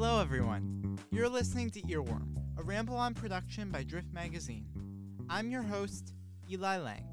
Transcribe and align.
Hello, 0.00 0.20
everyone. 0.20 0.96
You're 1.10 1.28
listening 1.28 1.70
to 1.70 1.82
Earworm, 1.82 2.36
a 2.56 2.62
ramble 2.62 2.94
on 2.94 3.14
production 3.14 3.72
by 3.72 3.82
Drift 3.82 4.12
Magazine. 4.12 4.64
I'm 5.28 5.50
your 5.50 5.62
host, 5.62 6.14
Eli 6.48 6.78
Lang. 6.78 7.04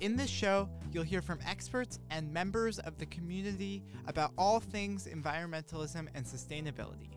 In 0.00 0.16
this 0.16 0.30
show, 0.30 0.70
you'll 0.90 1.04
hear 1.04 1.20
from 1.20 1.38
experts 1.46 1.98
and 2.08 2.32
members 2.32 2.78
of 2.78 2.96
the 2.96 3.04
community 3.04 3.82
about 4.06 4.32
all 4.38 4.58
things 4.58 5.06
environmentalism 5.06 6.08
and 6.14 6.24
sustainability. 6.24 7.10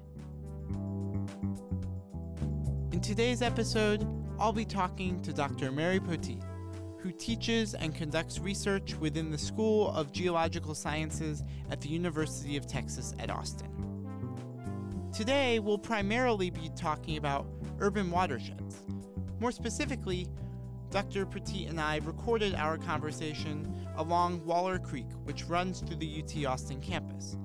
In 2.92 3.00
today's 3.00 3.42
episode, 3.42 4.06
I'll 4.38 4.52
be 4.52 4.66
talking 4.66 5.22
to 5.22 5.32
Dr. 5.32 5.72
Mary 5.72 6.02
Poteet, 6.02 6.44
who 7.04 7.12
teaches 7.12 7.74
and 7.74 7.94
conducts 7.94 8.40
research 8.40 8.96
within 8.96 9.30
the 9.30 9.38
School 9.38 9.92
of 9.92 10.14
Geological 10.14 10.74
Sciences 10.74 11.44
at 11.70 11.82
the 11.82 11.90
University 11.90 12.56
of 12.56 12.66
Texas 12.66 13.14
at 13.20 13.30
Austin. 13.30 13.68
Today, 15.12 15.60
we'll 15.60 15.78
primarily 15.78 16.50
be 16.50 16.72
talking 16.78 17.18
about 17.18 17.46
urban 17.82 18.10
watersheds. 18.10 18.84
More 19.42 19.52
specifically, 19.52 20.30
Dr. 20.92 21.26
Poteet 21.26 21.70
and 21.70 21.82
I 21.82 21.98
recorded 21.98 22.56
our 22.56 22.78
conversation 22.78 23.76
along 23.98 24.46
Waller 24.46 24.80
Creek, 24.80 25.08
which 25.26 25.44
runs 25.44 25.82
through 25.82 25.98
the 25.98 26.24
UT 26.24 26.46
Austin 26.46 26.80
campus. 26.80 27.36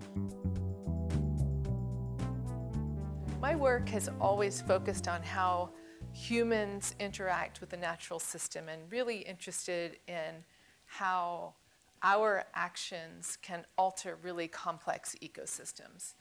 My 3.40 3.56
work 3.56 3.88
has 3.88 4.08
always 4.20 4.60
focused 4.60 5.08
on 5.08 5.20
how 5.20 5.70
humans 6.12 6.94
interact 6.98 7.60
with 7.60 7.70
the 7.70 7.76
natural 7.76 8.18
system 8.18 8.68
and 8.68 8.90
really 8.90 9.18
interested 9.18 9.96
in 10.06 10.44
how 10.86 11.54
our 12.02 12.44
actions 12.54 13.38
can 13.42 13.64
alter 13.76 14.16
really 14.22 14.48
complex 14.48 15.14
ecosystems. 15.22 16.14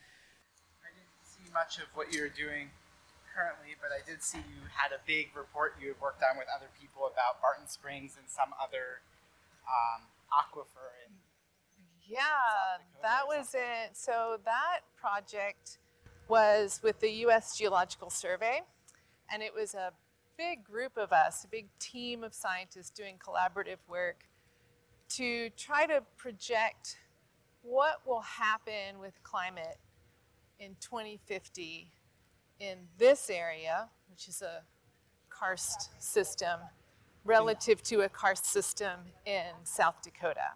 I 0.82 0.90
didn't 0.94 1.22
see 1.22 1.52
much 1.54 1.78
of 1.78 1.86
what 1.94 2.14
you're 2.14 2.30
doing 2.30 2.70
currently, 3.36 3.76
but 3.82 3.92
I 3.92 4.02
did 4.10 4.24
see 4.24 4.40
you 4.40 4.66
had 4.74 4.92
a 4.92 5.00
big 5.06 5.30
report 5.36 5.76
you 5.80 5.90
had 5.90 6.02
worked 6.02 6.24
on 6.24 6.38
with 6.38 6.48
other 6.56 6.68
people 6.82 7.06
about 7.06 7.42
Barton 7.42 7.68
Springs 7.68 8.16
and 8.18 8.28
some 8.28 8.50
other 8.62 9.02
um, 9.68 10.02
aquifer. 10.34 10.90
In 11.06 11.14
yeah, 12.08 12.82
that 13.02 13.28
was 13.28 13.54
it. 13.54 13.92
So 13.94 14.38
that 14.46 14.80
project 15.00 15.78
was 16.28 16.80
with 16.82 17.00
the 17.00 17.12
U.S. 17.28 17.58
Geological 17.58 18.10
Survey 18.10 18.62
and 19.32 19.42
it 19.42 19.54
was 19.54 19.74
a 19.74 19.92
big 20.38 20.64
group 20.64 20.98
of 20.98 21.12
us, 21.12 21.44
a 21.44 21.48
big 21.48 21.68
team 21.80 22.24
of 22.24 22.34
scientists 22.34 22.90
doing 22.90 23.16
collaborative 23.18 23.78
work 23.90 24.26
to 25.10 25.50
try 25.52 25.86
to 25.86 26.04
project 26.18 26.98
what 27.62 28.06
will 28.06 28.22
happen 28.22 29.00
with 29.00 29.14
climate 29.24 29.78
in 30.60 30.76
2050 30.80 31.92
in 32.60 32.78
this 32.98 33.30
area, 33.30 33.90
which 34.10 34.28
is 34.28 34.42
a 34.42 34.62
karst 35.30 35.90
system, 36.02 36.60
relative 37.26 37.84
to 37.84 38.02
a 38.02 38.10
karst 38.10 38.46
system 38.46 39.00
in 39.26 39.52
South 39.64 40.02
Dakota. 40.02 40.54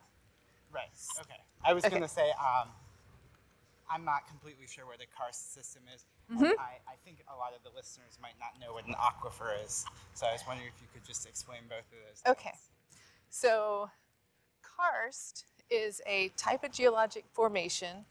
Right, 0.73 0.89
okay. 1.19 1.41
I 1.63 1.73
was 1.73 1.83
okay. 1.83 1.91
going 1.91 2.01
to 2.01 2.07
say, 2.07 2.29
um, 2.39 2.69
I'm 3.91 4.05
not 4.05 4.27
completely 4.27 4.67
sure 4.67 4.85
where 4.85 4.97
the 4.97 5.05
karst 5.17 5.53
system 5.53 5.83
is. 5.93 6.05
Mm-hmm. 6.31 6.45
I, 6.59 6.79
I, 6.87 6.95
think 7.03 7.23
a 7.27 7.37
lot 7.37 7.51
of 7.53 7.61
the 7.63 7.75
listeners 7.75 8.17
might 8.21 8.39
not 8.39 8.57
know 8.59 8.73
what 8.73 8.87
an 8.87 8.95
aquifer 8.95 9.51
is. 9.65 9.85
So 10.13 10.25
I 10.25 10.31
was 10.31 10.41
wondering 10.47 10.69
if 10.73 10.81
you 10.81 10.87
could 10.93 11.05
just 11.05 11.27
explain 11.27 11.59
both 11.67 11.79
of 11.79 11.99
those. 12.07 12.21
Things. 12.21 12.37
Okay. 12.37 12.53
So 13.29 13.89
karst 14.63 15.45
is 15.69 16.01
a 16.07 16.29
type 16.37 16.63
of 16.63 16.71
geologic 16.71 17.25
formation 17.33 18.05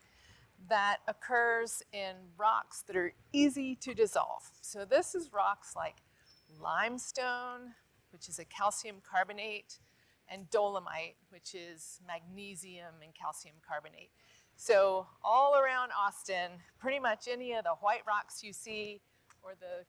that 0.68 0.98
occurs 1.08 1.82
in 1.92 2.14
rocks 2.36 2.82
that 2.82 2.96
are 2.96 3.12
easy 3.32 3.74
to 3.76 3.94
dissolve. 3.94 4.50
So 4.60 4.84
this 4.84 5.14
is 5.14 5.32
rocks 5.32 5.74
like 5.74 5.96
limestone, 6.60 7.74
which 8.12 8.28
is 8.28 8.38
a 8.38 8.44
calcium 8.44 8.96
carbonate, 9.08 9.78
and 10.28 10.48
dolomite, 10.50 11.16
which 11.30 11.54
is 11.54 12.00
magnesium 12.06 12.94
and 13.02 13.14
calcium 13.14 13.56
carbonate. 13.66 14.10
So 14.60 15.06
all 15.24 15.56
around 15.56 15.90
Austin, 15.98 16.50
pretty 16.78 16.98
much 16.98 17.28
any 17.32 17.54
of 17.54 17.64
the 17.64 17.76
white 17.80 18.02
rocks 18.06 18.44
you 18.44 18.52
see 18.52 19.00
or 19.42 19.52
the, 19.58 19.86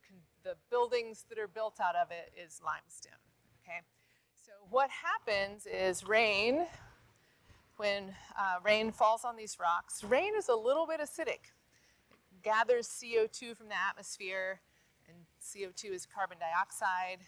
the 0.50 0.56
buildings 0.70 1.26
that 1.28 1.38
are 1.38 1.50
built 1.50 1.82
out 1.84 1.98
of 1.98 2.10
it 2.10 2.32
is 2.42 2.62
limestone, 2.64 3.20
okay? 3.62 3.80
So 4.38 4.54
what 4.70 4.90
happens 4.90 5.66
is 5.66 6.08
rain, 6.08 6.68
when 7.76 8.16
uh, 8.40 8.60
rain 8.64 8.94
falls 8.94 9.26
on 9.26 9.36
these 9.36 9.58
rocks, 9.60 10.06
rain 10.06 10.32
is 10.38 10.48
a 10.48 10.56
little 10.56 10.88
bit 10.88 11.02
acidic. 11.02 11.52
It 12.32 12.42
gathers 12.42 12.88
CO2 12.88 13.58
from 13.58 13.68
the 13.68 13.76
atmosphere, 13.78 14.62
and 15.06 15.18
CO2 15.44 15.94
is 15.94 16.06
carbon 16.06 16.38
dioxide. 16.40 17.20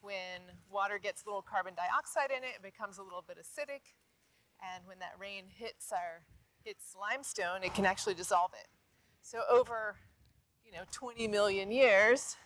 When 0.00 0.40
water 0.72 0.98
gets 0.98 1.24
a 1.24 1.26
little 1.26 1.42
carbon 1.42 1.74
dioxide 1.74 2.30
in 2.34 2.42
it, 2.42 2.56
it 2.56 2.62
becomes 2.62 2.96
a 2.96 3.02
little 3.02 3.22
bit 3.28 3.36
acidic. 3.36 3.92
And 4.62 4.86
when 4.86 4.98
that 5.00 5.12
rain 5.20 5.44
hits 5.46 5.92
our 5.92 6.22
it's 6.64 6.94
limestone, 6.98 7.62
it 7.62 7.74
can 7.74 7.86
actually 7.86 8.14
dissolve 8.14 8.52
it. 8.60 8.68
So 9.22 9.40
over, 9.50 9.96
you 10.64 10.72
know, 10.72 10.82
20 10.92 11.28
million 11.28 11.70
years, 11.70 12.36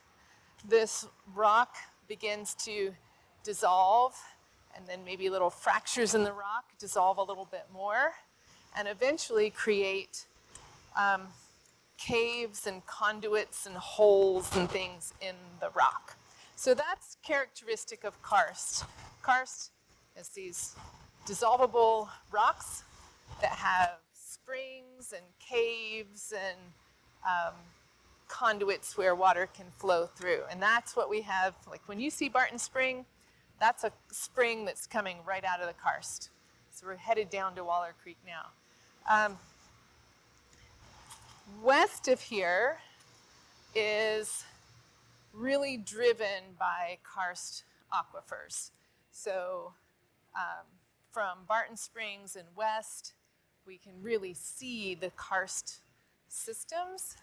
this 0.68 1.06
rock 1.34 1.76
begins 2.08 2.54
to 2.54 2.94
dissolve, 3.42 4.14
and 4.76 4.86
then 4.86 5.04
maybe 5.04 5.28
little 5.28 5.50
fractures 5.50 6.14
in 6.14 6.24
the 6.24 6.32
rock 6.32 6.64
dissolve 6.78 7.18
a 7.18 7.22
little 7.22 7.48
bit 7.50 7.66
more, 7.72 8.12
and 8.76 8.88
eventually 8.88 9.50
create 9.50 10.26
um, 10.96 11.22
caves 11.98 12.66
and 12.66 12.84
conduits 12.86 13.66
and 13.66 13.76
holes 13.76 14.54
and 14.56 14.70
things 14.70 15.12
in 15.20 15.34
the 15.60 15.70
rock. 15.70 16.16
So 16.56 16.74
that's 16.74 17.16
characteristic 17.22 18.04
of 18.04 18.20
karst. 18.22 18.84
Karst 19.22 19.70
is 20.16 20.28
these 20.28 20.74
dissolvable 21.26 22.08
rocks 22.30 22.84
that 23.40 23.52
have 23.52 24.03
springs 24.44 25.14
and 25.14 25.24
caves 25.40 26.32
and 26.32 26.58
um, 27.26 27.54
conduits 28.28 28.96
where 28.96 29.14
water 29.14 29.48
can 29.54 29.66
flow 29.78 30.06
through. 30.06 30.40
And 30.50 30.60
that's 30.60 30.94
what 30.94 31.08
we 31.08 31.22
have. 31.22 31.54
Like 31.70 31.80
when 31.86 31.98
you 31.98 32.10
see 32.10 32.28
Barton 32.28 32.58
Spring, 32.58 33.06
that's 33.58 33.84
a 33.84 33.92
spring 34.10 34.64
that's 34.64 34.86
coming 34.86 35.18
right 35.26 35.44
out 35.44 35.60
of 35.60 35.66
the 35.66 35.74
karst. 35.74 36.28
So 36.70 36.86
we're 36.86 36.96
headed 36.96 37.30
down 37.30 37.54
to 37.54 37.64
Waller 37.64 37.94
Creek 38.02 38.18
now. 38.26 38.50
Um, 39.10 39.38
west 41.62 42.08
of 42.08 42.20
here 42.20 42.78
is 43.74 44.44
really 45.32 45.76
driven 45.76 46.56
by 46.58 46.98
karst 47.02 47.64
aquifers. 47.92 48.70
So 49.10 49.72
um, 50.36 50.66
from 51.12 51.38
Barton 51.48 51.76
Springs 51.76 52.36
and 52.36 52.48
west, 52.56 53.14
we 53.66 53.78
can 53.78 53.92
really 54.02 54.34
see 54.34 54.94
the 54.94 55.10
karst 55.10 55.80
systems. 56.28 57.16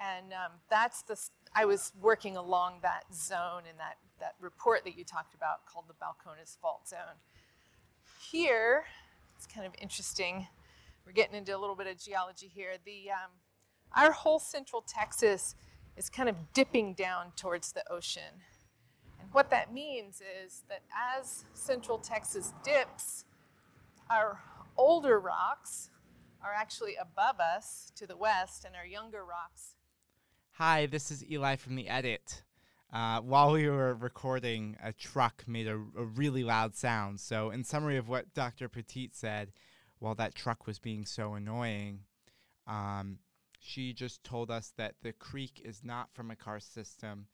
And 0.00 0.32
um, 0.32 0.52
that's 0.70 1.02
the, 1.02 1.20
I 1.54 1.64
was 1.64 1.92
working 2.00 2.36
along 2.36 2.78
that 2.82 3.04
zone 3.14 3.62
in 3.70 3.76
that, 3.78 3.98
that 4.18 4.34
report 4.40 4.84
that 4.84 4.96
you 4.96 5.04
talked 5.04 5.34
about 5.34 5.66
called 5.66 5.86
the 5.88 5.94
Balcones 5.94 6.56
Fault 6.58 6.88
Zone. 6.88 7.18
Here, 8.30 8.84
it's 9.36 9.46
kind 9.46 9.66
of 9.66 9.72
interesting. 9.80 10.46
We're 11.04 11.12
getting 11.12 11.36
into 11.36 11.56
a 11.56 11.58
little 11.58 11.76
bit 11.76 11.86
of 11.86 11.98
geology 11.98 12.50
here. 12.52 12.72
The, 12.84 13.10
um, 13.10 13.30
our 13.96 14.12
whole 14.12 14.38
central 14.38 14.82
Texas 14.86 15.54
is 15.96 16.08
kind 16.08 16.28
of 16.28 16.36
dipping 16.54 16.94
down 16.94 17.32
towards 17.36 17.72
the 17.72 17.82
ocean. 17.92 18.42
And 19.20 19.28
what 19.32 19.50
that 19.50 19.72
means 19.72 20.22
is 20.44 20.62
that 20.68 20.82
as 21.18 21.44
central 21.52 21.98
Texas 21.98 22.54
dips, 22.64 23.24
our 24.08 24.40
older 24.76 25.18
rocks 25.18 25.90
are 26.42 26.52
actually 26.54 26.96
above 26.96 27.38
us 27.40 27.92
to 27.96 28.06
the 28.06 28.16
west, 28.16 28.64
and 28.64 28.74
our 28.74 28.86
younger 28.86 29.24
rocks. 29.24 29.74
Hi, 30.52 30.86
this 30.86 31.10
is 31.10 31.24
Eli 31.24 31.56
from 31.56 31.74
the 31.74 31.88
edit. 31.88 32.42
Uh, 32.92 33.20
while 33.20 33.52
we 33.52 33.68
were 33.68 33.94
recording, 33.94 34.76
a 34.82 34.92
truck 34.92 35.44
made 35.46 35.68
a, 35.68 35.74
a, 35.74 36.04
really 36.04 36.42
loud 36.42 36.74
sound. 36.74 37.20
So, 37.20 37.50
in 37.50 37.62
summary 37.62 37.96
of 37.96 38.08
what 38.08 38.34
Dr. 38.34 38.68
Poteet 38.68 39.14
said, 39.14 39.52
while 40.00 40.14
that 40.16 40.34
truck 40.34 40.66
was 40.66 40.78
being 40.78 41.04
so 41.04 41.34
annoying, 41.34 42.00
um, 42.66 43.18
she 43.60 43.92
just 43.92 44.24
told 44.24 44.50
us 44.50 44.72
that 44.76 44.96
the 45.02 45.12
creek 45.12 45.60
is 45.64 45.82
not 45.84 46.08
from 46.12 46.30
a 46.30 46.36
karst 46.36 46.74
system 46.74 47.26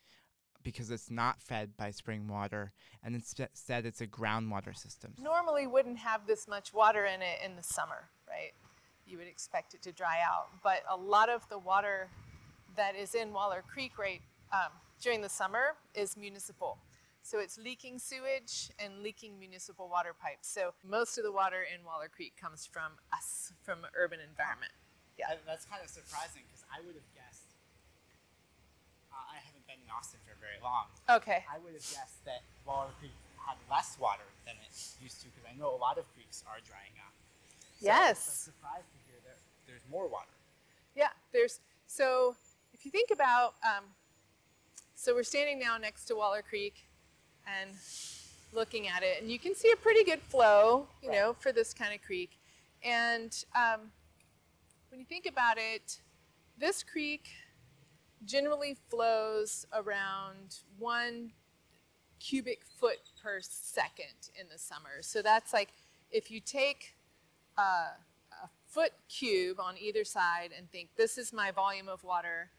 because 0.66 0.90
it's 0.90 1.12
not 1.12 1.40
fed 1.40 1.70
by 1.76 1.92
spring 1.92 2.26
water 2.26 2.72
and 3.04 3.14
instead 3.14 3.86
it's 3.86 4.00
a 4.00 4.06
groundwater 4.06 4.76
system. 4.76 5.12
Normally 5.16 5.64
wouldn't 5.68 5.98
have 5.98 6.26
this 6.26 6.48
much 6.48 6.74
water 6.74 7.04
in 7.04 7.22
it 7.22 7.38
in 7.44 7.54
the 7.54 7.62
summer, 7.62 8.08
right? 8.28 8.50
You 9.06 9.16
would 9.18 9.28
expect 9.28 9.74
it 9.74 9.82
to 9.82 9.92
dry 9.92 10.18
out, 10.26 10.48
but 10.64 10.82
a 10.90 10.96
lot 10.96 11.28
of 11.28 11.48
the 11.48 11.56
water 11.58 12.08
that 12.74 12.96
is 12.96 13.14
in 13.14 13.32
Waller 13.32 13.62
Creek 13.72 13.96
right 13.96 14.20
um, 14.52 14.72
during 15.00 15.20
the 15.22 15.28
summer 15.28 15.76
is 15.94 16.16
municipal. 16.16 16.78
So 17.22 17.38
it's 17.38 17.56
leaking 17.58 18.00
sewage 18.00 18.70
and 18.80 19.04
leaking 19.04 19.38
municipal 19.38 19.88
water 19.88 20.14
pipes. 20.20 20.48
So 20.48 20.74
most 20.82 21.16
of 21.16 21.22
the 21.22 21.30
water 21.30 21.62
in 21.62 21.84
Waller 21.84 22.08
Creek 22.08 22.32
comes 22.40 22.66
from 22.66 22.98
us, 23.12 23.52
from 23.62 23.86
urban 23.96 24.18
environment. 24.18 24.72
Yeah. 25.16 25.26
I- 25.30 25.38
that's 25.46 25.64
kind 25.64 25.80
of 25.82 25.90
surprising 25.90 26.42
because 26.48 26.64
I 26.74 26.80
would 26.84 26.96
have 26.96 27.10
guessed. 27.14 27.54
Uh, 29.12 29.16
I 29.32 29.36
haven't 29.42 29.66
been 29.66 29.74
in 29.86 29.90
Austin 29.94 30.18
for 30.26 30.34
very 30.42 30.58
long. 30.62 30.90
Okay. 31.08 31.44
I 31.46 31.58
would 31.62 31.72
have 31.72 31.86
guessed 31.86 32.24
that 32.26 32.42
Waller 32.66 32.90
Creek 32.98 33.14
had 33.46 33.54
less 33.70 33.96
water 34.00 34.26
than 34.44 34.54
it 34.66 34.74
used 35.00 35.22
to 35.22 35.26
because 35.30 35.46
I 35.46 35.54
know 35.58 35.70
a 35.70 35.78
lot 35.78 35.98
of 35.98 36.04
creeks 36.14 36.42
are 36.50 36.58
drying 36.66 36.92
up. 36.98 37.14
So 37.78 37.86
Yes. 37.86 38.18
I'm 38.18 38.52
surprised 38.52 38.90
to 38.90 38.98
hear 39.06 39.20
that 39.24 39.38
there's 39.66 39.86
more 39.90 40.08
water. 40.08 40.34
Yeah, 40.96 41.14
there's 41.32 41.60
so 41.86 42.34
if 42.74 42.84
you 42.84 42.90
think 42.90 43.10
about 43.12 43.54
um, 43.62 43.84
so 44.94 45.14
we're 45.14 45.22
standing 45.22 45.58
now 45.60 45.76
next 45.78 46.06
to 46.06 46.16
Waller 46.16 46.42
Creek 46.42 46.74
and 47.46 47.70
looking 48.52 48.88
at 48.88 49.02
it, 49.02 49.20
and 49.20 49.30
you 49.30 49.38
can 49.38 49.54
see 49.54 49.70
a 49.70 49.76
pretty 49.76 50.02
good 50.02 50.20
flow, 50.22 50.88
you 51.02 51.10
know, 51.12 51.36
for 51.38 51.52
this 51.52 51.72
kind 51.74 51.94
of 51.94 52.02
creek. 52.02 52.30
And 52.82 53.44
um, 53.54 53.92
when 54.90 54.98
you 54.98 55.06
think 55.06 55.26
about 55.26 55.58
it, 55.58 56.00
this 56.58 56.82
creek 56.82 57.28
generally 58.24 58.76
flows 58.88 59.66
around 59.72 60.60
one 60.78 61.32
cubic 62.18 62.62
foot 62.64 62.98
per 63.22 63.40
second 63.40 64.30
in 64.40 64.46
the 64.50 64.58
summer. 64.58 65.02
So 65.02 65.22
that's 65.22 65.52
like 65.52 65.70
if 66.10 66.30
you 66.30 66.40
take 66.40 66.96
uh, 67.58 67.90
a 68.32 68.48
foot 68.66 68.92
cube 69.08 69.60
on 69.60 69.76
either 69.78 70.04
side 70.04 70.50
and 70.56 70.70
think 70.70 70.90
this 70.96 71.18
is 71.18 71.32
my 71.32 71.50
volume 71.50 71.88
of 71.88 72.04
water, 72.04 72.50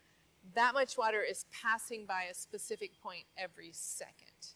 that 0.56 0.74
much 0.74 0.98
water 0.98 1.22
is 1.22 1.46
passing 1.52 2.06
by 2.06 2.24
a 2.30 2.34
specific 2.34 2.92
point 3.02 3.24
every 3.38 3.72
second. 3.72 4.54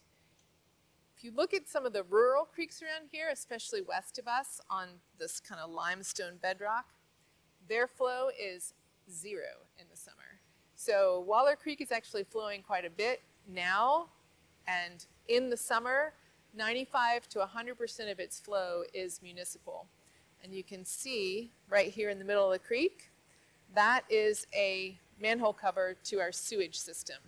If 1.16 1.24
you 1.24 1.32
look 1.34 1.54
at 1.54 1.68
some 1.68 1.86
of 1.86 1.92
the 1.92 2.02
rural 2.02 2.44
creeks 2.44 2.82
around 2.82 3.08
here, 3.10 3.28
especially 3.30 3.80
west 3.80 4.18
of 4.18 4.26
us 4.26 4.60
on 4.68 4.88
this 5.18 5.38
kind 5.40 5.60
of 5.60 5.70
limestone 5.70 6.38
bedrock, 6.40 6.86
their 7.68 7.86
flow 7.86 8.28
is 8.28 8.74
zero 9.10 9.66
in 9.78 9.86
the 9.90 9.96
summer. 9.96 10.21
So 10.84 11.20
Waller 11.28 11.54
Creek 11.54 11.80
is 11.80 11.92
actually 11.92 12.24
flowing 12.24 12.60
quite 12.60 12.84
a 12.84 12.90
bit 12.90 13.22
now, 13.46 14.08
and 14.66 15.06
in 15.28 15.48
the 15.48 15.56
summer, 15.56 16.12
95 16.56 17.28
to 17.28 17.38
100% 17.38 18.10
of 18.10 18.18
its 18.18 18.40
flow 18.40 18.82
is 18.92 19.20
municipal. 19.22 19.86
And 20.42 20.52
you 20.52 20.64
can 20.64 20.84
see 20.84 21.52
right 21.70 21.86
here 21.86 22.10
in 22.10 22.18
the 22.18 22.24
middle 22.24 22.46
of 22.46 22.52
the 22.52 22.58
creek, 22.58 23.12
that 23.76 24.02
is 24.10 24.48
a 24.52 24.98
manhole 25.20 25.52
cover 25.52 25.94
to 26.02 26.18
our 26.18 26.32
sewage 26.32 26.80
system. 26.80 27.18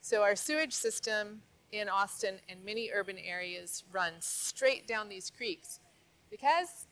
So 0.00 0.22
our 0.22 0.36
sewage 0.36 0.72
system 0.72 1.42
in 1.72 1.88
Austin 1.88 2.36
and 2.48 2.64
many 2.64 2.92
urban 2.94 3.18
areas 3.18 3.82
runs 3.90 4.24
straight 4.26 4.86
down 4.86 5.08
these 5.08 5.28
creeks 5.28 5.80
because 6.30 6.85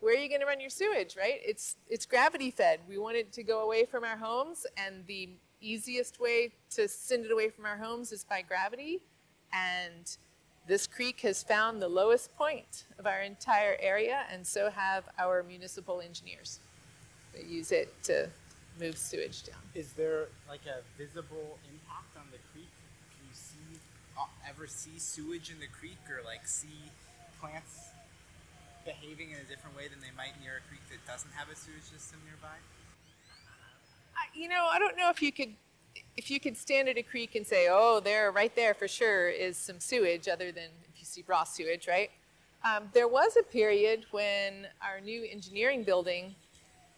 where 0.00 0.14
are 0.14 0.18
you 0.18 0.28
going 0.28 0.40
to 0.40 0.46
run 0.46 0.60
your 0.60 0.70
sewage, 0.70 1.16
right? 1.16 1.40
It's 1.44 1.76
it's 1.88 2.06
gravity 2.06 2.50
fed. 2.50 2.80
We 2.88 2.98
want 2.98 3.16
it 3.16 3.32
to 3.32 3.42
go 3.42 3.64
away 3.64 3.84
from 3.84 4.04
our 4.04 4.16
homes 4.16 4.66
and 4.76 5.06
the 5.06 5.30
easiest 5.60 6.20
way 6.20 6.52
to 6.70 6.86
send 6.86 7.24
it 7.24 7.32
away 7.32 7.48
from 7.48 7.64
our 7.64 7.76
homes 7.76 8.12
is 8.12 8.24
by 8.24 8.42
gravity 8.42 9.00
and 9.52 10.16
this 10.66 10.86
creek 10.86 11.20
has 11.20 11.42
found 11.42 11.80
the 11.80 11.88
lowest 11.88 12.36
point 12.36 12.84
of 12.98 13.06
our 13.06 13.20
entire 13.22 13.76
area 13.80 14.24
and 14.30 14.46
so 14.46 14.68
have 14.68 15.04
our 15.18 15.42
municipal 15.42 16.00
engineers. 16.00 16.58
They 17.32 17.46
use 17.46 17.72
it 17.72 17.94
to 18.04 18.28
move 18.80 18.98
sewage 18.98 19.44
down. 19.44 19.60
Is 19.74 19.92
there 19.92 20.28
like 20.48 20.62
a 20.66 20.82
visible 21.00 21.58
impact 21.72 22.16
on 22.16 22.24
the 22.32 22.38
creek? 22.52 22.68
Can 23.12 23.28
you 23.28 23.34
see, 23.34 23.80
uh, 24.18 24.24
ever 24.48 24.66
see 24.66 24.98
sewage 24.98 25.50
in 25.50 25.60
the 25.60 25.68
creek, 25.68 25.98
or 26.10 26.24
like 26.24 26.46
see 26.46 26.90
plants 27.40 27.85
behaving 28.86 29.32
in 29.32 29.38
a 29.38 29.44
different 29.44 29.76
way 29.76 29.88
than 29.88 30.00
they 30.00 30.14
might 30.16 30.40
near 30.40 30.62
a 30.64 30.68
creek 30.68 30.80
that 30.90 31.04
doesn't 31.10 31.32
have 31.34 31.50
a 31.50 31.56
sewage 31.56 31.82
system 31.82 32.20
nearby? 32.24 32.56
I- 34.16 34.30
you 34.32 34.48
know, 34.48 34.66
I 34.66 34.78
don't 34.78 34.96
know 34.96 35.10
if 35.10 35.20
you 35.20 35.32
could 35.32 35.54
if 36.16 36.30
you 36.30 36.38
could 36.40 36.56
stand 36.56 36.88
at 36.88 36.96
a 36.98 37.02
creek 37.02 37.34
and 37.34 37.46
say, 37.46 37.68
"Oh, 37.70 38.00
there, 38.00 38.30
right 38.30 38.54
there, 38.54 38.74
for 38.74 38.88
sure, 38.88 39.28
is 39.28 39.56
some 39.56 39.80
sewage," 39.80 40.28
other 40.28 40.52
than 40.52 40.70
if 40.92 40.98
you 40.98 41.04
see 41.04 41.24
raw 41.26 41.44
sewage, 41.44 41.88
right? 41.88 42.10
Um, 42.64 42.90
there 42.92 43.08
was 43.08 43.36
a 43.36 43.42
period 43.42 44.06
when 44.10 44.68
our 44.82 45.00
new 45.00 45.24
engineering 45.24 45.84
building 45.84 46.34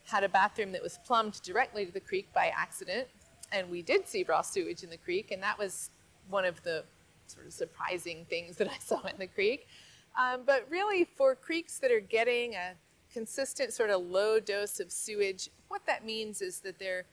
had 0.04 0.24
a 0.24 0.28
bathroom 0.28 0.72
that 0.72 0.82
was 0.82 0.98
plumbed 1.04 1.40
directly 1.42 1.84
to 1.86 1.92
the 1.92 2.00
creek 2.00 2.32
by 2.32 2.48
accident, 2.48 3.08
and 3.52 3.70
we 3.70 3.82
did 3.82 4.08
see 4.08 4.24
raw 4.24 4.42
sewage 4.42 4.82
in 4.82 4.90
the 4.90 4.96
creek, 4.96 5.30
and 5.30 5.42
that 5.42 5.58
was 5.58 5.90
one 6.28 6.44
of 6.44 6.62
the 6.62 6.84
sort 7.26 7.46
of 7.46 7.52
surprising 7.52 8.24
things 8.24 8.56
that 8.56 8.68
I 8.68 8.78
saw 8.78 9.00
in 9.06 9.18
the 9.18 9.26
creek. 9.26 9.68
Um, 10.18 10.42
but 10.44 10.66
really, 10.68 11.04
for 11.04 11.36
creeks 11.36 11.78
that 11.78 11.92
are 11.92 12.00
getting 12.00 12.54
a 12.54 12.74
consistent 13.12 13.72
sort 13.72 13.90
of 13.90 14.02
low 14.02 14.40
dose 14.40 14.80
of 14.80 14.90
sewage, 14.90 15.48
what 15.68 15.86
that 15.86 16.04
means 16.04 16.42
is 16.42 16.60
that 16.60 16.78
they're 16.78 17.06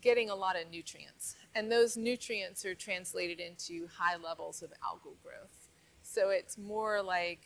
getting 0.00 0.30
a 0.30 0.34
lot 0.34 0.60
of 0.60 0.70
nutrients. 0.70 1.36
And 1.54 1.70
those 1.70 1.96
nutrients 1.96 2.64
are 2.64 2.74
translated 2.74 3.38
into 3.38 3.88
high 3.96 4.16
levels 4.16 4.62
of 4.62 4.70
algal 4.70 5.14
growth. 5.22 5.68
So 6.02 6.30
it's 6.30 6.58
more 6.58 7.00
like 7.00 7.40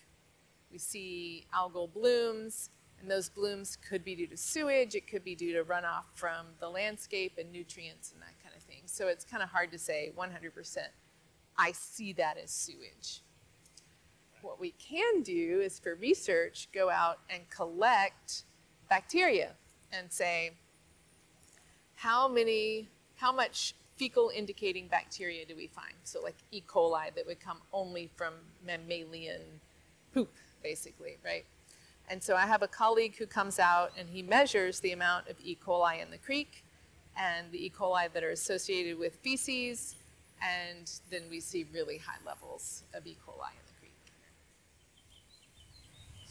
we 0.72 0.78
see 0.78 1.46
algal 1.54 1.92
blooms, 1.92 2.70
and 2.98 3.10
those 3.10 3.28
blooms 3.28 3.76
could 3.76 4.04
be 4.04 4.14
due 4.14 4.26
to 4.28 4.36
sewage, 4.36 4.94
it 4.94 5.06
could 5.06 5.22
be 5.22 5.34
due 5.34 5.52
to 5.52 5.64
runoff 5.64 6.04
from 6.14 6.46
the 6.60 6.68
landscape 6.68 7.34
and 7.38 7.52
nutrients 7.52 8.12
and 8.12 8.22
that 8.22 8.42
kind 8.42 8.54
of 8.56 8.62
thing. 8.62 8.82
So 8.86 9.08
it's 9.08 9.24
kind 9.24 9.42
of 9.42 9.50
hard 9.50 9.70
to 9.72 9.78
say 9.78 10.12
100%, 10.16 10.78
I 11.58 11.72
see 11.72 12.14
that 12.14 12.38
as 12.42 12.50
sewage. 12.50 13.20
What 14.44 14.60
we 14.60 14.72
can 14.72 15.22
do 15.22 15.62
is 15.64 15.78
for 15.78 15.94
research, 15.94 16.68
go 16.74 16.90
out 16.90 17.18
and 17.30 17.48
collect 17.48 18.42
bacteria 18.90 19.52
and 19.90 20.12
say, 20.12 20.50
how 21.94 22.28
many, 22.28 22.88
how 23.16 23.32
much 23.32 23.74
fecal 23.96 24.30
indicating 24.36 24.86
bacteria 24.86 25.46
do 25.46 25.56
we 25.56 25.68
find? 25.68 25.94
So 26.04 26.20
like 26.22 26.34
E. 26.52 26.62
coli 26.68 27.14
that 27.14 27.26
would 27.26 27.40
come 27.40 27.62
only 27.72 28.10
from 28.16 28.34
mammalian 28.66 29.40
poop, 30.12 30.30
basically, 30.62 31.16
right? 31.24 31.46
And 32.10 32.22
so 32.22 32.36
I 32.36 32.44
have 32.44 32.60
a 32.62 32.68
colleague 32.68 33.16
who 33.16 33.24
comes 33.24 33.58
out 33.58 33.92
and 33.98 34.10
he 34.10 34.20
measures 34.20 34.80
the 34.80 34.92
amount 34.92 35.28
of 35.28 35.36
E. 35.42 35.56
coli 35.56 36.02
in 36.02 36.10
the 36.10 36.18
creek 36.18 36.64
and 37.18 37.50
the 37.50 37.64
E. 37.64 37.72
coli 37.74 38.12
that 38.12 38.22
are 38.22 38.30
associated 38.30 38.98
with 38.98 39.14
feces, 39.22 39.94
and 40.42 40.90
then 41.10 41.22
we 41.30 41.40
see 41.40 41.64
really 41.72 41.96
high 41.96 42.20
levels 42.26 42.82
of 42.92 43.06
E. 43.06 43.16
coli 43.26 43.48
in 43.48 43.64
the. 43.68 43.73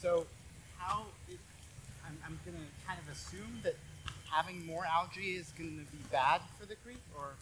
So, 0.03 0.25
how? 0.77 1.05
It, 1.29 1.39
I'm, 2.05 2.17
I'm 2.25 2.37
gonna 2.45 2.65
kind 2.85 2.99
of 2.99 3.09
assume 3.09 3.61
that 3.63 3.75
having 4.29 4.65
more 4.65 4.83
algae 4.85 5.37
is 5.37 5.53
gonna 5.57 5.69
be 5.69 6.03
bad 6.11 6.41
for 6.59 6.65
the 6.65 6.75
creek, 6.75 7.01
or 7.17 7.35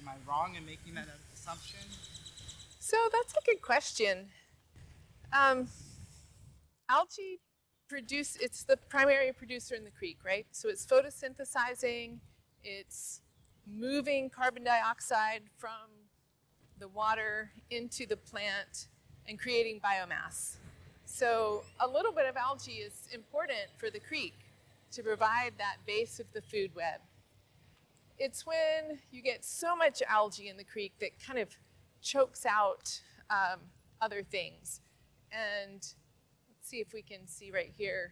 am 0.00 0.08
I 0.08 0.14
wrong 0.30 0.54
in 0.54 0.64
making 0.64 0.94
that 0.94 1.08
assumption? 1.34 1.80
So 2.78 2.96
that's 3.10 3.32
a 3.32 3.44
good 3.44 3.60
question. 3.60 4.28
Um, 5.32 5.66
algae 6.88 7.40
produce 7.88 8.36
it's 8.36 8.62
the 8.62 8.76
primary 8.76 9.32
producer 9.32 9.74
in 9.74 9.82
the 9.82 9.90
creek, 9.90 10.18
right? 10.24 10.46
So 10.52 10.68
it's 10.68 10.86
photosynthesizing, 10.86 12.18
it's 12.62 13.22
moving 13.66 14.30
carbon 14.30 14.62
dioxide 14.62 15.42
from 15.58 15.90
the 16.78 16.86
water 16.86 17.50
into 17.70 18.06
the 18.06 18.16
plant 18.16 18.86
and 19.26 19.36
creating 19.36 19.80
biomass. 19.80 20.58
So 21.14 21.62
a 21.78 21.86
little 21.86 22.10
bit 22.10 22.26
of 22.26 22.36
algae 22.36 22.82
is 22.82 23.08
important 23.14 23.70
for 23.76 23.88
the 23.88 24.00
creek 24.00 24.34
to 24.90 25.00
provide 25.00 25.52
that 25.58 25.76
base 25.86 26.18
of 26.18 26.26
the 26.32 26.42
food 26.42 26.72
web. 26.74 26.98
It's 28.18 28.44
when 28.44 28.98
you 29.12 29.22
get 29.22 29.44
so 29.44 29.76
much 29.76 30.02
algae 30.08 30.48
in 30.48 30.56
the 30.56 30.64
creek 30.64 30.92
that 30.98 31.10
kind 31.24 31.38
of 31.38 31.50
chokes 32.02 32.44
out 32.44 33.00
um, 33.30 33.60
other 34.00 34.24
things. 34.24 34.80
And 35.30 35.76
let's 35.76 36.68
see 36.68 36.78
if 36.78 36.92
we 36.92 37.00
can 37.00 37.28
see 37.28 37.52
right 37.52 37.72
here. 37.78 38.10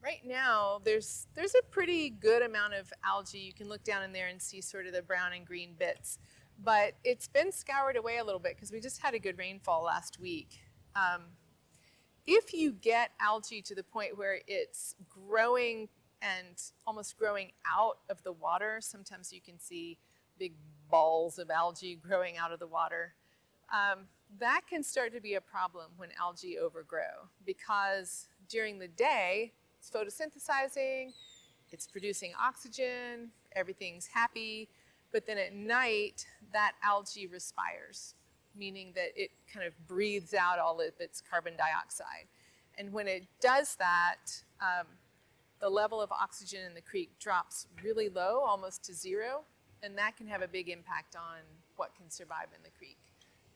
Right 0.00 0.24
now, 0.24 0.80
there's 0.84 1.26
there's 1.34 1.56
a 1.56 1.62
pretty 1.72 2.08
good 2.08 2.42
amount 2.42 2.74
of 2.74 2.92
algae. 3.04 3.38
You 3.38 3.52
can 3.52 3.68
look 3.68 3.82
down 3.82 4.04
in 4.04 4.12
there 4.12 4.28
and 4.28 4.40
see 4.40 4.60
sort 4.60 4.86
of 4.86 4.92
the 4.92 5.02
brown 5.02 5.32
and 5.32 5.44
green 5.44 5.74
bits, 5.76 6.20
but 6.62 6.94
it's 7.04 7.28
been 7.28 7.52
scoured 7.52 7.96
away 7.96 8.18
a 8.18 8.24
little 8.24 8.40
bit 8.40 8.56
because 8.56 8.72
we 8.72 8.80
just 8.80 9.00
had 9.00 9.14
a 9.14 9.18
good 9.18 9.38
rainfall 9.38 9.84
last 9.84 10.18
week. 10.20 10.60
Um, 10.96 11.22
if 12.26 12.52
you 12.52 12.72
get 12.72 13.12
algae 13.20 13.62
to 13.62 13.74
the 13.74 13.82
point 13.82 14.18
where 14.18 14.40
it's 14.46 14.94
growing 15.08 15.88
and 16.20 16.60
almost 16.86 17.16
growing 17.16 17.52
out 17.66 17.98
of 18.10 18.22
the 18.24 18.32
water, 18.32 18.78
sometimes 18.80 19.32
you 19.32 19.40
can 19.40 19.58
see 19.58 19.98
big 20.38 20.54
balls 20.90 21.38
of 21.38 21.50
algae 21.50 21.96
growing 21.96 22.36
out 22.36 22.52
of 22.52 22.58
the 22.58 22.66
water. 22.66 23.14
Um, 23.72 24.06
that 24.38 24.62
can 24.68 24.82
start 24.82 25.14
to 25.14 25.20
be 25.20 25.34
a 25.34 25.40
problem 25.40 25.92
when 25.96 26.10
algae 26.20 26.58
overgrow 26.58 27.28
because 27.46 28.28
during 28.48 28.78
the 28.78 28.88
day 28.88 29.52
it's 29.78 29.90
photosynthesizing, 29.90 31.12
it's 31.70 31.86
producing 31.86 32.32
oxygen, 32.40 33.30
everything's 33.52 34.06
happy, 34.06 34.68
but 35.12 35.26
then 35.26 35.38
at 35.38 35.54
night 35.54 36.26
that 36.52 36.72
algae 36.82 37.26
respires, 37.26 38.14
meaning 38.56 38.92
that 38.94 39.08
it 39.16 39.30
kind 39.52 39.66
of 39.66 39.72
breathes 39.86 40.34
out 40.34 40.58
all 40.58 40.80
of 40.80 40.92
its 40.98 41.20
carbon 41.20 41.54
dioxide. 41.56 42.26
And 42.78 42.92
when 42.92 43.08
it 43.08 43.24
does 43.40 43.76
that, 43.76 44.42
um, 44.60 44.86
the 45.60 45.68
level 45.68 46.00
of 46.00 46.12
oxygen 46.12 46.60
in 46.66 46.74
the 46.74 46.80
creek 46.80 47.10
drops 47.18 47.66
really 47.82 48.08
low, 48.08 48.40
almost 48.46 48.84
to 48.84 48.94
zero, 48.94 49.42
and 49.82 49.96
that 49.98 50.16
can 50.16 50.26
have 50.26 50.42
a 50.42 50.48
big 50.48 50.68
impact 50.68 51.16
on 51.16 51.40
what 51.76 51.94
can 51.96 52.10
survive 52.10 52.46
in 52.56 52.62
the 52.62 52.70
creek 52.78 52.98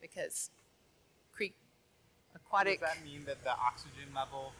because 0.00 0.50
creek 1.32 1.54
aquatic. 2.34 2.80
Does 2.80 2.94
that 2.94 3.04
mean 3.04 3.24
that 3.26 3.42
the 3.44 3.50
oxygen 3.50 4.08
level 4.14 4.52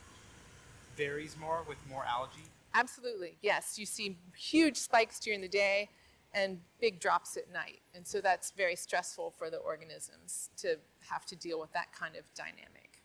varies 0.97 1.37
more 1.41 1.63
with 1.69 1.79
more 1.89 2.05
algae? 2.05 2.43
Absolutely, 2.75 3.37
yes. 3.43 3.79
You 3.79 3.87
see 3.87 4.17
huge 4.37 4.77
spikes 4.77 5.21
during 5.21 5.41
the 5.41 5.49
day 5.49 5.91
and 6.35 6.59
big 6.81 7.01
drops 7.01 7.37
at 7.37 7.53
night. 7.53 7.81
And 7.95 8.07
so 8.07 8.21
that's 8.21 8.51
very 8.53 8.77
stressful 8.77 9.35
for 9.37 9.51
the 9.51 9.59
organisms 9.59 10.51
to 10.59 10.77
have 11.11 11.27
to 11.27 11.37
deal 11.37 11.61
with 11.61 11.73
that 11.73 11.93
kind 11.93 12.17
of 12.17 12.25
dynamic. 12.35 13.03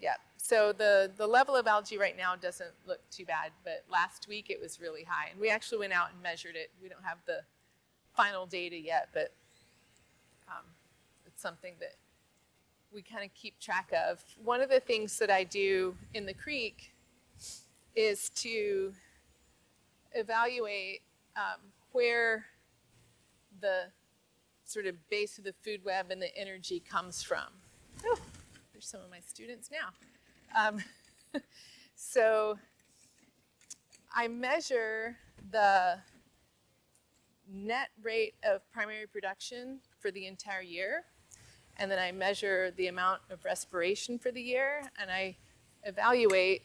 Yeah, 0.00 0.16
so 0.36 0.72
the, 0.72 1.12
the 1.16 1.26
level 1.26 1.54
of 1.54 1.68
algae 1.68 1.96
right 1.96 2.16
now 2.16 2.34
doesn't 2.34 2.72
look 2.86 2.98
too 3.10 3.24
bad, 3.24 3.52
but 3.62 3.84
last 3.88 4.26
week 4.26 4.50
it 4.50 4.60
was 4.60 4.80
really 4.80 5.04
high. 5.04 5.28
And 5.30 5.40
we 5.40 5.48
actually 5.48 5.78
went 5.78 5.92
out 5.92 6.08
and 6.12 6.20
measured 6.20 6.56
it. 6.56 6.70
We 6.82 6.88
don't 6.88 7.04
have 7.04 7.18
the 7.26 7.42
final 8.16 8.46
data 8.46 8.76
yet, 8.76 9.10
but 9.14 9.32
um, 10.48 10.64
it's 11.24 11.40
something 11.40 11.74
that 11.78 11.94
we 12.92 13.02
kind 13.02 13.24
of 13.24 13.32
keep 13.34 13.60
track 13.60 13.92
of. 14.08 14.22
One 14.44 14.60
of 14.60 14.68
the 14.68 14.80
things 14.80 15.18
that 15.20 15.30
I 15.30 15.44
do 15.44 15.94
in 16.12 16.26
the 16.26 16.34
creek 16.34 16.92
is 17.94 18.28
to 18.30 18.92
evaluate 20.14 21.02
um, 21.36 21.60
where 21.92 22.46
the 23.60 23.84
sort 24.64 24.86
of 24.86 24.94
base 25.08 25.38
of 25.38 25.44
the 25.44 25.52
food 25.52 25.84
web 25.84 26.10
and 26.10 26.20
the 26.20 26.36
energy 26.36 26.80
comes 26.80 27.22
from. 27.22 27.44
Oh, 28.04 28.18
there's 28.72 28.86
some 28.86 29.00
of 29.00 29.10
my 29.10 29.20
students 29.20 29.70
now. 29.70 29.88
Um, 30.58 30.78
so 31.94 32.58
I 34.14 34.28
measure 34.28 35.16
the 35.50 35.98
net 37.50 37.88
rate 38.02 38.34
of 38.44 38.60
primary 38.72 39.06
production 39.06 39.80
for 40.00 40.10
the 40.10 40.26
entire 40.26 40.62
year, 40.62 41.04
and 41.76 41.90
then 41.90 41.98
I 41.98 42.12
measure 42.12 42.70
the 42.76 42.88
amount 42.88 43.22
of 43.30 43.44
respiration 43.44 44.18
for 44.18 44.30
the 44.30 44.42
year, 44.42 44.82
and 45.00 45.10
I 45.10 45.36
evaluate 45.84 46.62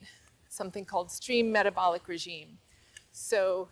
something 0.49 0.85
called 0.85 1.11
stream 1.11 1.51
metabolic 1.51 2.07
regime. 2.07 2.57
So, 3.19 3.67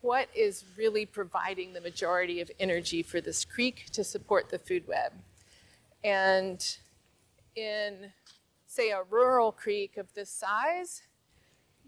what 0.00 0.28
is 0.34 0.64
really 0.74 1.04
providing 1.04 1.74
the 1.74 1.82
majority 1.82 2.40
of 2.40 2.50
energy 2.58 3.02
for 3.02 3.20
this 3.20 3.44
creek 3.44 3.90
to 3.92 4.02
support 4.02 4.48
the 4.48 4.58
food 4.58 4.88
web? 4.88 5.12
And 6.02 6.66
in, 7.54 8.12
say, 8.66 8.90
a 8.90 9.02
rural 9.02 9.52
creek 9.52 9.98
of 9.98 10.14
this 10.14 10.30
size, 10.30 11.02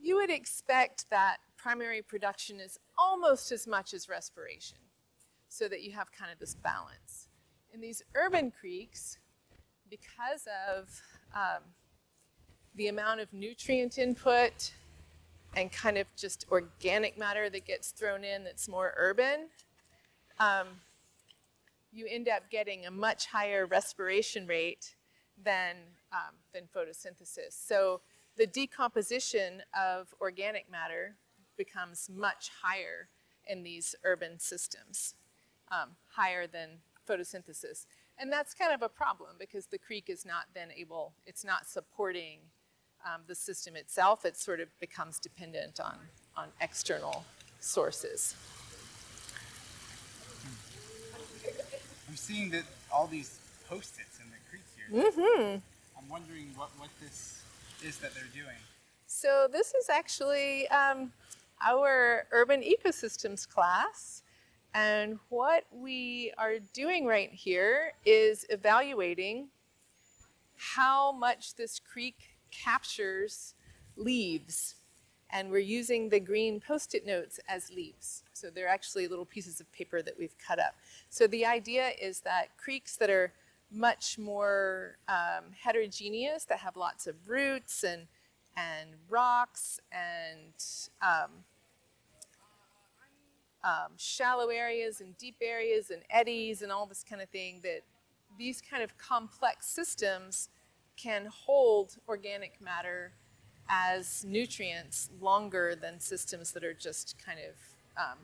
you 0.01 0.17
would 0.17 0.31
expect 0.31 1.09
that 1.09 1.39
primary 1.57 2.03
production 2.03 2.61
is 2.61 2.79
almost 2.99 3.53
as 3.53 3.67
much 3.67 3.95
as 3.95 4.07
respiration, 4.11 4.79
so 5.49 5.67
that 5.67 5.83
you 5.83 5.93
have 5.93 6.13
kind 6.13 6.31
of 6.31 6.39
this 6.39 6.57
balance. 6.57 7.29
In 7.73 7.81
these 7.81 8.03
urban 8.15 8.51
creeks, 8.51 9.17
because 9.89 10.47
of 10.71 11.01
um, 11.35 11.63
the 12.75 12.89
amount 12.89 13.21
of 13.21 13.33
nutrient 13.33 13.97
input 13.97 14.73
and 15.57 15.73
kind 15.73 15.99
of 15.99 16.07
just 16.17 16.47
organic 16.51 17.19
matter 17.19 17.51
that 17.51 17.67
gets 17.67 17.91
thrown 17.91 18.25
in 18.25 18.45
that's 18.45 18.69
more 18.69 18.95
urban, 18.97 19.49
um, 20.39 20.67
you 21.93 22.07
end 22.09 22.29
up 22.29 22.51
getting 22.51 22.87
a 22.87 22.91
much 22.91 23.27
higher 23.27 23.67
respiration 23.67 24.47
rate 24.47 24.95
than, 25.43 25.77
um, 26.13 26.35
than 26.53 26.65
photosynthesis. 26.75 27.53
So 27.53 28.01
the 28.37 28.47
decomposition 28.47 29.63
of 29.79 30.15
organic 30.21 30.71
matter 30.71 31.17
becomes 31.57 32.09
much 32.13 32.51
higher 32.63 33.09
in 33.47 33.63
these 33.63 33.95
urban 34.05 34.39
systems, 34.39 35.15
um, 35.73 35.97
higher 36.15 36.47
than 36.47 36.79
photosynthesis. 37.09 37.87
And 38.19 38.33
that's 38.33 38.55
kind 38.55 38.73
of 38.73 38.83
a 38.83 38.89
problem 38.89 39.31
because 39.39 39.67
the 39.67 39.79
creek 39.79 40.05
is 40.09 40.25
not 40.25 40.47
then 40.55 40.69
able, 40.77 41.15
it's 41.27 41.45
not 41.45 41.67
supporting 41.67 42.39
um, 43.09 43.23
the 43.27 43.35
system 43.35 43.77
itself, 43.77 44.25
it 44.25 44.37
sort 44.37 44.61
of 44.61 44.69
becomes 44.81 45.19
dependent 45.19 45.81
on, 45.81 45.97
on 46.37 46.49
external 46.61 47.25
sources. 47.61 48.35
I'm 52.09 52.17
seeing 52.17 52.51
that 52.51 52.65
all 52.93 53.07
these 53.07 53.39
post-its 53.69 54.19
in 54.19 54.27
the 54.31 54.37
creek 54.51 54.63
here. 54.77 55.11
Mm-hmm. 55.11 55.59
I'm 55.99 56.09
wondering 56.09 56.53
what, 56.57 56.71
what 56.79 56.89
this 57.01 57.43
is 57.85 57.99
that 57.99 58.15
they're 58.15 58.25
doing. 58.35 58.57
So 59.07 59.49
this 59.51 59.75
is 59.75 59.89
actually 59.89 60.69
um, 60.69 61.13
our 61.65 62.27
urban 62.33 62.63
ecosystems 62.63 63.49
class. 63.49 64.23
And 64.75 65.19
what 65.29 65.65
we 65.73 66.33
are 66.39 66.59
doing 66.73 67.07
right 67.07 67.33
here 67.33 67.93
is 68.05 68.47
evaluating 68.51 69.49
how 70.57 71.13
much 71.13 71.55
this 71.55 71.81
creek 71.81 72.38
captures 72.51 73.55
leaves. 73.97 74.77
And 75.31 75.51
we're 75.51 75.59
using 75.59 76.09
the 76.09 76.21
green 76.21 76.59
post 76.59 76.95
it 76.95 77.07
notes 77.07 77.39
as 77.49 77.71
leaves. 77.71 78.23
So 78.33 78.49
they're 78.49 78.69
actually 78.69 79.09
little 79.09 79.27
pieces 79.27 79.61
of 79.61 79.71
paper 79.73 80.01
that 80.01 80.15
we've 80.19 80.35
cut 80.39 80.59
up. 80.59 80.75
So 81.11 81.27
the 81.27 81.45
idea 81.45 81.91
is 82.01 82.21
that 82.21 82.57
creeks 82.57 82.97
that 82.97 83.11
are 83.11 83.33
much 83.71 84.19
more 84.19 84.97
um, 85.09 85.53
heterogeneous, 85.63 86.45
that 86.45 86.61
have 86.61 86.77
lots 86.77 87.07
of 87.07 87.15
roots 87.29 87.85
and, 87.85 88.07
and 88.57 88.91
rocks 89.09 89.81
and 89.93 90.55
um, 91.03 91.31
um, 93.63 93.93
shallow 93.99 94.49
areas 94.49 95.03
and 95.03 95.17
deep 95.19 95.37
areas 95.43 95.91
and 95.91 96.03
eddies 96.09 96.63
and 96.63 96.73
all 96.73 96.87
this 96.87 97.05
kind 97.05 97.21
of 97.21 97.29
thing, 97.29 97.61
that 97.63 97.83
these 98.39 98.63
kind 98.63 98.83
of 98.83 98.97
complex 98.97 99.67
systems 99.67 100.49
can 101.01 101.29
hold 101.31 101.97
organic 102.09 102.61
matter 102.61 103.13
as 103.71 104.25
nutrients 104.27 105.11
longer 105.21 105.75
than 105.81 106.01
systems 106.01 106.53
that 106.53 106.65
are 106.65 106.75
just 106.75 107.17
kind 107.25 107.39
of 107.39 108.03
um, 108.03 108.19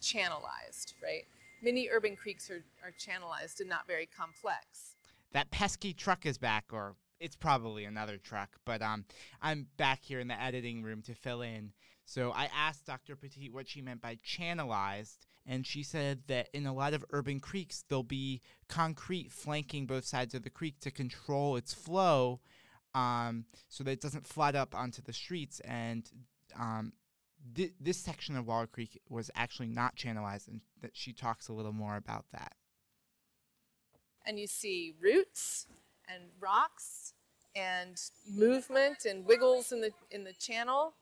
channelized, 0.00 0.94
right? 1.02 1.24
Many 1.62 1.88
urban 1.90 2.16
creeks 2.16 2.50
are, 2.50 2.62
are 2.84 2.92
channelized 2.98 3.60
and 3.60 3.68
not 3.68 3.86
very 3.86 4.06
complex. 4.06 4.96
That 5.32 5.50
pesky 5.50 5.92
truck 5.92 6.26
is 6.26 6.38
back, 6.38 6.66
or 6.72 6.94
it's 7.18 7.36
probably 7.36 7.84
another 7.84 8.18
truck, 8.18 8.50
but 8.64 8.82
um, 8.82 9.04
I'm 9.42 9.66
back 9.76 10.00
here 10.02 10.20
in 10.20 10.28
the 10.28 10.40
editing 10.40 10.82
room 10.82 11.02
to 11.02 11.14
fill 11.14 11.42
in. 11.42 11.72
So 12.06 12.30
I 12.30 12.48
asked 12.56 12.86
Dr. 12.86 13.16
Poteet 13.16 13.52
what 13.52 13.68
she 13.68 13.82
meant 13.82 14.00
by 14.00 14.16
channelized, 14.24 15.26
and 15.44 15.66
she 15.66 15.82
said 15.82 16.22
that 16.28 16.48
in 16.54 16.64
a 16.64 16.72
lot 16.72 16.94
of 16.94 17.04
urban 17.10 17.40
creeks, 17.40 17.84
there'll 17.88 18.04
be 18.04 18.40
concrete 18.68 19.32
flanking 19.32 19.86
both 19.86 20.04
sides 20.04 20.32
of 20.32 20.44
the 20.44 20.50
creek 20.50 20.78
to 20.80 20.92
control 20.92 21.56
its 21.56 21.74
flow 21.74 22.40
um, 22.94 23.44
so 23.68 23.82
that 23.82 23.90
it 23.90 24.00
doesn't 24.00 24.26
flood 24.26 24.54
up 24.54 24.72
onto 24.72 25.02
the 25.02 25.12
streets. 25.12 25.58
And 25.60 26.08
um, 26.58 26.92
th- 27.56 27.74
this 27.80 27.98
section 27.98 28.36
of 28.36 28.46
Waller 28.46 28.68
Creek 28.68 29.00
was 29.08 29.28
actually 29.34 29.68
not 29.68 29.96
channelized, 29.96 30.46
and 30.46 30.60
that 30.82 30.96
she 30.96 31.12
talks 31.12 31.48
a 31.48 31.52
little 31.52 31.72
more 31.72 31.96
about 31.96 32.26
that. 32.30 32.54
And 34.24 34.38
you 34.38 34.46
see 34.46 34.94
roots 35.00 35.66
and 36.08 36.22
rocks 36.38 37.14
and 37.56 38.00
movement 38.30 39.04
and 39.04 39.26
wiggles 39.26 39.72
in 39.72 39.80
the 39.80 39.90
in 40.10 40.24
the 40.24 40.32
channel 40.32 40.94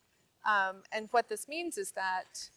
um, 0.46 0.82
and 0.92 1.08
what 1.10 1.28
this 1.28 1.48
means 1.48 1.78
is 1.78 1.92
that 1.92 2.48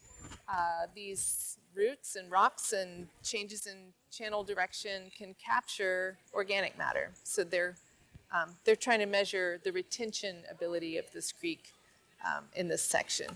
uh, 0.50 0.88
these 0.96 1.58
roots 1.76 2.16
and 2.16 2.30
rocks 2.32 2.74
and 2.74 3.08
changes 3.24 3.68
in 3.68 3.94
channel 4.12 4.44
direction 4.44 5.12
can 5.16 5.36
capture 5.44 6.18
organic 6.34 6.78
matter. 6.78 7.12
So 7.24 7.44
they're, 7.44 7.76
um, 8.34 8.56
they're 8.66 8.76
trying 8.76 9.00
to 9.00 9.06
measure 9.06 9.60
the 9.64 9.72
retention 9.72 10.38
ability 10.50 10.98
of 10.98 11.06
this 11.14 11.32
creek 11.32 11.72
um, 12.26 12.46
in 12.56 12.68
this 12.68 12.82
section. 12.82 13.28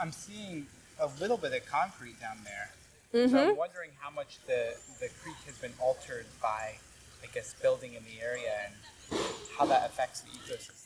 I'm 0.00 0.12
seeing 0.12 0.66
a 1.00 1.08
little 1.20 1.36
bit 1.36 1.52
of 1.52 1.66
concrete 1.66 2.20
down 2.20 2.38
there. 2.44 2.70
Mm-hmm. 3.14 3.34
So 3.34 3.50
I'm 3.50 3.56
wondering 3.56 3.90
how 3.98 4.10
much 4.10 4.38
the, 4.46 4.74
the 5.00 5.08
creek 5.22 5.36
has 5.46 5.56
been 5.58 5.72
altered 5.80 6.26
by, 6.40 6.74
I 7.22 7.26
guess, 7.32 7.54
building 7.60 7.94
in 7.94 8.04
the 8.04 8.24
area 8.24 8.52
and 8.66 9.20
how 9.56 9.66
that 9.66 9.86
affects 9.86 10.20
the 10.20 10.30
ecosystem. 10.30 10.77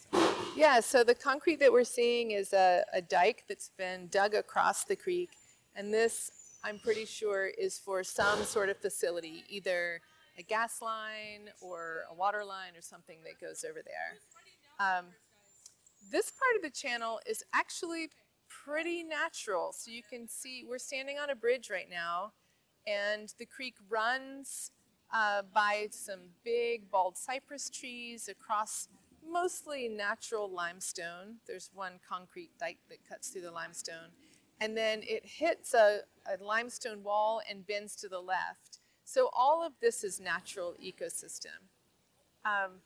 Yeah, 0.54 0.80
so 0.80 1.02
the 1.02 1.14
concrete 1.14 1.60
that 1.60 1.72
we're 1.72 1.84
seeing 1.84 2.32
is 2.32 2.52
a, 2.52 2.84
a 2.92 3.02
dike 3.02 3.44
that's 3.48 3.70
been 3.76 4.08
dug 4.08 4.34
across 4.34 4.84
the 4.84 4.94
creek. 4.94 5.30
And 5.74 5.92
this, 5.92 6.30
I'm 6.62 6.78
pretty 6.78 7.04
sure, 7.04 7.46
is 7.46 7.78
for 7.78 8.04
some 8.04 8.44
sort 8.44 8.68
of 8.68 8.76
facility, 8.78 9.44
either 9.48 10.00
a 10.38 10.42
gas 10.42 10.80
line 10.80 11.50
or 11.60 12.02
a 12.10 12.14
water 12.14 12.44
line 12.44 12.76
or 12.76 12.82
something 12.82 13.18
that 13.24 13.40
goes 13.40 13.64
over 13.68 13.80
there. 13.82 14.18
Um, 14.78 15.06
this 16.10 16.30
part 16.30 16.56
of 16.56 16.62
the 16.62 16.70
channel 16.70 17.20
is 17.26 17.42
actually 17.54 18.10
pretty 18.48 19.02
natural. 19.02 19.72
So 19.72 19.90
you 19.90 20.02
can 20.08 20.28
see 20.28 20.64
we're 20.68 20.78
standing 20.78 21.18
on 21.18 21.30
a 21.30 21.34
bridge 21.34 21.70
right 21.70 21.88
now, 21.90 22.32
and 22.86 23.32
the 23.38 23.46
creek 23.46 23.74
runs 23.88 24.70
uh, 25.12 25.42
by 25.54 25.88
some 25.90 26.20
big 26.44 26.90
bald 26.90 27.16
cypress 27.16 27.70
trees 27.70 28.28
across 28.28 28.88
mostly 29.30 29.88
natural 29.88 30.50
limestone. 30.50 31.36
There's 31.46 31.70
one 31.74 32.00
concrete 32.06 32.50
dike 32.58 32.78
that 32.88 32.98
cuts 33.08 33.28
through 33.28 33.42
the 33.42 33.50
limestone. 33.50 34.10
And 34.60 34.76
then 34.76 35.00
it 35.02 35.24
hits 35.24 35.74
a, 35.74 36.00
a 36.26 36.42
limestone 36.42 37.02
wall 37.02 37.40
and 37.48 37.66
bends 37.66 37.96
to 37.96 38.08
the 38.08 38.20
left. 38.20 38.78
So 39.04 39.30
all 39.32 39.64
of 39.66 39.72
this 39.80 40.04
is 40.04 40.20
natural 40.20 40.74
ecosystem. 40.82 41.58
Um, 42.44 42.80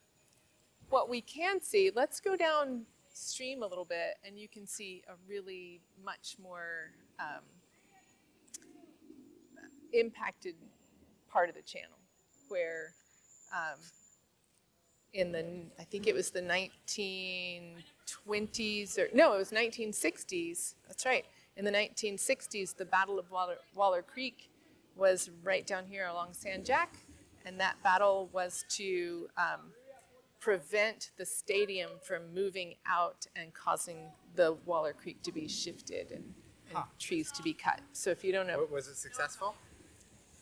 what 0.89 1.09
we 1.09 1.21
can 1.21 1.61
see, 1.61 1.91
let's 1.95 2.21
go 2.21 2.37
downstream 2.37 3.63
a 3.63 3.67
little 3.67 3.85
bit 3.85 4.17
and 4.25 4.39
you 4.39 4.49
can 4.49 4.67
see 4.67 5.03
a 5.09 5.15
really 5.29 5.81
much 6.05 6.37
more 6.43 6.93
um, 7.21 7.43
impacted 9.93 10.55
part 11.29 11.49
of 11.49 11.55
the 11.55 11.63
channel 11.63 11.99
where 12.49 12.95
um, 13.55 13.79
in 15.17 15.33
the, 15.33 15.45
I 15.81 15.85
think 15.85 16.07
it 16.07 16.15
was 16.15 16.31
the 16.31 16.43
1920s 16.43 18.99
or, 18.99 19.09
no, 19.15 19.33
it 19.35 19.39
was 19.39 19.51
1960s. 19.51 20.75
That's 20.87 21.05
right. 21.07 21.25
In 21.57 21.65
the 21.65 21.73
1960s, 21.73 22.77
the 22.77 22.85
Battle 22.85 23.19
of 23.19 23.31
Waller, 23.31 23.57
Waller 23.75 24.03
Creek 24.03 24.51
was 24.95 25.31
right 25.43 25.67
down 25.67 25.87
here 25.87 26.07
along 26.07 26.35
San 26.35 26.63
Jac. 26.65 26.99
And 27.47 27.59
that 27.61 27.83
battle 27.83 28.29
was 28.33 28.65
to 28.71 29.29
um, 29.39 29.73
prevent 30.41 31.13
the 31.17 31.25
stadium 31.25 31.91
from 32.03 32.35
moving 32.35 32.75
out 32.87 33.27
and 33.37 33.55
causing 33.55 34.11
the 34.35 34.57
Waller 34.67 34.93
Creek 34.93 35.23
to 35.23 35.33
be 35.33 35.49
shifted 35.49 36.11
and, 36.11 36.25
and 36.69 36.77
Huh. 36.79 36.85
trees 36.99 37.31
to 37.33 37.43
be 37.43 37.55
cut. 37.55 37.81
So 37.93 38.11
if 38.11 38.23
you 38.25 38.33
don't 38.33 38.47
know, 38.47 38.67
Was 38.71 38.89
it 38.89 38.97
successful? 38.97 39.55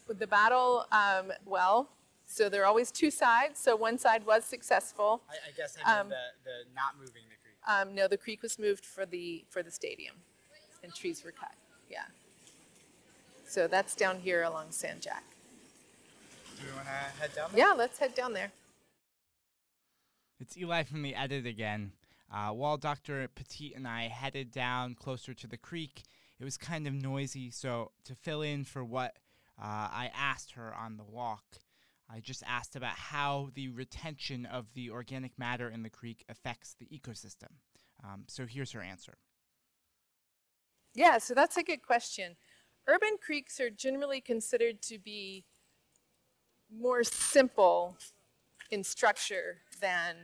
the 0.09 0.27
battle, 0.27 0.85
um, 0.93 1.33
well, 1.47 1.89
so 2.27 2.49
there 2.49 2.63
are 2.63 2.67
always 2.67 2.91
two 2.91 3.11
sides. 3.11 3.61
So 3.61 3.77
one 3.77 3.99
side 3.99 4.27
was 4.27 4.45
successful. 4.45 5.23
I, 5.29 5.49
I 5.49 5.53
guess 5.57 5.77
I 5.85 6.01
Um, 6.01 6.09
the, 6.09 6.17
the 6.45 6.51
not 6.75 6.99
moving 6.99 7.23
the 7.29 7.37
creek. 7.43 7.57
Um, 7.67 7.95
no, 7.95 8.09
the 8.09 8.19
creek 8.19 8.43
was 8.43 8.59
moved 8.59 8.85
for 8.85 9.07
the 9.07 9.45
for 9.49 9.63
the 9.63 9.71
stadium, 9.71 10.17
and 10.83 10.95
trees 10.95 11.25
were 11.25 11.33
cut. 11.33 11.55
Yeah. 11.91 12.05
So 13.47 13.69
that's 13.69 13.95
down 13.95 14.19
here 14.19 14.43
along 14.43 14.67
San 14.71 15.01
Jac. 15.01 15.25
Do 16.59 16.67
we 16.67 16.73
want 16.73 16.87
to 16.87 17.21
head 17.21 17.35
down 17.35 17.51
Yeah, 17.55 17.75
let's 17.77 17.99
head 17.99 18.15
down 18.15 18.33
there. 18.33 18.53
It's 20.41 20.57
Eli 20.57 20.83
from 20.83 21.03
the 21.03 21.15
edit 21.15 21.47
again. 21.47 21.93
Uh, 22.33 22.51
while 22.51 22.77
Dr. 22.77 23.29
Poteet 23.29 23.77
and 23.77 23.87
I 23.87 24.09
headed 24.09 24.51
down 24.51 24.95
closer 24.95 25.35
to 25.35 25.47
the 25.47 25.57
creek, 25.57 26.03
it 26.41 26.45
was 26.45 26.57
kind 26.57 26.87
of 26.87 26.93
noisy, 26.93 27.51
so 27.51 27.93
to 28.05 28.15
fill 28.15 28.43
in 28.43 28.65
for 28.65 28.85
what 28.85 29.17
uh, 29.61 29.89
I 29.93 30.11
asked 30.15 30.53
her 30.53 30.75
on 30.75 30.97
the 30.97 31.05
walk, 31.05 31.45
I 32.11 32.21
just 32.21 32.43
asked 32.47 32.77
about 32.77 32.97
how 32.97 33.51
the 33.55 33.69
retention 33.69 34.47
of 34.47 34.67
the 34.75 34.91
organic 34.91 35.39
matter 35.39 35.69
in 35.69 35.83
the 35.83 35.91
creek 35.91 36.25
affects 36.29 36.75
the 36.79 36.87
ecosystem. 36.87 37.49
Um, 38.05 38.25
so 38.27 38.47
here's 38.47 38.73
her 38.73 38.83
answer. 38.83 39.17
Yeah, 40.95 41.19
so 41.19 41.35
that's 41.35 41.57
a 41.57 41.63
good 41.63 41.83
question. 41.83 42.37
Urban 42.87 43.17
creeks 43.21 43.59
are 43.59 43.71
generally 43.71 44.21
considered 44.21 44.83
to 44.83 44.99
be 44.99 45.45
more 46.71 47.03
simple 47.03 47.97
in 48.71 48.85
structure 48.85 49.59
than 49.81 50.17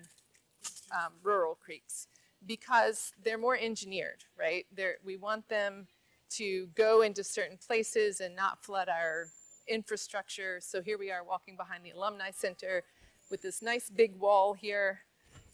um, 0.92 1.12
rural 1.22 1.54
creeks 1.54 2.06
because 2.46 3.12
they're 3.22 3.38
more 3.38 3.56
engineered, 3.56 4.24
right? 4.38 4.66
They're, 4.74 4.96
we 5.04 5.16
want 5.16 5.48
them 5.48 5.86
to 6.30 6.68
go 6.74 7.02
into 7.02 7.24
certain 7.24 7.58
places 7.58 8.20
and 8.20 8.36
not 8.36 8.62
flood 8.62 8.88
our 8.88 9.28
infrastructure. 9.68 10.60
So 10.60 10.82
here 10.82 10.98
we 10.98 11.10
are 11.10 11.24
walking 11.24 11.56
behind 11.56 11.84
the 11.84 11.90
Alumni 11.90 12.30
Center 12.30 12.84
with 13.30 13.42
this 13.42 13.62
nice 13.62 13.88
big 13.90 14.18
wall 14.18 14.54
here 14.54 15.00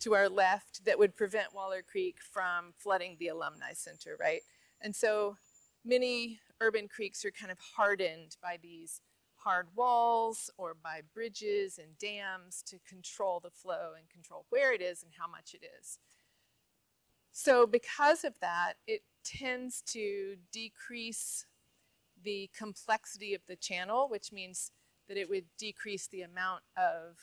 to 0.00 0.14
our 0.14 0.28
left 0.28 0.84
that 0.84 0.98
would 0.98 1.16
prevent 1.16 1.54
Waller 1.54 1.82
Creek 1.82 2.16
from 2.20 2.74
flooding 2.78 3.16
the 3.18 3.28
Alumni 3.28 3.72
Center, 3.72 4.16
right? 4.18 4.42
And 4.80 4.94
so 4.94 5.36
many 5.84 6.40
urban 6.60 6.88
creeks 6.88 7.24
are 7.24 7.30
kind 7.30 7.52
of 7.52 7.58
hardened 7.76 8.36
by 8.42 8.58
these 8.62 9.00
hard 9.36 9.68
walls 9.76 10.50
or 10.58 10.74
by 10.74 11.00
bridges 11.14 11.78
and 11.78 11.96
dams 11.98 12.62
to 12.66 12.78
control 12.88 13.40
the 13.40 13.50
flow 13.50 13.92
and 13.96 14.08
control 14.10 14.44
where 14.50 14.72
it 14.72 14.82
is 14.82 15.02
and 15.02 15.12
how 15.18 15.30
much 15.30 15.54
it 15.54 15.64
is. 15.80 15.98
So, 17.32 17.66
because 17.66 18.24
of 18.24 18.40
that, 18.40 18.74
it 18.86 19.02
tends 19.22 19.82
to 19.88 20.36
decrease 20.52 21.44
the 22.26 22.50
complexity 22.58 23.34
of 23.34 23.40
the 23.46 23.54
channel, 23.54 24.08
which 24.10 24.32
means 24.32 24.72
that 25.08 25.16
it 25.16 25.30
would 25.30 25.44
decrease 25.56 26.08
the 26.08 26.22
amount 26.22 26.62
of 26.76 27.16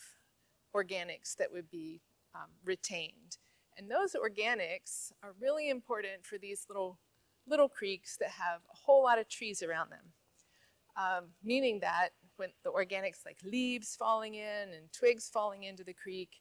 organics 0.73 1.35
that 1.35 1.51
would 1.51 1.69
be 1.69 2.01
um, 2.33 2.49
retained. 2.63 3.37
And 3.77 3.91
those 3.91 4.15
organics 4.15 5.11
are 5.21 5.33
really 5.41 5.69
important 5.69 6.25
for 6.25 6.37
these 6.37 6.65
little 6.69 6.97
little 7.45 7.67
creeks 7.67 8.15
that 8.15 8.29
have 8.29 8.61
a 8.71 8.77
whole 8.85 9.03
lot 9.03 9.19
of 9.19 9.27
trees 9.27 9.61
around 9.61 9.91
them. 9.91 10.13
Um, 10.95 11.25
meaning 11.43 11.81
that 11.81 12.09
when 12.37 12.51
the 12.63 12.71
organics 12.71 13.25
like 13.25 13.37
leaves 13.43 13.97
falling 13.97 14.35
in 14.35 14.69
and 14.73 14.93
twigs 14.93 15.29
falling 15.29 15.63
into 15.63 15.83
the 15.83 15.93
creek 15.93 16.39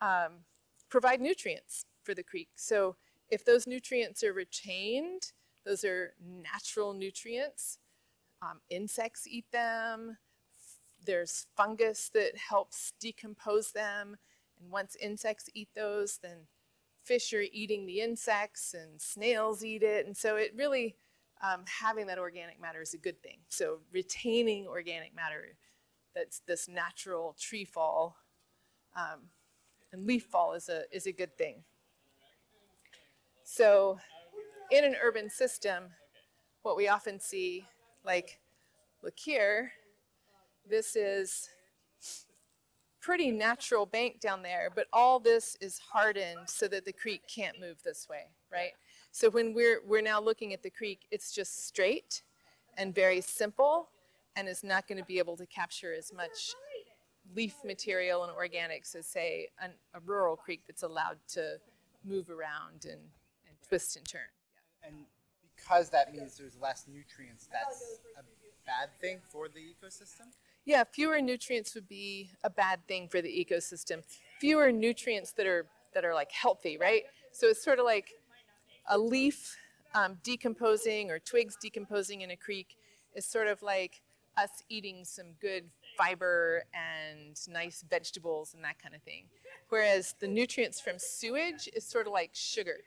um, 0.00 0.44
provide 0.88 1.20
nutrients 1.20 1.84
for 2.02 2.14
the 2.14 2.22
creek. 2.22 2.48
So 2.56 2.96
if 3.28 3.44
those 3.44 3.66
nutrients 3.66 4.24
are 4.24 4.32
retained, 4.32 5.32
those 5.66 5.84
are 5.84 6.14
natural 6.42 6.94
nutrients. 6.94 7.78
Um, 8.40 8.60
insects 8.70 9.26
eat 9.26 9.50
them. 9.52 10.16
There's 11.04 11.46
fungus 11.56 12.08
that 12.14 12.36
helps 12.36 12.92
decompose 13.00 13.72
them. 13.72 14.16
And 14.60 14.70
once 14.70 14.96
insects 14.96 15.50
eat 15.54 15.68
those, 15.74 16.18
then 16.22 16.46
fish 17.02 17.32
are 17.34 17.44
eating 17.52 17.84
the 17.84 18.00
insects 18.00 18.74
and 18.74 19.00
snails 19.00 19.64
eat 19.64 19.82
it. 19.82 20.06
And 20.06 20.16
so 20.16 20.36
it 20.36 20.54
really, 20.56 20.96
um, 21.42 21.64
having 21.66 22.06
that 22.06 22.18
organic 22.18 22.60
matter 22.60 22.80
is 22.80 22.94
a 22.94 22.98
good 22.98 23.20
thing. 23.22 23.38
So 23.48 23.80
retaining 23.92 24.66
organic 24.68 25.14
matter, 25.14 25.56
that's 26.14 26.40
this 26.46 26.68
natural 26.68 27.36
tree 27.38 27.64
fall 27.64 28.16
um, 28.94 29.28
and 29.92 30.06
leaf 30.06 30.24
fall 30.24 30.54
is 30.54 30.68
a, 30.68 30.84
is 30.90 31.06
a 31.06 31.12
good 31.12 31.36
thing. 31.36 31.64
So 33.44 33.98
in 34.70 34.84
an 34.84 34.96
urban 35.02 35.30
system, 35.30 35.84
what 36.62 36.76
we 36.76 36.88
often 36.88 37.20
see, 37.20 37.66
like, 38.04 38.40
look 39.02 39.18
here, 39.18 39.72
this 40.68 40.96
is 40.96 41.48
pretty 43.00 43.30
natural 43.30 43.86
bank 43.86 44.18
down 44.20 44.42
there, 44.42 44.68
but 44.74 44.88
all 44.92 45.20
this 45.20 45.56
is 45.60 45.78
hardened 45.78 46.40
so 46.48 46.66
that 46.66 46.84
the 46.84 46.92
creek 46.92 47.22
can't 47.32 47.60
move 47.60 47.76
this 47.84 48.08
way, 48.10 48.24
right? 48.52 48.72
So 49.12 49.30
when 49.30 49.54
we're 49.54 49.80
we're 49.86 50.02
now 50.02 50.20
looking 50.20 50.52
at 50.52 50.62
the 50.62 50.70
creek, 50.70 51.06
it's 51.12 51.32
just 51.32 51.68
straight 51.68 52.22
and 52.76 52.92
very 52.92 53.20
simple 53.20 53.90
and 54.34 54.48
is 54.48 54.64
not 54.64 54.88
going 54.88 54.98
to 54.98 55.04
be 55.04 55.18
able 55.18 55.36
to 55.36 55.46
capture 55.46 55.94
as 55.94 56.12
much 56.12 56.54
leaf 57.34 57.54
material 57.64 58.24
and 58.24 58.32
organics 58.32 58.94
as 58.96 59.06
say 59.06 59.48
an, 59.60 59.70
a 59.94 60.00
rural 60.00 60.36
creek 60.36 60.62
that's 60.66 60.82
allowed 60.82 61.18
to 61.28 61.58
move 62.04 62.28
around 62.28 62.84
and, 62.84 63.00
and 63.48 63.56
twist 63.66 63.96
and 63.96 64.06
turn. 64.06 64.28
And 64.86 64.96
because 65.56 65.90
that 65.90 66.12
means 66.12 66.36
there's 66.36 66.56
less 66.60 66.86
nutrients, 66.86 67.48
that's 67.52 68.00
a 68.18 68.22
bad 68.66 68.90
thing 69.00 69.18
for 69.28 69.48
the 69.48 69.60
ecosystem? 69.60 70.26
Yeah, 70.64 70.84
fewer 70.84 71.20
nutrients 71.20 71.74
would 71.74 71.88
be 71.88 72.30
a 72.42 72.50
bad 72.50 72.86
thing 72.86 73.08
for 73.08 73.22
the 73.22 73.28
ecosystem. 73.28 74.02
Fewer 74.40 74.72
nutrients 74.72 75.32
that 75.32 75.46
are 75.46 75.66
that 75.94 76.04
are 76.04 76.14
like 76.14 76.32
healthy, 76.32 76.76
right? 76.76 77.04
So 77.32 77.46
it's 77.48 77.62
sort 77.62 77.78
of 77.78 77.84
like 77.84 78.12
a 78.88 78.98
leaf 78.98 79.56
um, 79.94 80.18
decomposing 80.22 81.10
or 81.10 81.18
twigs 81.18 81.56
decomposing 81.60 82.20
in 82.20 82.30
a 82.30 82.36
creek 82.36 82.76
is 83.14 83.24
sort 83.24 83.46
of 83.46 83.62
like 83.62 84.02
us 84.36 84.62
eating 84.68 85.04
some 85.04 85.26
good 85.40 85.64
fiber 85.96 86.64
and 86.74 87.40
nice 87.48 87.82
vegetables 87.88 88.52
and 88.52 88.62
that 88.62 88.78
kind 88.82 88.94
of 88.94 89.02
thing. 89.02 89.24
Whereas 89.70 90.14
the 90.20 90.28
nutrients 90.28 90.80
from 90.80 90.98
sewage 90.98 91.68
is 91.74 91.84
sort 91.84 92.06
of 92.06 92.12
like 92.12 92.30
sugar. 92.34 92.78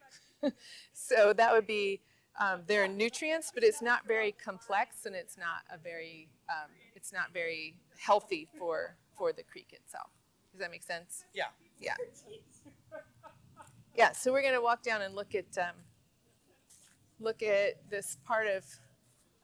so 0.93 1.33
that 1.33 1.51
would 1.53 1.67
be 1.67 2.01
um, 2.39 2.61
there 2.67 2.83
are 2.83 2.87
nutrients, 2.87 3.51
but 3.53 3.63
it's 3.63 3.81
not 3.81 4.07
very 4.07 4.31
complex 4.31 5.05
and 5.05 5.15
it's 5.15 5.37
not 5.37 5.63
a 5.73 5.77
very 5.77 6.29
um, 6.49 6.69
it's 6.95 7.11
not 7.11 7.33
very 7.33 7.75
healthy 7.97 8.47
for 8.57 8.95
for 9.17 9.33
the 9.33 9.43
creek 9.43 9.73
itself. 9.73 10.09
Does 10.51 10.61
that 10.61 10.71
make 10.71 10.83
sense? 10.83 11.25
Yeah. 11.33 11.45
Yeah. 11.79 11.95
Yeah. 13.95 14.11
So 14.13 14.31
we're 14.31 14.41
gonna 14.41 14.61
walk 14.61 14.83
down 14.83 15.01
and 15.01 15.15
look 15.15 15.35
at 15.35 15.57
um, 15.57 15.75
look 17.19 17.43
at 17.43 17.89
this 17.89 18.17
part 18.25 18.47
of 18.47 18.63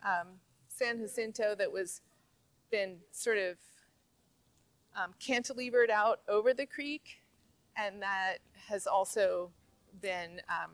um, 0.05 0.27
San 0.69 0.99
Jacinto 0.99 1.55
that 1.55 1.71
was 1.71 2.01
been 2.71 2.97
sort 3.11 3.37
of 3.37 3.57
um, 4.95 5.13
cantilevered 5.19 5.89
out 5.89 6.21
over 6.29 6.53
the 6.53 6.65
creek, 6.65 7.21
and 7.75 8.01
that 8.01 8.37
has 8.69 8.87
also 8.87 9.51
been 10.01 10.41
um, 10.49 10.71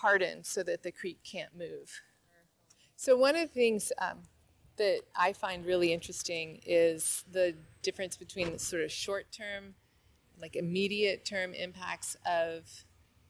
hardened 0.00 0.46
so 0.46 0.62
that 0.62 0.82
the 0.82 0.92
creek 0.92 1.18
can't 1.24 1.56
move. 1.56 2.00
So 2.96 3.16
one 3.16 3.34
of 3.34 3.48
the 3.48 3.54
things 3.54 3.92
um, 4.00 4.18
that 4.76 5.00
I 5.16 5.32
find 5.32 5.64
really 5.64 5.92
interesting 5.92 6.60
is 6.66 7.24
the 7.30 7.54
difference 7.82 8.16
between 8.16 8.52
the 8.52 8.58
sort 8.58 8.82
of 8.82 8.90
short-term 8.90 9.74
like 10.40 10.56
immediate 10.56 11.24
term 11.24 11.52
impacts 11.54 12.16
of 12.26 12.64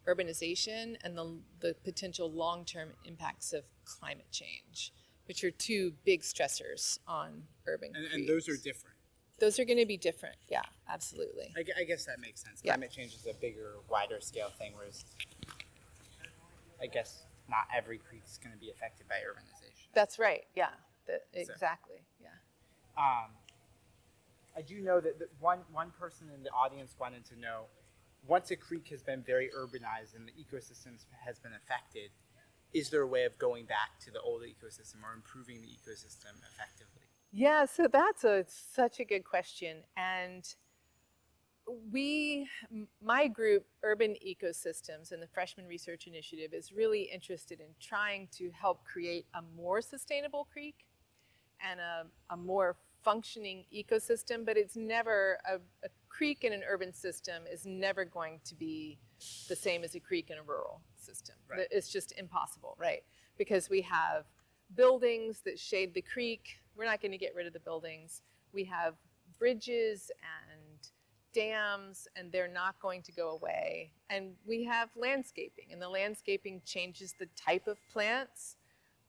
urbanization 0.09 0.97
and 1.05 1.17
the, 1.17 1.39
the 1.61 1.75
potential 1.85 2.31
long 2.31 2.65
term 2.65 2.91
impacts 3.05 3.53
of 3.53 3.65
climate 3.85 4.31
change, 4.31 4.93
which 5.27 5.45
are 5.45 5.51
two 5.51 5.93
big 6.05 6.23
stressors 6.23 6.99
on 7.07 7.43
urban 7.67 7.93
And, 7.95 8.07
and 8.13 8.29
those 8.29 8.49
are 8.49 8.57
different. 8.57 8.97
Those 9.39 9.59
are 9.59 9.65
going 9.65 9.79
to 9.79 9.87
be 9.87 9.97
different. 9.97 10.37
Yeah, 10.49 10.63
absolutely. 10.89 11.53
I, 11.57 11.81
I 11.81 11.85
guess 11.85 12.05
that 12.05 12.21
makes 12.21 12.43
sense. 12.43 12.61
Yeah. 12.63 12.75
Climate 12.75 12.91
change 12.91 13.15
is 13.15 13.27
a 13.27 13.35
bigger, 13.35 13.77
wider 13.89 14.21
scale 14.21 14.51
thing, 14.59 14.73
whereas 14.77 15.05
I 16.81 16.87
guess 16.87 17.27
not 17.49 17.67
every 17.77 17.99
creek 17.99 18.23
is 18.27 18.39
going 18.39 18.55
to 18.55 18.59
be 18.59 18.71
affected 18.71 19.09
by 19.09 19.17
urbanization. 19.17 19.89
That's 19.93 20.19
right. 20.19 20.45
Yeah, 20.55 20.71
the, 21.07 21.21
exactly. 21.35 22.03
Yeah. 22.21 22.29
Um, 22.97 23.31
I 24.57 24.63
do 24.63 24.81
know 24.81 25.01
that, 25.01 25.19
that 25.19 25.29
one 25.39 25.61
one 25.73 25.93
person 25.99 26.29
in 26.35 26.43
the 26.43 26.51
audience 26.51 26.95
wanted 26.99 27.25
to 27.27 27.39
know 27.39 27.65
once 28.27 28.51
a 28.51 28.57
creek 28.57 28.89
has 28.89 29.03
been 29.03 29.23
very 29.23 29.51
urbanized 29.57 30.15
and 30.15 30.29
the 30.29 30.33
ecosystem 30.33 30.99
has 31.25 31.39
been 31.39 31.53
affected, 31.53 32.11
is 32.73 32.91
there 32.91 33.03
a 33.03 33.07
way 33.07 33.25
of 33.25 33.37
going 33.39 33.65
back 33.65 33.99
to 34.05 34.11
the 34.11 34.21
old 34.21 34.43
ecosystem 34.43 35.03
or 35.03 35.15
improving 35.15 35.61
the 35.63 35.69
ecosystem 35.69 36.37
effectively? 36.53 37.03
Yeah, 37.33 37.65
so 37.65 37.87
that's 37.91 38.25
a 38.25 38.45
such 38.49 39.01
a 39.01 39.05
good 39.05 39.25
question, 39.25 39.79
and 39.97 40.45
we, 41.93 42.49
my 43.03 43.29
group, 43.29 43.67
Urban 43.83 44.15
Ecosystems, 44.27 45.13
and 45.13 45.23
the 45.23 45.27
Freshman 45.27 45.67
Research 45.67 46.07
Initiative 46.07 46.53
is 46.53 46.73
really 46.73 47.03
interested 47.03 47.61
in 47.61 47.67
trying 47.81 48.29
to 48.39 48.51
help 48.51 48.85
create 48.85 49.27
a 49.35 49.43
more 49.57 49.81
sustainable 49.81 50.47
creek 50.53 50.87
and 51.61 51.81
a, 51.81 52.07
a 52.33 52.37
more 52.37 52.77
functioning 53.03 53.65
ecosystem. 53.75 54.45
But 54.45 54.57
it's 54.57 54.77
never 54.77 55.39
a, 55.49 55.57
a 55.85 55.89
creek 56.09 56.45
in 56.45 56.53
an 56.53 56.63
urban 56.69 56.93
system 56.93 57.45
is 57.51 57.67
never 57.67 58.05
going 58.05 58.41
to 58.45 58.55
be 58.55 58.99
the 59.49 59.57
same 59.57 59.85
as 59.85 59.95
a 59.95 60.01
creek 60.01 60.31
in 60.31 60.39
a 60.39 60.43
rural 60.43 60.83
system. 60.97 61.37
Right. 61.49 61.67
It's 61.71 61.91
just 61.91 62.13
impossible, 62.19 62.77
right? 62.79 63.03
Because 63.37 63.71
we 63.71 63.83
have 63.83 64.25
buildings 64.75 65.41
that 65.45 65.59
shade 65.59 65.95
the 65.95 66.03
creek. 66.03 66.61
We're 66.77 66.85
not 66.85 67.01
going 67.01 67.13
to 67.13 67.19
get 67.19 67.35
rid 67.35 67.47
of 67.47 67.53
the 67.53 67.61
buildings. 67.61 68.23
We 68.53 68.65
have 68.65 68.95
bridges 69.39 70.11
and 70.21 70.60
dams, 71.33 72.09
and 72.17 72.31
they're 72.33 72.49
not 72.49 72.79
going 72.81 73.03
to 73.03 73.13
go 73.13 73.31
away. 73.31 73.93
And 74.09 74.33
we 74.47 74.65
have 74.65 74.91
landscaping, 74.97 75.67
and 75.73 75.81
the 75.81 75.89
landscaping 75.89 76.63
changes 76.65 77.15
the 77.19 77.29
type 77.37 77.67
of 77.67 77.79
plants, 77.93 78.57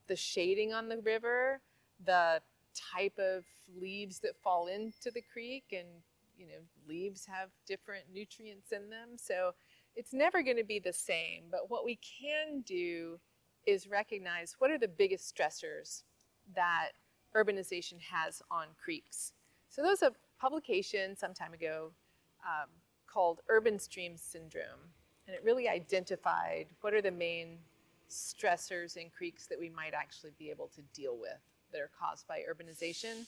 the 0.07 0.15
shading 0.15 0.73
on 0.73 0.89
the 0.89 0.97
river, 0.99 1.61
the 2.05 2.41
type 2.75 3.17
of 3.19 3.43
leaves 3.79 4.19
that 4.19 4.35
fall 4.43 4.67
into 4.67 5.11
the 5.11 5.21
creek, 5.33 5.65
and 5.71 5.87
you 6.37 6.47
know, 6.47 6.61
leaves 6.87 7.25
have 7.25 7.49
different 7.67 8.05
nutrients 8.11 8.71
in 8.71 8.89
them. 8.89 9.09
So 9.15 9.53
it's 9.95 10.13
never 10.13 10.41
going 10.41 10.57
to 10.57 10.63
be 10.63 10.79
the 10.79 10.93
same. 10.93 11.43
But 11.51 11.69
what 11.69 11.85
we 11.85 11.97
can 11.97 12.61
do 12.61 13.19
is 13.67 13.87
recognize 13.87 14.55
what 14.57 14.71
are 14.71 14.79
the 14.79 14.87
biggest 14.87 15.35
stressors 15.35 16.03
that 16.55 16.89
urbanization 17.35 17.99
has 18.11 18.41
on 18.49 18.67
creeks. 18.83 19.33
So 19.69 19.81
there 19.81 19.91
was 19.91 20.01
a 20.01 20.13
publication 20.39 21.15
some 21.15 21.33
time 21.33 21.53
ago 21.53 21.91
um, 22.45 22.69
called 23.07 23.41
Urban 23.49 23.79
Stream 23.79 24.17
Syndrome, 24.17 24.91
and 25.27 25.35
it 25.35 25.43
really 25.43 25.67
identified 25.67 26.67
what 26.81 26.93
are 26.93 27.01
the 27.01 27.11
main 27.11 27.57
stressors 28.09 28.97
in 28.97 29.09
creeks 29.09 29.47
that 29.47 29.59
we 29.59 29.69
might 29.69 29.93
actually 29.93 30.31
be 30.37 30.49
able 30.49 30.67
to 30.75 30.81
deal 30.93 31.17
with 31.17 31.39
that 31.71 31.79
are 31.79 31.89
caused 31.97 32.27
by 32.27 32.39
urbanization. 32.39 33.25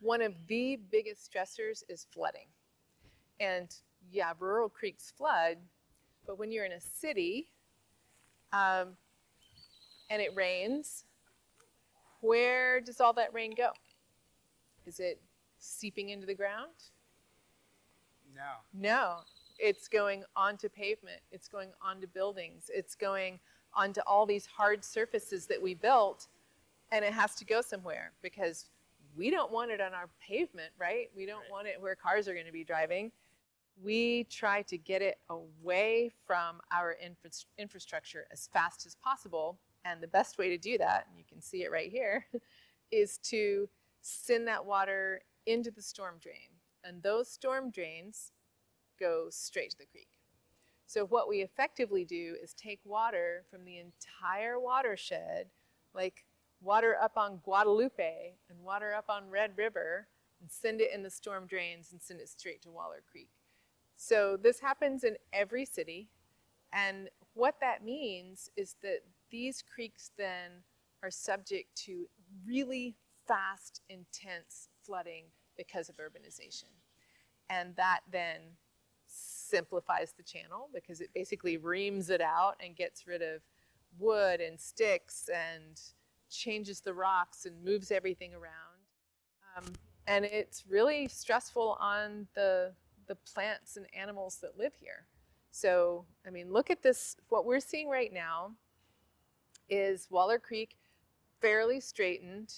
One 0.00 0.22
of 0.22 0.34
the 0.48 0.78
biggest 0.90 1.30
stressors 1.30 1.82
is 1.88 2.06
flooding. 2.10 2.46
And 3.40 3.74
yeah, 4.10 4.32
rural 4.38 4.68
creeks 4.68 5.12
flood, 5.16 5.58
but 6.26 6.38
when 6.38 6.52
you're 6.52 6.64
in 6.64 6.72
a 6.72 6.80
city 6.80 7.48
um, 8.52 8.96
and 10.10 10.22
it 10.22 10.34
rains, 10.34 11.04
where 12.20 12.80
does 12.80 13.00
all 13.00 13.12
that 13.14 13.34
rain 13.34 13.52
go? 13.56 13.70
Is 14.86 15.00
it 15.00 15.20
seeping 15.58 16.10
into 16.10 16.26
the 16.26 16.34
ground? 16.34 16.72
No. 18.34 18.52
No, 18.72 19.16
it's 19.58 19.88
going 19.88 20.24
onto 20.36 20.68
pavement, 20.68 21.20
it's 21.30 21.48
going 21.48 21.70
onto 21.80 22.06
buildings, 22.06 22.70
it's 22.72 22.94
going 22.94 23.38
onto 23.72 24.00
all 24.06 24.26
these 24.26 24.46
hard 24.46 24.84
surfaces 24.84 25.46
that 25.46 25.60
we 25.60 25.74
built, 25.74 26.28
and 26.92 27.04
it 27.04 27.12
has 27.12 27.34
to 27.36 27.44
go 27.44 27.60
somewhere 27.60 28.12
because 28.22 28.66
we 29.16 29.30
don't 29.30 29.52
want 29.52 29.70
it 29.70 29.80
on 29.80 29.94
our 29.94 30.08
pavement, 30.20 30.72
right? 30.78 31.10
We 31.16 31.26
don't 31.26 31.42
Right. 31.42 31.50
want 31.50 31.66
it 31.68 31.80
where 31.80 31.94
cars 31.94 32.28
are 32.28 32.34
going 32.34 32.46
to 32.46 32.52
be 32.52 32.64
driving. 32.64 33.12
We 33.82 34.24
try 34.24 34.62
to 34.62 34.78
get 34.78 35.02
it 35.02 35.18
away 35.28 36.10
from 36.26 36.60
our 36.72 36.94
infra- 36.94 37.30
infrastructure 37.58 38.26
as 38.30 38.48
fast 38.48 38.86
as 38.86 38.94
possible. 38.96 39.58
And 39.84 40.00
the 40.00 40.08
best 40.08 40.38
way 40.38 40.48
to 40.48 40.58
do 40.58 40.78
that, 40.78 41.06
and 41.08 41.18
you 41.18 41.24
can 41.24 41.40
see 41.42 41.62
it 41.64 41.70
right 41.70 41.90
here, 41.90 42.26
is 42.90 43.18
to 43.18 43.68
send 44.00 44.48
that 44.48 44.64
water 44.64 45.22
into 45.46 45.70
the 45.70 45.82
storm 45.82 46.16
drain. 46.20 46.53
And 46.84 47.02
those 47.02 47.28
storm 47.28 47.70
drains 47.70 48.32
go 49.00 49.28
straight 49.30 49.70
to 49.70 49.78
the 49.78 49.86
creek. 49.86 50.08
So, 50.86 51.06
what 51.06 51.28
we 51.28 51.38
effectively 51.38 52.04
do 52.04 52.36
is 52.42 52.52
take 52.52 52.80
water 52.84 53.44
from 53.50 53.64
the 53.64 53.78
entire 53.78 54.60
watershed, 54.60 55.46
like 55.94 56.24
water 56.60 56.96
up 57.00 57.16
on 57.16 57.40
Guadalupe 57.42 58.34
and 58.50 58.58
water 58.60 58.92
up 58.94 59.06
on 59.08 59.30
Red 59.30 59.52
River, 59.56 60.08
and 60.40 60.50
send 60.50 60.80
it 60.80 60.92
in 60.92 61.02
the 61.02 61.10
storm 61.10 61.46
drains 61.46 61.92
and 61.92 62.02
send 62.02 62.20
it 62.20 62.28
straight 62.28 62.60
to 62.62 62.70
Waller 62.70 63.02
Creek. 63.10 63.30
So, 63.96 64.36
this 64.36 64.60
happens 64.60 65.04
in 65.04 65.16
every 65.32 65.64
city. 65.64 66.08
And 66.72 67.08
what 67.32 67.56
that 67.60 67.84
means 67.84 68.50
is 68.56 68.76
that 68.82 69.00
these 69.30 69.62
creeks 69.62 70.10
then 70.18 70.50
are 71.02 71.10
subject 71.10 71.74
to 71.84 72.08
really 72.46 72.94
fast, 73.26 73.80
intense 73.88 74.68
flooding 74.84 75.24
because 75.56 75.88
of 75.88 75.96
urbanization. 75.96 76.70
And 77.50 77.74
that 77.76 78.00
then 78.10 78.40
simplifies 79.06 80.12
the 80.16 80.22
channel 80.22 80.68
because 80.72 81.00
it 81.00 81.10
basically 81.14 81.56
reams 81.56 82.10
it 82.10 82.20
out 82.20 82.54
and 82.64 82.74
gets 82.74 83.06
rid 83.06 83.22
of 83.22 83.42
wood 83.98 84.40
and 84.40 84.58
sticks 84.58 85.28
and 85.32 85.80
changes 86.30 86.80
the 86.80 86.92
rocks 86.92 87.44
and 87.44 87.62
moves 87.64 87.90
everything 87.90 88.34
around. 88.34 88.52
Um, 89.56 89.72
and 90.06 90.24
it's 90.24 90.64
really 90.68 91.08
stressful 91.08 91.76
on 91.80 92.26
the, 92.34 92.72
the 93.06 93.14
plants 93.14 93.76
and 93.76 93.86
animals 93.94 94.38
that 94.42 94.58
live 94.58 94.74
here. 94.74 95.06
So, 95.50 96.04
I 96.26 96.30
mean, 96.30 96.52
look 96.52 96.70
at 96.70 96.82
this. 96.82 97.16
What 97.28 97.44
we're 97.46 97.60
seeing 97.60 97.88
right 97.88 98.12
now 98.12 98.52
is 99.68 100.08
Waller 100.10 100.38
Creek 100.38 100.76
fairly 101.40 101.80
straightened, 101.80 102.52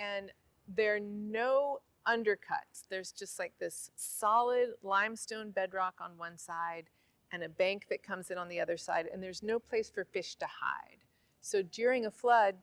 and 0.00 0.32
there 0.66 0.96
are 0.96 1.00
no 1.00 1.80
undercuts. 2.08 2.84
There's 2.88 3.12
just 3.12 3.38
like 3.38 3.52
this 3.58 3.90
solid 3.96 4.70
limestone 4.82 5.50
bedrock 5.50 5.94
on 6.00 6.16
one 6.16 6.38
side 6.38 6.84
and 7.32 7.42
a 7.42 7.48
bank 7.48 7.86
that 7.90 8.02
comes 8.02 8.30
in 8.30 8.38
on 8.38 8.48
the 8.48 8.58
other 8.60 8.78
side, 8.78 9.06
and 9.12 9.22
there's 9.22 9.42
no 9.42 9.58
place 9.58 9.90
for 9.90 10.04
fish 10.04 10.34
to 10.36 10.46
hide. 10.46 11.04
So 11.40 11.62
during 11.62 12.06
a 12.06 12.10
flood, 12.10 12.56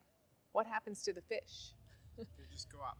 what 0.53 0.65
happens 0.65 1.03
to 1.03 1.13
the 1.13 1.21
fish? 1.21 1.73
They 2.17 2.25
just 2.51 2.71
go 2.71 2.79
up. 2.79 2.97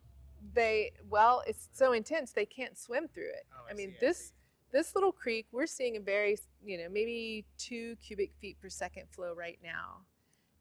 They, 0.54 0.92
well, 1.10 1.42
it's 1.48 1.70
so 1.74 1.94
intense 1.94 2.32
they 2.32 2.46
can't 2.46 2.78
swim 2.78 3.08
through 3.08 3.30
it. 3.30 3.46
Oh, 3.54 3.66
I 3.70 3.74
mean, 3.74 3.92
see, 3.94 3.98
this 4.06 4.18
see. 4.18 4.34
this 4.72 4.94
little 4.94 5.12
creek, 5.12 5.48
we're 5.52 5.66
seeing 5.66 5.98
a 5.98 6.00
very, 6.00 6.38
you 6.64 6.78
know, 6.78 6.88
maybe 6.92 7.46
two 7.58 7.96
cubic 8.06 8.32
feet 8.40 8.58
per 8.62 8.70
second 8.70 9.06
flow 9.10 9.34
right 9.34 9.58
now. 9.64 10.02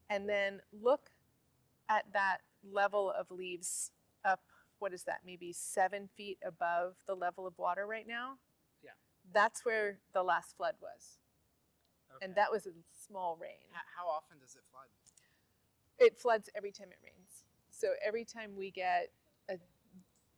And 0.09 0.27
then 0.27 0.61
look 0.81 1.09
at 1.89 2.05
that 2.13 2.39
level 2.71 3.11
of 3.11 3.29
leaves 3.29 3.91
up, 4.23 4.41
what 4.85 4.93
is 4.93 5.05
that, 5.05 5.21
maybe 5.25 5.51
seven 5.51 6.07
feet 6.15 6.37
above 6.45 6.93
the 7.07 7.15
level 7.15 7.47
of 7.47 7.57
water 7.57 7.87
right 7.87 8.07
now? 8.07 8.33
Yeah. 8.83 8.91
That's 9.33 9.65
where 9.65 9.97
the 10.13 10.21
last 10.21 10.55
flood 10.55 10.75
was. 10.79 11.17
Okay. 12.15 12.23
And 12.23 12.35
that 12.35 12.51
was 12.51 12.67
a 12.67 12.69
small 13.07 13.35
rain. 13.41 13.65
How 13.97 14.07
often 14.07 14.37
does 14.37 14.53
it 14.53 14.61
flood? 14.69 14.85
It 15.97 16.19
floods 16.19 16.51
every 16.55 16.71
time 16.71 16.89
it 16.91 16.99
rains. 17.03 17.45
So 17.71 17.93
every 18.05 18.25
time 18.25 18.51
we 18.55 18.69
get 18.69 19.09
a 19.49 19.55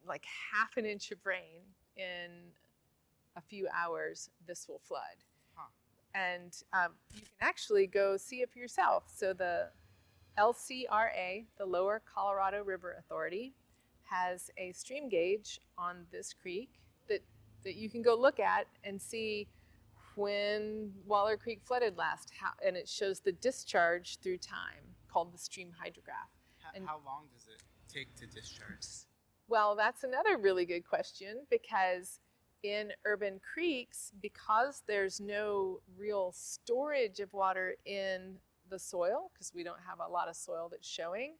like 0.07 0.23
half 0.53 0.77
an 0.77 0.85
inch 0.85 1.11
of 1.11 1.17
rain 1.25 1.63
in 1.97 2.31
a 3.35 3.41
few 3.41 3.67
hours, 3.77 4.29
this 4.47 4.65
will 4.69 4.79
flood. 4.79 5.25
Huh. 5.55 5.67
And 6.15 6.53
um, 6.71 6.93
you 7.13 7.19
can 7.19 7.29
actually 7.41 7.85
go 7.85 8.15
see 8.15 8.37
it 8.37 8.49
for 8.49 8.59
yourself. 8.59 9.11
So 9.13 9.33
the 9.33 9.71
LCRA, 10.39 11.47
the 11.57 11.65
Lower 11.65 12.01
Colorado 12.15 12.63
River 12.63 12.95
Authority, 12.97 13.53
has 14.09 14.49
a 14.57 14.71
stream 14.71 15.09
gauge 15.09 15.59
on 15.77 16.05
this 16.11 16.33
creek 16.33 16.69
that, 17.09 17.21
that 17.63 17.75
you 17.75 17.89
can 17.89 18.01
go 18.01 18.15
look 18.15 18.39
at 18.39 18.67
and 18.83 19.01
see 19.01 19.47
when 20.15 20.91
Waller 21.05 21.37
Creek 21.37 21.61
flooded 21.63 21.97
last, 21.97 22.31
how, 22.39 22.51
and 22.65 22.75
it 22.75 22.89
shows 22.89 23.19
the 23.19 23.31
discharge 23.33 24.17
through 24.17 24.37
time 24.37 24.95
called 25.11 25.33
the 25.33 25.37
stream 25.37 25.71
hydrograph. 25.79 26.29
And- 26.75 26.87
how 26.87 26.99
long 27.05 27.27
does 27.33 27.47
it 27.47 27.63
take 27.87 28.15
to 28.15 28.27
discharge? 28.27 29.05
Well, 29.47 29.75
that's 29.75 30.03
another 30.03 30.37
really 30.37 30.65
good 30.65 30.85
question 30.85 31.45
because 31.49 32.19
in 32.63 32.91
urban 33.05 33.39
creeks, 33.39 34.11
because 34.21 34.83
there's 34.87 35.21
no 35.21 35.79
real 35.97 36.33
storage 36.35 37.19
of 37.19 37.31
water 37.33 37.75
in 37.85 38.35
the 38.69 38.79
soil, 38.79 39.31
because 39.33 39.53
we 39.55 39.63
don't 39.63 39.79
have 39.87 39.99
a 40.05 40.11
lot 40.11 40.27
of 40.27 40.35
soil 40.35 40.67
that's 40.69 40.87
showing, 40.87 41.35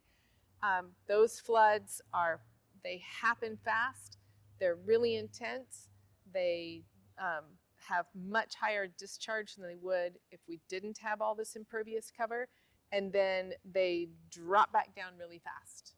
um, 0.64 0.88
those 1.08 1.40
floods 1.40 2.02
are, 2.14 2.40
they 2.84 3.02
happen 3.22 3.58
fast, 3.64 4.18
they're 4.60 4.76
really 4.76 5.16
intense, 5.16 5.90
they 6.34 6.84
um, 7.20 7.46
have 7.90 8.06
much 8.16 8.56
higher 8.56 8.88
discharge 8.88 9.56
than 9.56 9.68
they 9.68 9.76
would 9.76 10.18
if 10.32 10.40
we 10.48 10.60
didn't 10.70 10.98
have 11.00 11.22
all 11.22 11.36
this 11.36 11.56
impervious 11.56 12.12
cover, 12.16 12.48
and 12.92 13.12
then 13.12 13.54
they 13.70 14.10
drop 14.32 14.72
back 14.72 14.96
down 14.96 15.14
really 15.20 15.40
fast. 15.40 15.96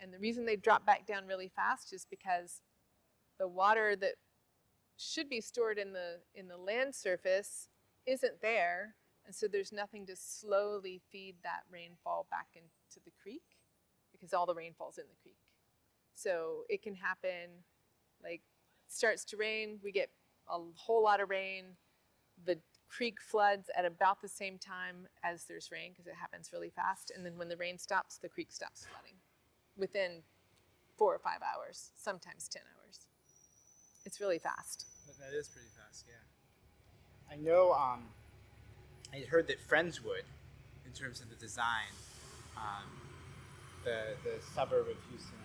And 0.00 0.12
the 0.12 0.18
reason 0.18 0.44
they 0.44 0.56
drop 0.56 0.84
back 0.84 1.06
down 1.06 1.26
really 1.26 1.50
fast 1.54 1.92
is 1.92 2.06
because 2.10 2.60
the 3.38 3.48
water 3.48 3.94
that 3.96 4.14
should 4.96 5.28
be 5.28 5.40
stored 5.40 5.78
in 5.78 5.92
the 5.92 6.20
in 6.34 6.48
the 6.48 6.56
land 6.56 6.94
surface 6.94 7.68
isn't 8.06 8.40
there, 8.42 8.94
and 9.24 9.34
so 9.34 9.46
there's 9.46 9.72
nothing 9.72 10.06
to 10.06 10.16
slowly 10.16 11.00
feed 11.10 11.36
that 11.42 11.62
rainfall 11.70 12.26
back 12.30 12.48
into 12.54 13.04
the 13.04 13.12
creek 13.22 13.42
because 14.12 14.32
all 14.32 14.46
the 14.46 14.54
rainfall's 14.54 14.98
in 14.98 15.04
the 15.08 15.16
creek. 15.22 15.41
So 16.14 16.64
it 16.68 16.82
can 16.82 16.94
happen 16.94 17.64
like 18.22 18.42
starts 18.88 19.24
to 19.26 19.36
rain, 19.36 19.78
we 19.82 19.92
get 19.92 20.10
a 20.48 20.58
whole 20.76 21.02
lot 21.02 21.20
of 21.20 21.30
rain, 21.30 21.64
the 22.44 22.58
creek 22.88 23.20
floods 23.20 23.70
at 23.76 23.84
about 23.84 24.20
the 24.20 24.28
same 24.28 24.58
time 24.58 25.08
as 25.24 25.44
there's 25.44 25.70
rain 25.72 25.92
because 25.92 26.06
it 26.06 26.14
happens 26.14 26.50
really 26.52 26.70
fast, 26.70 27.10
and 27.14 27.24
then 27.24 27.36
when 27.36 27.48
the 27.48 27.56
rain 27.56 27.78
stops, 27.78 28.18
the 28.18 28.28
creek 28.28 28.52
stops 28.52 28.86
flooding 28.86 29.16
within 29.76 30.22
four 30.98 31.14
or 31.14 31.18
five 31.18 31.40
hours, 31.42 31.90
sometimes 31.96 32.48
10 32.48 32.62
hours. 32.76 33.00
It's 34.04 34.20
really 34.20 34.38
fast. 34.38 34.86
That 35.18 35.36
is 35.36 35.48
pretty 35.48 35.68
fast, 35.68 36.04
yeah. 36.08 37.32
I 37.32 37.36
know. 37.36 37.72
Um, 37.72 38.02
I 39.12 39.20
heard 39.20 39.46
that 39.48 39.56
Friendswood, 39.68 40.24
in 40.84 40.92
terms 40.92 41.20
of 41.20 41.30
the 41.30 41.36
design, 41.36 41.92
um, 42.56 42.84
the 43.84 44.14
the 44.24 44.42
suburb 44.54 44.88
of 44.88 44.96
Houston, 45.10 45.38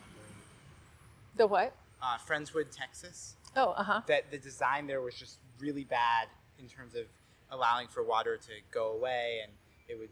The 1.37 1.47
what? 1.47 1.75
uh, 2.01 2.17
Friendswood, 2.17 2.75
Texas, 2.75 3.35
Oh, 3.55 3.71
uh 3.71 3.83
huh. 3.83 4.01
that 4.07 4.29
the 4.31 4.37
design 4.37 4.87
there 4.87 5.01
was 5.01 5.15
just 5.15 5.37
really 5.59 5.83
bad 5.83 6.27
in 6.59 6.67
terms 6.67 6.95
of 6.95 7.05
allowing 7.51 7.87
for 7.87 8.03
water 8.03 8.37
to 8.37 8.51
go 8.71 8.91
away, 8.91 9.39
and 9.43 9.51
it 9.87 9.97
would 9.99 10.09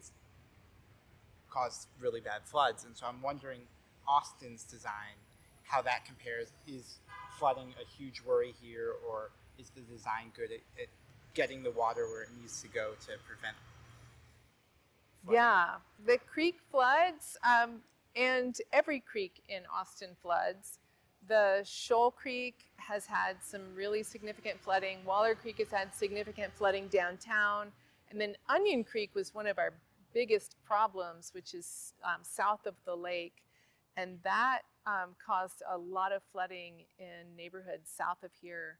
cause 1.50 1.88
really 2.00 2.22
bad 2.22 2.42
floods. 2.44 2.84
And 2.86 2.96
so 2.96 3.06
I'm 3.06 3.22
wondering, 3.22 3.62
Austin's 4.08 4.64
design, 4.64 5.18
how 5.64 5.82
that 5.82 6.06
compares. 6.06 6.52
Is 6.68 7.00
flooding 7.40 7.74
a 7.82 7.86
huge 7.98 8.22
worry 8.22 8.54
here, 8.62 8.94
or 9.08 9.32
is 9.60 9.70
the 9.72 9.82
design 9.82 10.32
good 10.36 10.52
at, 10.52 10.82
at 10.82 10.88
getting 11.34 11.64
the 11.64 11.72
water 11.72 12.08
where 12.08 12.24
it 12.24 12.30
needs 12.40 12.62
to 12.62 12.68
go 12.68 12.92
to 13.02 13.12
prevent? 13.28 13.56
flooding? 15.24 15.36
Yeah, 15.36 15.76
the 16.06 16.18
creek 16.18 16.60
floods, 16.70 17.38
um, 17.44 17.82
and 18.16 18.56
every 18.72 19.00
creek 19.00 19.44
in 19.50 19.64
Austin 19.74 20.16
floods. 20.22 20.80
The 21.28 21.62
Shoal 21.64 22.12
Creek 22.12 22.72
has 22.78 23.06
had 23.06 23.38
some 23.42 23.62
really 23.74 24.04
significant 24.04 24.60
flooding. 24.62 25.04
Waller 25.06 25.34
Creek 25.34 25.58
has 25.58 25.70
had 25.70 25.94
significant 25.94 26.54
flooding 26.54 26.88
downtown. 26.88 27.72
And 28.12 28.22
then 28.22 28.36
Onion 28.48 28.84
Creek 28.84 29.16
was 29.16 29.34
one 29.34 29.48
of 29.48 29.58
our 29.58 29.74
biggest 30.14 30.56
problems, 30.64 31.32
which 31.34 31.54
is 31.54 31.94
um, 32.04 32.22
south 32.22 32.66
of 32.68 32.76
the 32.86 32.96
lake. 32.96 33.44
And 33.98 34.20
that 34.24 34.62
um, 34.86 35.16
caused 35.26 35.64
a 35.72 35.78
lot 35.78 36.12
of 36.12 36.22
flooding 36.32 36.86
in 37.00 37.36
neighborhoods 37.36 37.90
south 37.90 38.24
of 38.24 38.32
here 38.40 38.78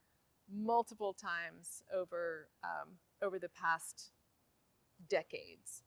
multiple 0.54 1.14
times 1.14 1.84
over, 1.94 2.48
um, 2.64 2.90
over 3.22 3.40
the 3.40 3.50
past 3.50 4.12
decades 5.10 5.82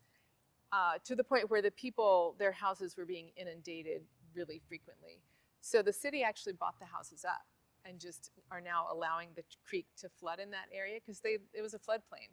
uh, 0.73 0.95
to 1.05 1.15
the 1.15 1.25
point 1.25 1.51
where 1.51 1.63
the 1.63 1.71
people, 1.71 2.35
their 2.39 2.53
houses 2.53 2.97
were 2.97 3.07
being 3.07 3.31
inundated 3.37 4.03
really 4.35 4.61
frequently. 4.69 5.21
So 5.61 5.83
the 5.83 5.93
city 5.93 6.23
actually 6.23 6.55
bought 6.55 6.79
the 6.79 6.87
houses 6.87 7.25
up 7.25 7.47
and 7.85 7.99
just 8.01 8.31
are 8.51 8.61
now 8.61 8.87
allowing 8.91 9.29
the 9.35 9.43
creek 9.67 9.87
to 10.01 10.09
flood 10.09 10.39
in 10.39 10.51
that 10.51 10.67
area 10.73 10.99
because 11.05 11.21
they 11.21 11.39
it 11.53 11.63
was 11.63 11.75
a 11.75 11.79
floodplain, 11.79 12.31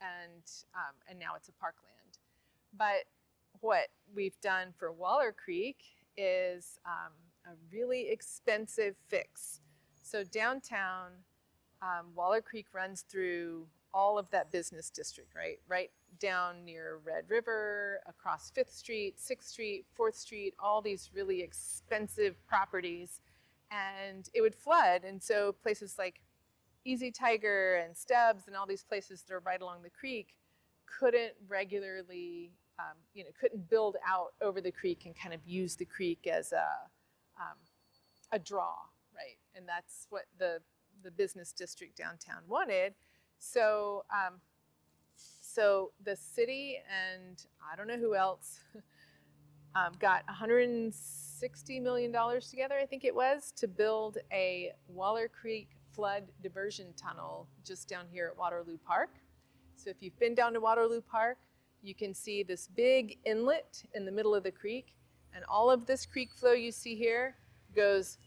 and 0.00 0.42
um, 0.74 0.94
and 1.08 1.18
now 1.18 1.34
it's 1.36 1.48
a 1.48 1.52
parkland. 1.52 2.18
But 2.76 3.04
what 3.60 3.88
we've 4.14 4.38
done 4.40 4.68
for 4.76 4.92
Waller 4.92 5.32
Creek 5.32 5.78
is 6.16 6.78
um, 6.86 7.12
a 7.46 7.50
really 7.72 8.08
expensive 8.10 8.96
fix. 9.08 9.60
So 10.02 10.24
downtown, 10.24 11.10
um, 11.82 12.06
Waller 12.14 12.40
Creek 12.40 12.66
runs 12.72 13.02
through 13.02 13.66
all 13.92 14.18
of 14.18 14.30
that 14.30 14.52
business 14.52 14.90
district, 14.90 15.34
right? 15.34 15.58
Right 15.68 15.90
down 16.20 16.64
near 16.64 16.98
Red 17.04 17.24
River, 17.28 18.00
across 18.06 18.50
Fifth 18.50 18.72
Street, 18.72 19.20
Sixth 19.20 19.50
Street, 19.50 19.86
Fourth 19.94 20.16
Street, 20.16 20.54
all 20.58 20.82
these 20.82 21.10
really 21.14 21.42
expensive 21.42 22.34
properties. 22.46 23.20
And 23.70 24.28
it 24.34 24.40
would 24.40 24.54
flood. 24.54 25.04
And 25.04 25.22
so 25.22 25.52
places 25.62 25.96
like 25.98 26.20
Easy 26.84 27.10
Tiger 27.10 27.76
and 27.76 27.96
Stubbs 27.96 28.46
and 28.46 28.56
all 28.56 28.66
these 28.66 28.84
places 28.84 29.22
that 29.22 29.34
are 29.34 29.40
right 29.40 29.60
along 29.60 29.82
the 29.82 29.90
creek 29.90 30.34
couldn't 30.86 31.34
regularly, 31.46 32.50
um, 32.78 32.96
you 33.12 33.24
know, 33.24 33.30
couldn't 33.38 33.68
build 33.68 33.96
out 34.06 34.32
over 34.40 34.60
the 34.60 34.72
creek 34.72 35.02
and 35.04 35.14
kind 35.14 35.34
of 35.34 35.40
use 35.44 35.76
the 35.76 35.84
creek 35.84 36.26
as 36.26 36.52
a, 36.52 36.66
um, 37.38 37.58
a 38.32 38.38
draw, 38.38 38.74
right? 39.14 39.36
And 39.54 39.68
that's 39.68 40.06
what 40.08 40.22
the, 40.38 40.60
the 41.02 41.10
business 41.10 41.52
district 41.52 41.96
downtown 41.96 42.42
wanted. 42.48 42.94
So, 43.38 44.04
um, 44.10 44.40
so 45.58 45.90
the 46.04 46.14
city 46.14 46.78
and 46.88 47.44
I 47.60 47.74
don't 47.74 47.88
know 47.88 47.96
who 47.96 48.14
else 48.14 48.60
um, 49.74 49.92
got 49.98 50.24
160 50.28 51.80
million 51.80 52.12
dollars 52.12 52.48
together, 52.48 52.76
I 52.80 52.86
think 52.86 53.04
it 53.04 53.12
was, 53.12 53.52
to 53.56 53.66
build 53.66 54.18
a 54.32 54.70
Waller 54.86 55.26
Creek 55.28 55.70
flood 55.90 56.28
diversion 56.44 56.94
tunnel 56.96 57.48
just 57.64 57.88
down 57.88 58.04
here 58.08 58.28
at 58.30 58.38
Waterloo 58.38 58.78
Park. 58.86 59.10
So 59.74 59.90
if 59.90 59.96
you've 59.98 60.18
been 60.20 60.36
down 60.36 60.52
to 60.52 60.60
Waterloo 60.60 61.00
Park, 61.00 61.38
you 61.82 61.92
can 61.92 62.14
see 62.14 62.44
this 62.44 62.68
big 62.68 63.18
inlet 63.26 63.82
in 63.94 64.04
the 64.04 64.12
middle 64.12 64.36
of 64.36 64.44
the 64.44 64.52
creek, 64.52 64.94
and 65.34 65.44
all 65.48 65.72
of 65.72 65.86
this 65.86 66.06
creek 66.06 66.32
flow 66.34 66.52
you 66.52 66.70
see 66.70 66.94
here 66.94 67.34
goes 67.74 68.18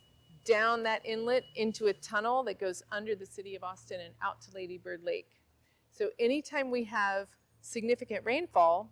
down 0.43 0.83
that 0.83 1.05
inlet 1.05 1.43
into 1.55 1.87
a 1.87 1.93
tunnel 1.93 2.43
that 2.43 2.59
goes 2.59 2.83
under 2.91 3.15
the 3.15 3.25
city 3.25 3.55
of 3.55 3.63
Austin 3.63 4.01
and 4.01 4.13
out 4.21 4.41
to 4.41 4.51
Lady 4.53 4.77
Bird 4.77 5.01
Lake. 5.05 5.29
So 5.91 6.09
anytime 6.19 6.71
we 6.71 6.83
have 6.85 7.27
significant 7.61 8.25
rainfall, 8.25 8.89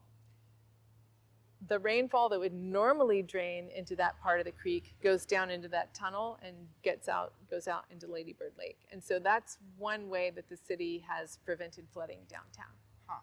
the 1.67 1.79
rainfall 1.79 2.29
that 2.29 2.39
would 2.39 2.53
normally 2.53 3.21
drain 3.21 3.69
into 3.75 3.95
that 3.97 4.19
part 4.21 4.39
of 4.39 4.45
the 4.45 4.51
creek 4.51 4.95
goes 5.03 5.25
down 5.25 5.49
into 5.49 5.67
that 5.67 5.93
tunnel 5.93 6.39
and 6.43 6.55
gets 6.83 7.09
out 7.09 7.33
goes 7.49 7.67
out 7.67 7.85
into 7.91 8.07
Lady 8.07 8.33
Bird 8.33 8.53
Lake. 8.57 8.79
And 8.91 9.03
so 9.03 9.19
that's 9.19 9.57
one 9.77 10.09
way 10.09 10.31
that 10.31 10.47
the 10.49 10.57
city 10.57 11.03
has 11.07 11.38
prevented 11.45 11.85
flooding 11.91 12.19
downtown. 12.29 12.73
Huh. 13.07 13.19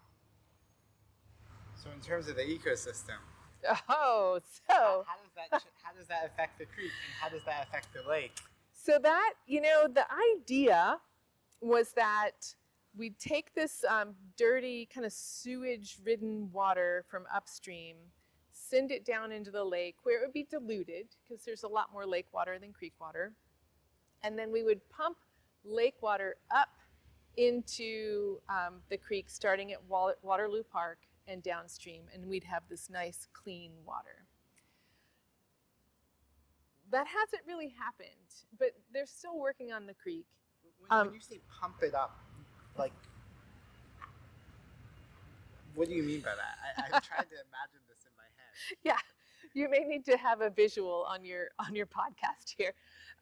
So 1.75 1.89
in 1.91 1.99
terms 1.99 2.27
of 2.27 2.35
the 2.35 2.43
ecosystem, 2.43 3.17
Oh, 3.89 4.39
so 4.43 5.05
how 5.07 5.15
does 5.17 5.31
that 5.35 5.63
how 5.81 5.91
does 5.97 6.07
that 6.07 6.25
affect 6.25 6.59
the 6.59 6.65
creek, 6.65 6.91
and 7.05 7.13
how 7.19 7.29
does 7.29 7.43
that 7.45 7.67
affect 7.67 7.87
the 7.93 8.07
lake? 8.07 8.37
So 8.73 8.99
that, 9.01 9.33
you 9.45 9.61
know, 9.61 9.87
the 9.87 10.05
idea 10.35 10.99
was 11.61 11.91
that 11.93 12.55
we'd 12.97 13.17
take 13.19 13.53
this 13.53 13.83
um, 13.89 14.15
dirty, 14.37 14.87
kind 14.93 15.05
of 15.05 15.13
sewage 15.13 15.97
ridden 16.03 16.49
water 16.51 17.05
from 17.07 17.25
upstream, 17.33 17.95
send 18.51 18.91
it 18.91 19.05
down 19.05 19.31
into 19.31 19.51
the 19.51 19.63
lake 19.63 19.95
where 20.03 20.17
it 20.17 20.25
would 20.25 20.33
be 20.33 20.47
diluted 20.49 21.07
because 21.23 21.43
there's 21.43 21.63
a 21.63 21.67
lot 21.67 21.91
more 21.93 22.05
lake 22.05 22.27
water 22.33 22.57
than 22.59 22.73
creek 22.73 22.93
water. 22.99 23.33
And 24.23 24.37
then 24.37 24.51
we 24.51 24.63
would 24.63 24.81
pump 24.89 25.17
lake 25.63 25.95
water 26.01 26.35
up 26.53 26.69
into 27.37 28.39
um, 28.49 28.81
the 28.89 28.97
creek 28.97 29.29
starting 29.29 29.71
at 29.71 29.79
Waterloo 29.87 30.63
Park 30.63 30.99
and 31.27 31.43
downstream, 31.43 32.03
and 32.13 32.25
we'd 32.25 32.43
have 32.43 32.63
this 32.69 32.89
nice 32.89 33.27
clean 33.33 33.71
water 33.85 34.25
that 36.91 37.05
hasn't 37.07 37.41
really 37.47 37.73
happened, 37.77 38.09
but 38.57 38.69
they're 38.93 39.05
still 39.05 39.37
working 39.37 39.71
on 39.71 39.85
the 39.85 39.93
creek. 39.93 40.25
When, 40.79 40.99
Um, 40.99 41.07
when 41.07 41.15
you 41.15 41.21
say 41.21 41.41
pump 41.49 41.77
it 41.81 41.93
up, 41.93 42.19
like, 42.77 42.93
what 45.75 45.87
do 45.87 45.93
you 45.93 46.03
mean 46.03 46.21
by 46.21 46.31
that? 46.35 46.57
I, 46.77 46.81
I'm 46.85 47.01
trying 47.01 47.27
to 47.27 47.37
imagine 47.47 47.81
this 47.87 48.03
in 48.03 48.11
my 48.17 48.23
head. 48.35 48.77
Yeah, 48.83 48.97
you 49.53 49.69
may 49.69 49.83
need 49.87 50.05
to 50.05 50.17
have 50.17 50.41
a 50.41 50.49
visual 50.49 51.05
on 51.07 51.23
your 51.23 51.49
on 51.59 51.75
your 51.75 51.85
podcast 51.85 52.53
here. 52.57 52.73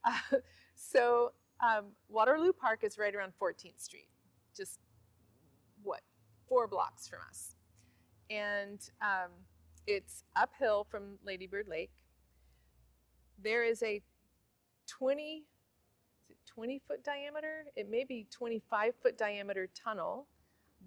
Uh, 0.03 0.37
so 0.75 1.33
um, 1.61 1.85
Waterloo 2.09 2.53
Park 2.53 2.83
is 2.83 2.97
right 2.97 3.13
around 3.13 3.33
14th 3.41 3.81
Street, 3.81 4.09
just 4.55 4.79
what 5.83 6.01
four 6.47 6.67
blocks 6.67 7.07
from 7.07 7.19
us, 7.29 7.55
and 8.29 8.89
um, 9.01 9.31
it's 9.87 10.23
uphill 10.35 10.85
from 10.89 11.17
Lady 11.25 11.47
Bird 11.47 11.67
Lake. 11.67 11.91
There 13.41 13.63
is 13.63 13.83
a 13.83 14.01
20, 14.87 15.21
is 15.21 15.43
it 15.43 15.54
20 16.55 16.81
foot 16.87 17.03
diameter, 17.03 17.65
it 17.75 17.89
may 17.89 18.05
be 18.05 18.25
25 18.31 18.93
foot 19.01 19.17
diameter 19.17 19.67
tunnel 19.75 20.27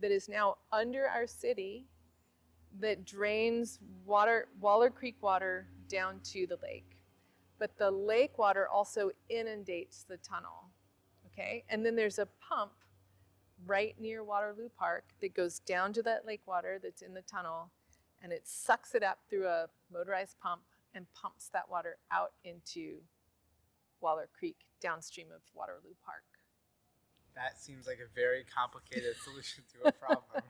that 0.00 0.11
is 0.11 0.28
now 0.28 0.57
under 0.72 1.07
our 1.07 1.26
city 1.26 1.87
that 2.81 3.04
drains 3.04 3.78
water, 4.04 4.48
Waller 4.61 4.90
Creek 4.90 5.16
water 5.20 5.66
down 5.88 6.20
to 6.24 6.46
the 6.46 6.59
lake. 6.62 6.96
But 7.59 7.76
the 7.76 7.90
lake 7.90 8.38
water 8.38 8.68
also 8.68 9.11
inundates 9.28 10.04
the 10.09 10.16
tunnel. 10.18 10.70
Okay? 11.26 11.64
And 11.68 11.85
then 11.85 11.96
there's 11.96 12.18
a 12.18 12.28
pump 12.40 12.72
right 13.66 13.94
near 14.00 14.24
Waterloo 14.24 14.68
Park 14.78 15.04
that 15.20 15.35
goes 15.35 15.59
down 15.61 15.92
to 15.94 16.02
that 16.02 16.26
lake 16.26 16.42
water 16.46 16.78
that's 16.83 17.02
in 17.02 17.12
the 17.12 17.22
tunnel 17.22 17.70
and 18.22 18.33
it 18.33 18.42
sucks 18.46 18.94
it 18.94 19.02
up 19.02 19.18
through 19.28 19.46
a 19.46 19.66
motorized 19.92 20.37
pump 20.40 20.62
and 20.94 21.07
pumps 21.12 21.50
that 21.52 21.68
water 21.68 21.96
out 22.11 22.33
into 22.44 22.96
Waller 24.00 24.28
Creek 24.37 24.57
downstream 24.80 25.28
of 25.34 25.42
Waterloo 25.54 25.94
Park. 26.04 26.24
That 27.34 27.60
seems 27.60 27.86
like 27.86 27.98
a 27.98 28.12
very 28.14 28.44
complicated 28.44 29.16
solution 29.24 29.64
to 29.74 29.88
a 29.88 29.92
problem. 29.92 30.42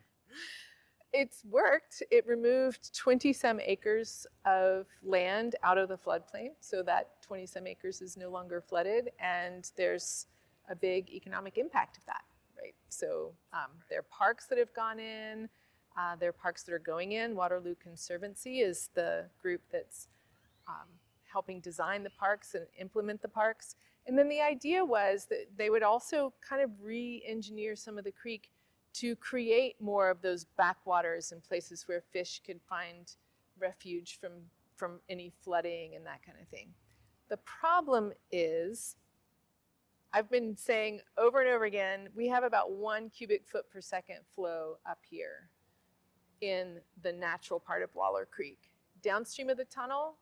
It's 1.12 1.44
worked. 1.44 2.02
It 2.10 2.26
removed 2.26 2.94
20 2.94 3.32
some 3.32 3.60
acres 3.60 4.26
of 4.44 4.86
land 5.02 5.56
out 5.62 5.78
of 5.78 5.88
the 5.88 5.96
floodplain, 5.96 6.50
so 6.60 6.82
that 6.82 7.22
20 7.22 7.46
some 7.46 7.66
acres 7.66 8.02
is 8.02 8.16
no 8.16 8.30
longer 8.30 8.60
flooded, 8.60 9.10
and 9.18 9.70
there's 9.76 10.26
a 10.70 10.76
big 10.76 11.10
economic 11.10 11.56
impact 11.56 11.96
of 11.96 12.04
that, 12.06 12.24
right? 12.60 12.74
So 12.90 13.32
um, 13.54 13.70
there 13.88 14.00
are 14.00 14.06
parks 14.10 14.46
that 14.46 14.58
have 14.58 14.74
gone 14.74 15.00
in, 15.00 15.48
uh, 15.98 16.14
there 16.14 16.28
are 16.28 16.32
parks 16.32 16.62
that 16.62 16.72
are 16.72 16.78
going 16.78 17.12
in. 17.12 17.34
Waterloo 17.34 17.74
Conservancy 17.82 18.60
is 18.60 18.90
the 18.94 19.24
group 19.42 19.62
that's 19.72 20.06
um, 20.68 20.86
helping 21.24 21.58
design 21.60 22.04
the 22.04 22.10
parks 22.10 22.54
and 22.54 22.66
implement 22.78 23.20
the 23.20 23.28
parks. 23.28 23.74
And 24.08 24.18
then 24.18 24.28
the 24.30 24.40
idea 24.40 24.82
was 24.82 25.26
that 25.26 25.46
they 25.56 25.68
would 25.68 25.82
also 25.82 26.32
kind 26.46 26.62
of 26.62 26.70
re 26.80 27.22
engineer 27.26 27.76
some 27.76 27.98
of 27.98 28.04
the 28.04 28.10
creek 28.10 28.50
to 28.94 29.14
create 29.16 29.76
more 29.80 30.08
of 30.08 30.22
those 30.22 30.44
backwaters 30.44 31.30
and 31.30 31.44
places 31.44 31.86
where 31.86 32.00
fish 32.10 32.40
could 32.44 32.58
find 32.68 33.12
refuge 33.60 34.18
from, 34.18 34.32
from 34.76 34.98
any 35.10 35.30
flooding 35.44 35.94
and 35.94 36.06
that 36.06 36.24
kind 36.24 36.38
of 36.40 36.48
thing. 36.48 36.68
The 37.28 37.36
problem 37.38 38.12
is, 38.32 38.96
I've 40.14 40.30
been 40.30 40.56
saying 40.56 41.00
over 41.18 41.42
and 41.42 41.50
over 41.50 41.66
again, 41.66 42.08
we 42.16 42.28
have 42.28 42.44
about 42.44 42.72
one 42.72 43.10
cubic 43.10 43.46
foot 43.46 43.68
per 43.70 43.82
second 43.82 44.20
flow 44.34 44.78
up 44.88 45.00
here 45.08 45.50
in 46.40 46.80
the 47.02 47.12
natural 47.12 47.60
part 47.60 47.82
of 47.82 47.94
Waller 47.94 48.26
Creek. 48.30 48.70
Downstream 49.02 49.50
of 49.50 49.58
the 49.58 49.66
tunnel, 49.66 50.14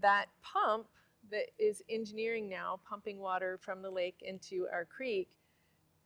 that 0.00 0.26
pump 0.42 0.88
that 1.30 1.46
is 1.58 1.82
engineering 1.88 2.48
now, 2.48 2.80
pumping 2.88 3.18
water 3.18 3.58
from 3.60 3.82
the 3.82 3.90
lake 3.90 4.22
into 4.22 4.66
our 4.72 4.84
creek, 4.84 5.28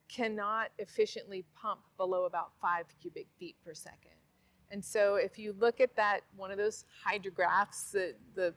cannot 0.09 0.71
efficiently 0.79 1.45
pump 1.55 1.81
below 1.97 2.25
about 2.25 2.53
five 2.61 2.87
cubic 3.01 3.27
feet 3.39 3.57
per 3.65 3.75
second. 3.75 4.13
And 4.71 4.85
so 4.85 5.17
if 5.17 5.39
you 5.39 5.55
look 5.59 5.81
at 5.81 5.95
that, 5.97 6.21
one 6.37 6.51
of 6.51 6.59
those 6.59 6.85
hydrographs, 7.05 7.93
the, 7.93 8.15
the 8.35 8.55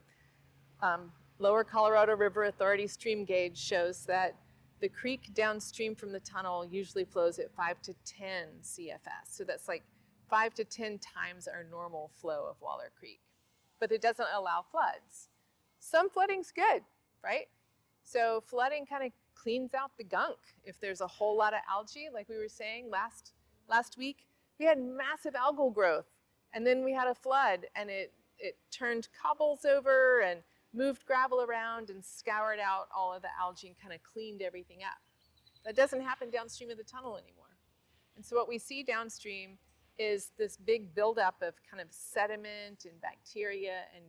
um, 0.82 1.12
Lower 1.40 1.64
Colorado 1.64 2.16
River 2.16 2.46
Authority 2.46 2.88
stream 2.88 3.26
gauge 3.26 3.58
shows 3.58 4.06
that 4.06 4.36
the 4.80 4.90
creek 4.90 5.34
downstream 5.34 5.96
from 5.96 6.12
the 6.12 6.20
tunnel 6.22 6.66
usually 6.66 7.06
flows 7.06 7.40
at 7.40 7.54
5 7.56 7.82
to 7.84 7.94
10 8.06 8.48
CFS. 8.62 9.28
So 9.28 9.44
that's 9.44 9.68
like 9.68 9.84
5 10.30 10.54
to 10.56 10.64
10 10.64 11.00
times 11.00 11.48
our 11.48 11.66
normal 11.70 12.12
flow 12.22 12.48
of 12.50 12.56
Waller 12.62 12.92
Creek. 12.98 13.20
But 13.80 13.92
it 13.92 14.02
doesn't 14.02 14.28
allow 14.34 14.66
floods. 14.72 15.30
Some 15.86 16.10
flooding's 16.10 16.52
good, 16.52 16.82
right? 17.24 17.48
So 18.04 18.42
flooding 18.48 18.88
kind 18.88 19.04
of 19.06 19.12
cleans 19.36 19.76
out 19.76 19.92
the 20.00 20.04
gunk. 20.04 20.40
If 20.64 20.80
there's 20.80 21.00
a 21.00 21.06
whole 21.06 21.38
lot 21.38 21.54
of 21.54 21.60
algae, 21.70 22.10
like 22.12 22.28
we 22.28 22.38
were 22.38 22.50
saying 22.50 22.90
last 22.90 23.34
last 23.70 23.96
week, 23.96 24.26
we 24.60 24.66
had 24.66 24.80
massive 24.80 25.36
algal 25.36 25.72
growth, 25.72 26.08
and 26.54 26.66
then 26.66 26.84
we 26.84 26.92
had 26.92 27.08
a 27.08 27.14
flood, 27.14 27.68
and 27.76 27.92
it 27.92 28.12
it 28.40 28.58
turned 28.72 29.10
cobbles 29.22 29.64
over 29.64 30.22
and 30.22 30.40
moved 30.74 31.06
gravel 31.06 31.44
around 31.44 31.92
and 31.92 32.04
scoured 32.04 32.60
out 32.60 32.88
all 32.94 33.14
of 33.14 33.22
the 33.22 33.30
algae 33.40 33.68
and 33.68 33.78
kind 33.78 33.94
of 33.94 34.02
cleaned 34.02 34.42
everything 34.42 34.80
up. 34.82 35.00
That 35.66 35.76
doesn't 35.76 36.02
happen 36.02 36.32
downstream 36.32 36.72
of 36.72 36.78
the 36.78 36.84
tunnel 36.84 37.16
anymore. 37.16 37.58
And 38.16 38.26
so 38.26 38.36
what 38.36 38.50
we 38.50 38.58
see 38.58 38.82
downstream 38.82 39.60
is 40.00 40.32
this 40.36 40.58
big 40.58 40.96
buildup 40.96 41.44
of 41.44 41.54
kind 41.70 41.80
of 41.80 41.88
sediment 41.92 42.86
and 42.86 43.00
bacteria 43.02 43.82
and 43.96 44.04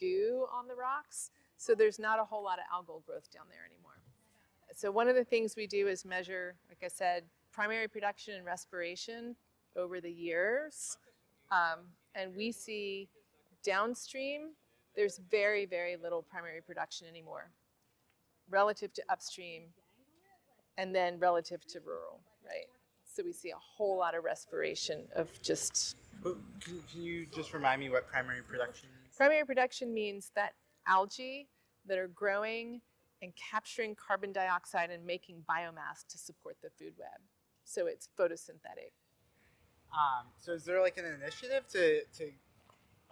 goo 0.00 0.46
on 0.52 0.68
the 0.68 0.74
rocks. 0.74 1.30
So 1.56 1.74
there's 1.74 1.98
not 1.98 2.20
a 2.20 2.24
whole 2.24 2.42
lot 2.42 2.58
of 2.58 2.64
algal 2.72 3.04
growth 3.04 3.30
down 3.32 3.46
there 3.50 3.66
anymore. 3.66 3.98
So 4.74 4.90
one 4.90 5.08
of 5.08 5.16
the 5.16 5.24
things 5.24 5.56
we 5.56 5.66
do 5.66 5.88
is 5.88 6.04
measure, 6.04 6.54
like 6.68 6.78
I 6.84 6.88
said, 6.88 7.24
primary 7.52 7.88
production 7.88 8.34
and 8.34 8.44
respiration 8.44 9.34
over 9.76 10.00
the 10.00 10.10
years. 10.10 10.98
Um, 11.50 11.80
and 12.14 12.34
we 12.36 12.52
see 12.52 13.08
downstream, 13.64 14.50
there's 14.94 15.18
very, 15.30 15.66
very 15.66 15.96
little 15.96 16.22
primary 16.22 16.60
production 16.60 17.08
anymore 17.08 17.50
relative 18.50 18.92
to 18.94 19.02
upstream 19.08 19.62
and 20.76 20.94
then 20.94 21.18
relative 21.18 21.66
to 21.66 21.80
rural, 21.80 22.20
right? 22.46 22.66
So 23.04 23.22
we 23.24 23.32
see 23.32 23.50
a 23.50 23.56
whole 23.56 23.98
lot 23.98 24.14
of 24.14 24.24
respiration 24.24 25.02
of 25.16 25.28
just. 25.42 25.96
Can, 26.22 26.36
can 26.92 27.02
you 27.02 27.26
just 27.34 27.52
remind 27.52 27.80
me 27.80 27.90
what 27.90 28.06
primary 28.08 28.42
production? 28.42 28.88
Primary 29.18 29.44
production 29.44 29.92
means 29.92 30.30
that 30.36 30.52
algae 30.86 31.48
that 31.86 31.98
are 31.98 32.06
growing 32.06 32.80
and 33.20 33.32
capturing 33.34 33.96
carbon 33.96 34.32
dioxide 34.32 34.90
and 34.90 35.04
making 35.04 35.42
biomass 35.50 36.06
to 36.08 36.16
support 36.16 36.56
the 36.62 36.70
food 36.78 36.92
web. 36.96 37.20
So 37.64 37.88
it's 37.88 38.08
photosynthetic. 38.16 38.92
Um, 39.92 40.28
so 40.38 40.52
is 40.52 40.64
there 40.64 40.80
like 40.80 40.98
an 40.98 41.04
initiative 41.04 41.66
to, 41.72 42.04
to 42.18 42.30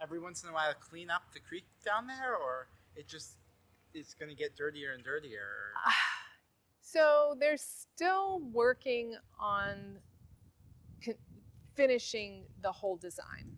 every 0.01 0.19
once 0.19 0.43
in 0.43 0.49
a 0.49 0.53
while 0.53 0.73
clean 0.79 1.09
up 1.09 1.23
the 1.33 1.41
creek 1.41 1.65
down 1.83 2.07
there, 2.07 2.37
or 2.37 2.69
it 2.95 3.09
just 3.09 3.35
it's 3.93 4.13
going 4.13 4.29
to 4.29 4.35
get 4.35 4.55
dirtier 4.55 4.93
and 4.93 5.03
dirtier? 5.03 5.73
So 6.79 7.35
they're 7.37 7.57
still 7.57 8.39
working 8.53 9.17
on 9.41 9.97
finishing 11.75 12.43
the 12.63 12.71
whole 12.71 12.95
design, 12.95 13.57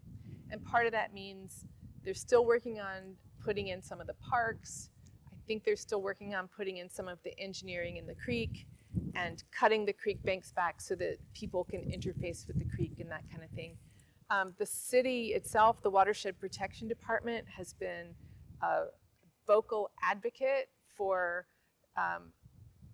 and 0.50 0.66
part 0.66 0.88
of 0.88 0.94
that 0.94 1.14
means 1.14 1.64
they're 2.04 2.14
still 2.14 2.46
working 2.46 2.80
on 2.80 3.16
putting 3.44 3.68
in 3.68 3.82
some 3.82 4.02
of 4.02 4.08
the 4.08 4.16
parks 4.16 4.90
I 5.32 5.48
think 5.48 5.64
they're 5.64 5.76
still 5.76 6.02
working 6.02 6.36
on 6.36 6.48
putting 6.48 6.78
in 6.78 6.90
some 6.90 7.08
of 7.08 7.18
the 7.24 7.38
engineering 7.40 7.98
in 7.98 8.06
the 8.06 8.14
creek 8.14 8.68
and 9.16 9.44
cutting 9.52 9.86
the 9.86 9.94
creek 9.94 10.22
banks 10.24 10.52
back 10.52 10.82
so 10.82 10.96
that 10.96 11.18
people 11.34 11.64
can 11.64 11.82
interface 11.82 12.48
with 12.48 12.60
the 12.60 12.66
creek 12.66 13.00
and 13.00 13.10
that 13.10 13.24
kind 13.32 13.44
of 13.44 13.50
thing. 13.52 13.76
Um, 14.30 14.54
the 14.60 14.66
city 14.66 15.28
itself, 15.30 15.82
the 15.82 15.90
Watershed 15.90 16.40
Protection 16.40 16.88
Department, 16.88 17.48
has 17.48 17.74
been 17.74 18.14
a 18.62 18.86
vocal 19.48 19.90
advocate 20.04 20.70
for 20.96 21.48
um, 21.98 22.32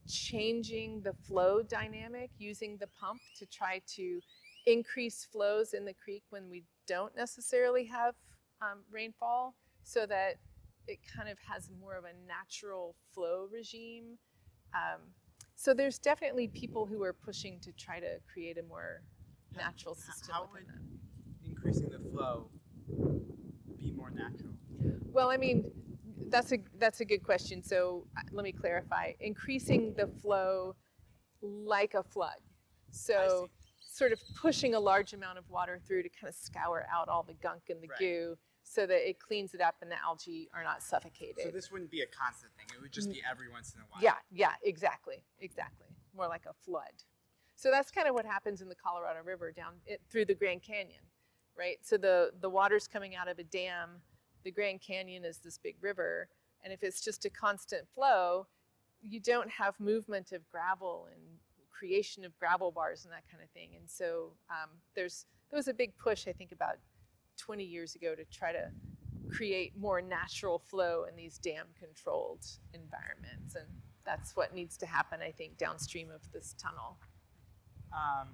changing 0.08 1.02
the 1.02 1.14
flow 1.28 1.62
dynamic 1.62 2.30
using 2.38 2.78
the 2.78 2.88
pump 2.88 3.20
to 3.38 3.46
try 3.46 3.82
to 3.96 4.22
increase 4.66 5.28
flows 5.30 5.74
in 5.74 5.84
the 5.84 5.94
creek 5.94 6.24
when 6.30 6.50
we 6.50 6.64
don't 6.88 7.16
necessarily 7.16 7.86
have 7.86 8.16
um, 8.62 8.80
rainfall 8.92 9.56
so 9.84 10.06
that 10.06 10.36
it 10.88 11.00
kind 11.16 11.30
of 11.30 11.38
has 11.40 11.70
more 11.80 11.96
of 11.96 12.06
a 12.06 12.14
natural 12.28 12.96
flow 13.14 13.48
regime. 13.52 14.18
Um, 14.74 15.02
so 15.56 15.74
there's 15.74 15.98
definitely 15.98 16.48
people 16.50 16.86
who 16.86 17.04
are 17.04 17.14
pushing 17.14 17.60
to 17.62 17.72
try 17.72 18.00
to 18.00 18.20
create 18.32 18.58
a 18.58 18.64
more 18.64 19.02
natural 19.56 19.96
system. 19.96 20.34
How 20.34 20.50
would 20.52 20.68
that. 20.68 21.48
increasing 21.48 21.90
the 21.90 22.00
flow 22.12 22.50
be 23.80 23.92
more 23.94 24.12
natural? 24.12 24.52
Well, 25.12 25.30
I 25.30 25.38
mean, 25.38 25.72
that's 26.30 26.52
a 26.52 26.58
that's 26.78 27.00
a 27.00 27.06
good 27.06 27.24
question. 27.24 27.64
So 27.64 28.06
uh, 28.18 28.22
let 28.32 28.44
me 28.44 28.52
clarify. 28.52 29.14
Increasing 29.20 29.94
the 29.96 30.08
flow 30.22 30.76
like 31.42 31.94
a 31.94 32.04
flood. 32.04 32.40
So 32.92 33.50
sort 33.96 34.12
of 34.12 34.22
pushing 34.36 34.76
a 34.76 34.80
large 34.80 35.14
amount 35.14 35.38
of 35.38 35.50
water 35.50 35.80
through 35.88 36.04
to 36.04 36.10
kind 36.10 36.28
of 36.28 36.36
scour 36.36 36.86
out 36.94 37.08
all 37.08 37.24
the 37.24 37.34
gunk 37.36 37.64
and 37.70 37.82
the 37.82 37.88
right. 37.88 38.00
goo 38.00 38.38
so 38.64 38.86
that 38.86 39.08
it 39.08 39.20
cleans 39.20 39.54
it 39.54 39.62
up 39.62 39.76
and 39.82 39.90
the 39.90 39.96
algae 40.04 40.50
are 40.54 40.64
not 40.64 40.84
suffocated. 40.84 41.40
So 41.42 41.50
this 41.50 41.72
wouldn't 41.72 41.92
be 41.92 42.02
a 42.02 42.08
constant 42.08 42.52
thing. 42.58 42.66
It 42.76 42.82
would 42.82 42.92
just 42.92 43.10
be 43.10 43.20
mm. 43.20 43.32
every 43.32 43.50
once 43.50 43.74
in 43.74 43.82
a 43.82 43.86
while. 43.90 44.04
Yeah, 44.04 44.16
yeah, 44.32 44.54
exactly, 44.64 45.24
exactly. 45.40 45.88
More 46.16 46.28
like 46.28 46.44
a 46.46 46.54
flood. 46.66 47.04
So 47.56 47.72
that's 47.72 47.90
kind 47.90 48.08
of 48.08 48.16
what 48.16 48.26
happens 48.26 48.62
in 48.62 48.68
the 48.68 48.76
Colorado 48.76 49.20
River 49.24 49.52
down 49.52 49.76
it, 49.86 50.02
through 50.10 50.26
the 50.26 50.36
Grand 50.36 50.62
Canyon, 50.62 51.04
right? 51.58 51.78
So 51.84 51.96
the 51.96 52.32
the 52.42 52.50
water's 52.50 52.88
coming 52.88 53.16
out 53.16 53.30
of 53.30 53.40
a 53.40 53.44
dam. 53.44 54.02
The 54.44 54.52
Grand 54.52 54.82
Canyon 54.82 55.24
is 55.24 55.38
this 55.38 55.58
big 55.58 55.76
river, 55.80 56.28
and 56.64 56.74
if 56.74 56.84
it's 56.84 57.00
just 57.00 57.24
a 57.24 57.30
constant 57.30 57.88
flow, 57.88 58.48
you 59.02 59.22
don't 59.22 59.50
have 59.50 59.80
movement 59.80 60.34
of 60.34 60.42
gravel 60.50 61.08
and 61.14 61.22
creation 61.78 62.24
of 62.24 62.38
gravel 62.38 62.72
bars 62.72 63.06
and 63.06 63.14
that 63.14 63.24
kind 63.30 63.44
of 63.44 63.50
thing. 63.52 63.72
And 63.78 63.90
so 63.90 64.32
um, 64.50 64.70
there's 64.96 65.26
there 65.50 65.58
was 65.58 65.68
a 65.68 65.74
big 65.74 65.96
push, 65.98 66.28
I 66.28 66.32
think, 66.32 66.52
about 66.52 66.76
20 67.38 67.64
years 67.64 67.96
ago 67.96 68.16
to 68.16 68.26
try 68.26 68.52
to 68.52 68.72
create 69.30 69.74
more 69.78 70.02
natural 70.02 70.60
flow 70.60 71.06
in 71.10 71.16
these 71.16 71.38
dam 71.38 71.68
controlled 71.78 72.46
environments. 72.74 73.56
And 73.56 73.66
that's 74.06 74.36
what 74.36 74.54
needs 74.54 74.78
to 74.78 74.86
happen, 74.86 75.20
I 75.22 75.32
think, 75.32 75.58
downstream 75.58 76.10
of 76.10 76.22
this 76.32 76.56
tunnel. 76.58 76.98
Um, 77.94 78.30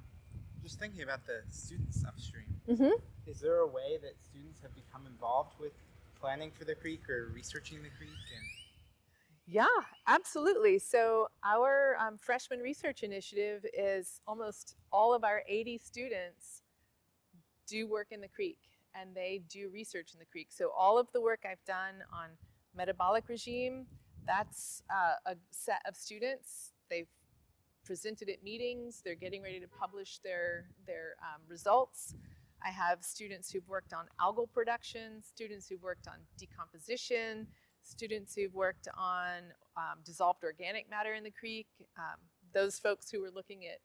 just 0.63 0.79
thinking 0.79 1.01
about 1.01 1.25
the 1.25 1.41
students 1.49 2.03
upstream. 2.07 2.45
Mm-hmm. 2.69 2.91
Is 3.27 3.39
there 3.39 3.57
a 3.57 3.67
way 3.67 3.97
that 4.01 4.13
students 4.21 4.61
have 4.61 4.73
become 4.75 5.05
involved 5.07 5.53
with 5.59 5.73
planning 6.19 6.51
for 6.57 6.65
the 6.65 6.75
creek 6.75 7.09
or 7.09 7.31
researching 7.33 7.81
the 7.81 7.89
creek? 7.89 8.09
And 8.09 8.45
Yeah, 9.51 9.65
absolutely. 10.07 10.79
So, 10.79 11.27
our 11.43 11.97
um, 11.99 12.17
freshman 12.17 12.61
research 12.61 13.03
initiative 13.03 13.65
is 13.77 14.21
almost 14.25 14.77
all 14.93 15.13
of 15.13 15.25
our 15.25 15.43
80 15.45 15.77
students 15.77 16.61
do 17.67 17.85
work 17.85 18.07
in 18.11 18.21
the 18.21 18.29
creek 18.29 18.59
and 18.95 19.13
they 19.13 19.41
do 19.49 19.69
research 19.73 20.13
in 20.13 20.19
the 20.19 20.25
creek. 20.25 20.47
So, 20.51 20.71
all 20.71 20.97
of 20.97 21.11
the 21.11 21.19
work 21.19 21.41
I've 21.43 21.63
done 21.65 21.95
on 22.13 22.29
metabolic 22.73 23.27
regime, 23.27 23.87
that's 24.25 24.83
uh, 24.89 25.15
a 25.25 25.35
set 25.49 25.81
of 25.85 25.97
students. 25.97 26.71
They've 26.89 27.11
presented 27.83 28.29
at 28.29 28.41
meetings, 28.41 29.01
they're 29.03 29.15
getting 29.15 29.43
ready 29.43 29.59
to 29.59 29.67
publish 29.67 30.19
their, 30.23 30.67
their 30.87 31.15
um, 31.21 31.41
results. 31.49 32.15
I 32.63 32.69
have 32.69 33.03
students 33.03 33.51
who've 33.51 33.67
worked 33.67 33.91
on 33.91 34.05
algal 34.21 34.49
production, 34.49 35.21
students 35.21 35.67
who've 35.67 35.83
worked 35.83 36.07
on 36.07 36.19
decomposition, 36.37 37.47
students 37.83 38.35
who've 38.35 38.53
worked 38.53 38.87
on 38.97 39.53
um, 39.77 39.99
dissolved 40.05 40.43
organic 40.43 40.89
matter 40.89 41.13
in 41.13 41.23
the 41.23 41.31
creek, 41.31 41.67
um, 41.97 42.17
those 42.53 42.79
folks 42.79 43.09
who 43.09 43.21
were 43.21 43.31
looking 43.33 43.65
at 43.65 43.79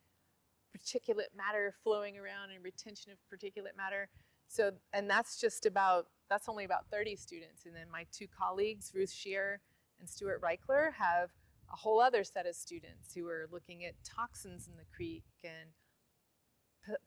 particulate 0.76 1.34
matter 1.36 1.74
flowing 1.82 2.18
around 2.18 2.50
and 2.54 2.62
retention 2.62 3.12
of 3.12 3.18
particulate 3.32 3.76
matter. 3.76 4.08
So, 4.48 4.72
and 4.92 5.08
that's 5.08 5.40
just 5.40 5.66
about, 5.66 6.06
that's 6.28 6.48
only 6.48 6.64
about 6.64 6.86
30 6.90 7.16
students. 7.16 7.66
And 7.66 7.74
then 7.74 7.90
my 7.90 8.06
two 8.12 8.26
colleagues, 8.26 8.92
Ruth 8.94 9.12
Shear 9.12 9.60
and 9.98 10.08
Stuart 10.08 10.42
Reichler, 10.42 10.92
have 10.94 11.30
a 11.72 11.76
whole 11.76 12.00
other 12.00 12.22
set 12.22 12.46
of 12.46 12.54
students 12.54 13.14
who 13.14 13.26
are 13.28 13.48
looking 13.50 13.84
at 13.84 13.94
toxins 14.04 14.68
in 14.68 14.76
the 14.76 14.84
creek 14.94 15.24
and 15.42 15.70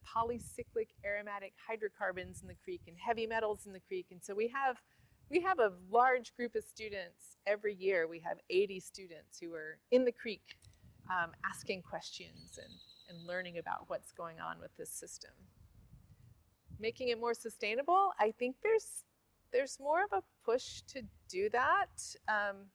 polycyclic 0.04 0.88
aromatic 1.04 1.54
hydrocarbons 1.66 2.42
in 2.42 2.48
the 2.48 2.56
creek 2.62 2.82
and 2.86 2.96
heavy 2.98 3.26
metals 3.26 3.66
in 3.66 3.72
the 3.72 3.80
creek. 3.80 4.06
And 4.10 4.22
so 4.22 4.34
we 4.34 4.48
have 4.48 4.76
we 5.30 5.40
have 5.40 5.60
a 5.60 5.72
large 5.90 6.34
group 6.34 6.56
of 6.56 6.64
students 6.64 7.36
every 7.46 7.74
year. 7.74 8.08
We 8.08 8.18
have 8.20 8.38
80 8.50 8.80
students 8.80 9.38
who 9.40 9.54
are 9.54 9.78
in 9.92 10.04
the 10.04 10.12
creek 10.12 10.56
um, 11.08 11.30
asking 11.48 11.82
questions 11.82 12.58
and, 12.58 12.74
and 13.08 13.26
learning 13.26 13.58
about 13.58 13.84
what's 13.86 14.10
going 14.12 14.40
on 14.40 14.58
with 14.60 14.76
this 14.76 14.90
system. 14.90 15.30
Making 16.80 17.08
it 17.08 17.20
more 17.20 17.34
sustainable, 17.34 18.10
I 18.18 18.32
think 18.38 18.56
there's 18.62 19.04
there's 19.52 19.78
more 19.80 20.04
of 20.04 20.12
a 20.12 20.22
push 20.44 20.82
to 20.82 21.02
do 21.28 21.50
that. 21.50 21.88
Um, 22.28 22.66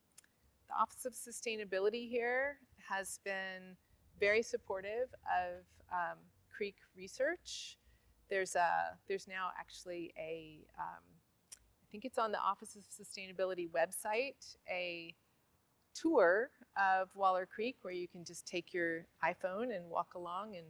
the 0.67 0.75
Office 0.79 1.05
of 1.05 1.13
Sustainability 1.13 2.09
here 2.09 2.57
has 2.89 3.19
been 3.23 3.77
very 4.19 4.41
supportive 4.41 5.07
of 5.25 5.63
um, 5.91 6.17
creek 6.55 6.75
research. 6.95 7.77
There's 8.29 8.55
a 8.55 8.97
there's 9.07 9.27
now 9.27 9.49
actually 9.57 10.13
a 10.17 10.65
um, 10.77 11.14
I 11.85 11.87
think 11.91 12.03
it's 12.03 12.17
on 12.17 12.31
the 12.31 12.39
Office 12.39 12.75
of 12.75 12.83
Sustainability 12.83 13.69
website 13.69 14.55
a 14.67 15.13
tour 15.93 16.49
of 16.75 17.15
Waller 17.15 17.45
Creek 17.45 17.77
where 17.83 17.93
you 17.93 18.07
can 18.07 18.25
just 18.25 18.47
take 18.47 18.73
your 18.73 19.05
iPhone 19.23 19.75
and 19.75 19.87
walk 19.87 20.15
along 20.15 20.55
and 20.55 20.65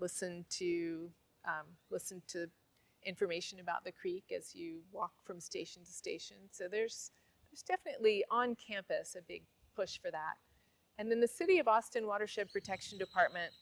listen 0.00 0.44
to 0.50 1.08
um, 1.46 1.66
listen 1.88 2.20
to 2.28 2.48
information 3.04 3.60
about 3.60 3.84
the 3.84 3.92
creek 3.92 4.24
as 4.36 4.56
you 4.56 4.80
walk 4.90 5.12
from 5.24 5.38
station 5.38 5.84
to 5.84 5.92
station. 5.92 6.36
So 6.50 6.66
there's 6.68 7.12
there's 7.48 7.62
definitely 7.62 8.24
on 8.28 8.56
campus 8.56 9.14
a 9.16 9.22
big 9.22 9.44
push 9.76 10.00
for 10.00 10.10
that. 10.10 10.34
And 10.98 11.08
then 11.08 11.20
the 11.20 11.28
City 11.28 11.60
of 11.60 11.68
Austin 11.68 12.08
Watershed 12.08 12.52
Protection 12.52 12.98
Department 12.98 13.52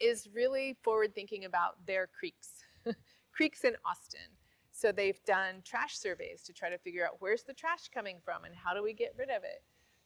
is 0.00 0.28
really 0.34 0.76
forward 0.82 1.14
thinking 1.14 1.44
about 1.44 1.86
their 1.86 2.08
creeks, 2.08 2.64
creeks 3.32 3.62
in 3.62 3.76
Austin. 3.88 4.35
So 4.76 4.92
they've 4.92 5.24
done 5.24 5.62
trash 5.64 5.96
surveys 5.96 6.42
to 6.42 6.52
try 6.52 6.68
to 6.68 6.76
figure 6.76 7.02
out 7.02 7.16
where's 7.20 7.44
the 7.44 7.54
trash 7.54 7.88
coming 7.88 8.18
from 8.22 8.44
and 8.44 8.54
how 8.54 8.74
do 8.74 8.82
we 8.82 8.92
get 8.92 9.14
rid 9.16 9.30
of 9.30 9.42
it. 9.42 9.62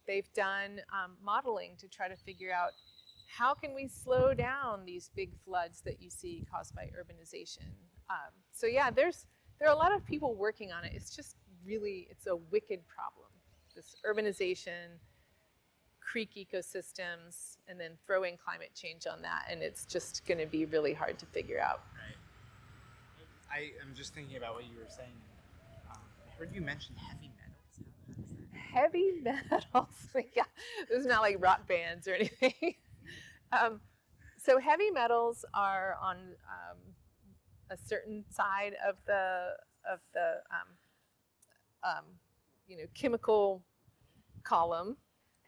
They've 0.06 0.32
done 0.32 0.80
um, 0.92 1.16
modeling 1.20 1.72
to 1.80 1.88
try 1.88 2.06
to 2.06 2.14
figure 2.14 2.52
out 2.52 2.70
how 3.26 3.52
can 3.52 3.74
we 3.74 3.88
slow 3.88 4.32
down 4.32 4.84
these 4.86 5.10
big 5.16 5.30
floods 5.44 5.80
that 5.80 6.00
you 6.00 6.08
see 6.08 6.46
caused 6.48 6.72
by 6.76 6.88
urbanization. 6.96 7.66
Um, 8.08 8.30
so 8.52 8.68
yeah, 8.68 8.92
there's 8.92 9.26
there 9.58 9.68
are 9.68 9.74
a 9.74 9.76
lot 9.76 9.92
of 9.92 10.06
people 10.06 10.36
working 10.36 10.70
on 10.70 10.84
it. 10.84 10.92
It's 10.94 11.16
just 11.16 11.34
really 11.66 12.06
it's 12.08 12.28
a 12.28 12.36
wicked 12.36 12.86
problem. 12.86 13.26
This 13.74 13.96
urbanization, 14.08 15.00
creek 16.00 16.30
ecosystems, 16.36 17.56
and 17.66 17.78
then 17.78 17.98
throw 18.06 18.22
in 18.22 18.36
climate 18.36 18.70
change 18.76 19.08
on 19.08 19.20
that, 19.22 19.46
and 19.50 19.62
it's 19.62 19.84
just 19.84 20.24
going 20.26 20.38
to 20.38 20.46
be 20.46 20.64
really 20.64 20.92
hard 20.92 21.18
to 21.18 21.26
figure 21.26 21.60
out. 21.60 21.80
right. 21.96 22.16
I 23.52 23.72
am 23.82 23.94
just 23.94 24.14
thinking 24.14 24.36
about 24.36 24.54
what 24.54 24.64
you 24.64 24.76
were 24.78 24.88
saying. 24.88 25.08
Um, 25.90 25.98
I 26.26 26.38
heard 26.38 26.54
you 26.54 26.60
mention 26.60 26.94
heavy 26.96 27.30
metals. 27.36 28.32
Heavy 28.72 29.12
metals. 29.22 29.94
yeah, 30.36 30.44
this 30.88 31.00
is 31.00 31.06
not 31.06 31.22
like 31.22 31.36
rock 31.40 31.66
bands 31.66 32.06
or 32.06 32.14
anything. 32.14 32.76
um, 33.52 33.80
so 34.38 34.58
heavy 34.58 34.90
metals 34.90 35.44
are 35.52 35.96
on 36.00 36.16
um, 36.16 36.78
a 37.70 37.76
certain 37.76 38.24
side 38.30 38.74
of 38.86 38.96
the 39.06 39.48
of 39.90 39.98
the 40.14 40.36
um, 40.50 40.68
um, 41.82 42.04
you 42.68 42.76
know 42.76 42.84
chemical 42.94 43.62
column 44.44 44.96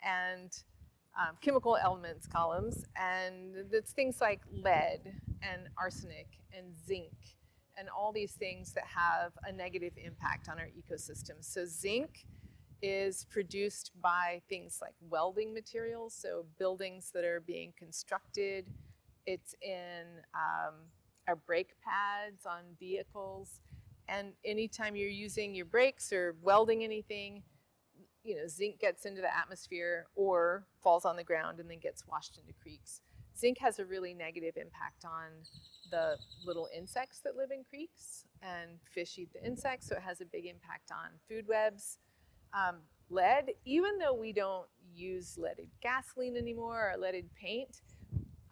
and 0.05 0.51
um, 1.17 1.37
chemical 1.41 1.77
elements 1.77 2.27
columns, 2.27 2.85
and 2.97 3.55
it's 3.71 3.93
things 3.93 4.21
like 4.21 4.41
lead 4.53 5.01
and 5.43 5.69
arsenic 5.79 6.27
and 6.57 6.67
zinc 6.87 7.13
and 7.77 7.89
all 7.89 8.13
these 8.13 8.33
things 8.33 8.73
that 8.73 8.85
have 8.85 9.33
a 9.45 9.53
negative 9.53 9.93
impact 9.97 10.49
on 10.49 10.59
our 10.59 10.69
ecosystem. 10.69 11.37
So 11.41 11.65
zinc 11.65 12.27
is 12.83 13.27
produced 13.31 13.93
by 14.03 14.43
things 14.49 14.79
like 14.83 14.95
welding 15.09 15.55
materials, 15.55 16.15
so 16.15 16.45
buildings 16.59 17.11
that 17.15 17.25
are 17.25 17.41
being 17.41 17.73
constructed. 17.79 18.67
It's 19.25 19.55
in 19.63 20.05
um, 20.35 20.75
our 21.29 21.37
brake 21.37 21.75
pads 21.85 22.45
on 22.45 22.63
vehicles. 22.79 23.61
And 24.09 24.33
anytime 24.45 24.97
you're 24.97 25.09
using 25.09 25.55
your 25.55 25.67
brakes 25.67 26.13
or 26.13 26.37
welding 26.43 26.83
anything, 26.83 27.45
you 28.25 28.37
know, 28.37 28.47
zinc 28.49 28.81
gets 28.81 29.07
into 29.07 29.21
the 29.21 29.37
atmosphere 29.37 30.07
or 30.17 30.67
falls 30.83 31.05
on 31.05 31.17
the 31.17 31.25
ground 31.25 31.61
and 31.61 31.71
then 31.71 31.79
gets 31.79 32.07
washed 32.07 32.39
into 32.39 32.53
creeks. 32.61 33.01
Zinc 33.39 33.59
has 33.59 33.79
a 33.79 33.85
really 33.85 34.15
negative 34.15 34.57
impact 34.57 35.05
on 35.05 35.31
the 35.91 36.17
little 36.45 36.69
insects 36.77 37.21
that 37.25 37.37
live 37.37 37.51
in 37.51 37.65
creeks, 37.65 38.25
and 38.43 38.79
fish 38.93 39.19
eat 39.19 39.33
the 39.33 39.45
insects, 39.45 39.89
so 39.89 39.97
it 39.97 40.03
has 40.03 40.21
a 40.21 40.25
big 40.25 40.47
impact 40.47 40.91
on 40.91 41.11
food 41.29 41.47
webs. 41.49 41.99
Um, 42.55 42.81
lead, 43.09 43.53
even 43.65 43.99
though 43.99 44.15
we 44.15 44.33
don't 44.33 44.67
use 44.95 45.39
leaded 45.39 45.69
gasoline 45.83 46.37
anymore 46.37 46.93
or 46.93 47.01
leaded 47.01 47.29
paint, 47.35 47.83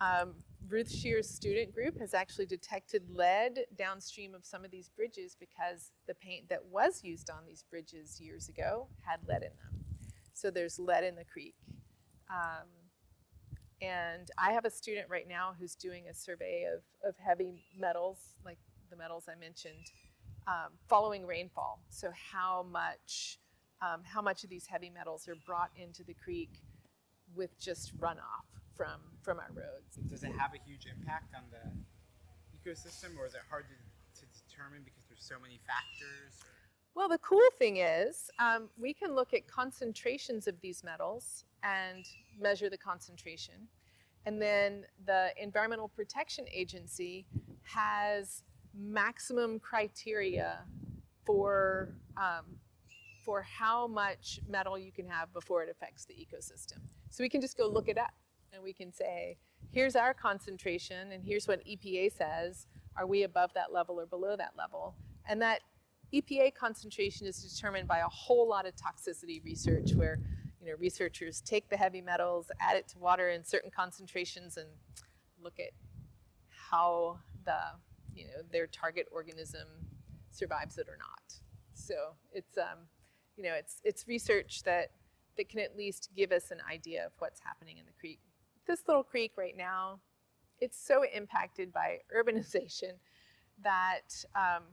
um, 0.00 0.34
Ruth 0.68 0.90
Shear's 0.90 1.28
student 1.28 1.74
group 1.74 1.98
has 1.98 2.14
actually 2.14 2.46
detected 2.46 3.02
lead 3.10 3.60
downstream 3.76 4.34
of 4.34 4.44
some 4.44 4.64
of 4.64 4.70
these 4.70 4.88
bridges 4.88 5.36
because 5.38 5.90
the 6.06 6.14
paint 6.14 6.48
that 6.48 6.64
was 6.66 7.02
used 7.02 7.28
on 7.28 7.44
these 7.46 7.64
bridges 7.68 8.20
years 8.20 8.48
ago 8.48 8.86
had 9.00 9.20
lead 9.26 9.42
in 9.42 9.50
them. 9.58 9.84
So 10.32 10.50
there's 10.50 10.78
lead 10.78 11.04
in 11.04 11.16
the 11.16 11.24
creek. 11.24 11.56
Um, 12.30 12.68
and 13.82 14.30
I 14.38 14.52
have 14.52 14.64
a 14.64 14.70
student 14.70 15.08
right 15.08 15.28
now 15.28 15.54
who's 15.58 15.74
doing 15.74 16.04
a 16.10 16.14
survey 16.14 16.66
of, 16.72 16.82
of 17.08 17.16
heavy 17.18 17.62
metals, 17.78 18.18
like 18.44 18.58
the 18.90 18.96
metals 18.96 19.24
I 19.28 19.38
mentioned, 19.38 19.90
um, 20.46 20.72
following 20.88 21.26
rainfall. 21.26 21.80
So 21.88 22.10
how 22.32 22.66
much 22.70 23.38
um, 23.82 24.02
how 24.04 24.20
much 24.20 24.44
of 24.44 24.50
these 24.50 24.66
heavy 24.66 24.90
metals 24.90 25.26
are 25.26 25.36
brought 25.46 25.70
into 25.76 26.04
the 26.04 26.14
creek 26.14 26.50
with 27.34 27.58
just 27.58 27.98
runoff 27.98 28.44
from 28.76 29.00
from 29.22 29.38
our 29.38 29.50
roads. 29.54 29.96
Does 30.08 30.22
it 30.22 30.32
have 30.38 30.52
a 30.54 30.68
huge 30.68 30.86
impact 30.86 31.34
on 31.34 31.42
the 31.50 31.70
ecosystem, 32.56 33.18
or 33.18 33.26
is 33.26 33.34
it 33.34 33.40
hard 33.48 33.64
to, 33.68 34.20
to 34.20 34.26
determine 34.48 34.82
because 34.84 35.04
there's 35.08 35.24
so 35.24 35.36
many 35.40 35.60
factors? 35.66 36.40
Or? 36.42 36.50
Well, 36.94 37.08
the 37.08 37.18
cool 37.18 37.48
thing 37.58 37.78
is 37.78 38.30
um, 38.38 38.68
we 38.78 38.92
can 38.92 39.14
look 39.14 39.32
at 39.32 39.46
concentrations 39.46 40.46
of 40.46 40.60
these 40.60 40.82
metals 40.82 41.44
and 41.62 42.06
measure 42.38 42.70
the 42.70 42.78
concentration. 42.78 43.68
And 44.26 44.40
then 44.40 44.84
the 45.06 45.30
Environmental 45.40 45.88
Protection 45.88 46.44
Agency 46.52 47.26
has 47.62 48.42
maximum 48.74 49.58
criteria 49.58 50.60
for, 51.24 51.94
um, 52.16 52.44
for 53.24 53.42
how 53.42 53.86
much 53.86 54.40
metal 54.48 54.78
you 54.78 54.92
can 54.92 55.06
have 55.06 55.32
before 55.32 55.62
it 55.62 55.70
affects 55.70 56.04
the 56.04 56.14
ecosystem. 56.14 56.78
So 57.10 57.24
we 57.24 57.28
can 57.28 57.40
just 57.40 57.56
go 57.56 57.66
look 57.66 57.88
it 57.88 57.98
up 57.98 58.12
and 58.52 58.62
we 58.62 58.72
can 58.72 58.92
say, 58.92 59.38
here's 59.70 59.96
our 59.96 60.14
concentration 60.14 61.12
and 61.12 61.24
here's 61.24 61.48
what 61.48 61.64
EPA 61.64 62.12
says. 62.12 62.66
Are 62.96 63.06
we 63.06 63.22
above 63.22 63.52
that 63.54 63.72
level 63.72 64.00
or 64.00 64.06
below 64.06 64.36
that 64.36 64.52
level? 64.56 64.94
And 65.28 65.40
that 65.42 65.60
EPA 66.12 66.54
concentration 66.54 67.26
is 67.26 67.42
determined 67.42 67.86
by 67.86 67.98
a 67.98 68.08
whole 68.08 68.48
lot 68.48 68.66
of 68.66 68.74
toxicity 68.74 69.42
research 69.44 69.94
where 69.94 70.18
you 70.60 70.66
know, 70.66 70.74
researchers 70.78 71.40
take 71.40 71.68
the 71.68 71.76
heavy 71.76 72.02
metals, 72.02 72.50
add 72.60 72.76
it 72.76 72.88
to 72.88 72.98
water 72.98 73.30
in 73.30 73.44
certain 73.44 73.70
concentrations, 73.70 74.56
and 74.56 74.68
look 75.42 75.58
at 75.58 75.70
how 76.70 77.18
the, 77.44 77.58
you 78.14 78.26
know, 78.26 78.42
their 78.52 78.66
target 78.66 79.06
organism 79.10 79.66
survives 80.30 80.76
it 80.78 80.86
or 80.88 80.98
not. 80.98 81.40
So 81.72 81.94
it's, 82.32 82.58
um, 82.58 82.86
you 83.36 83.44
know, 83.44 83.54
it's 83.54 83.80
it's 83.84 84.06
research 84.06 84.62
that 84.64 84.90
that 85.36 85.48
can 85.48 85.60
at 85.60 85.76
least 85.76 86.10
give 86.14 86.32
us 86.32 86.50
an 86.50 86.58
idea 86.70 87.06
of 87.06 87.12
what's 87.18 87.40
happening 87.40 87.78
in 87.78 87.86
the 87.86 87.92
creek. 87.98 88.20
This 88.66 88.82
little 88.86 89.02
creek 89.02 89.32
right 89.38 89.56
now, 89.56 90.00
it's 90.60 90.78
so 90.78 91.04
impacted 91.14 91.72
by 91.72 91.98
urbanization 92.16 92.92
that 93.62 94.24
um, 94.34 94.64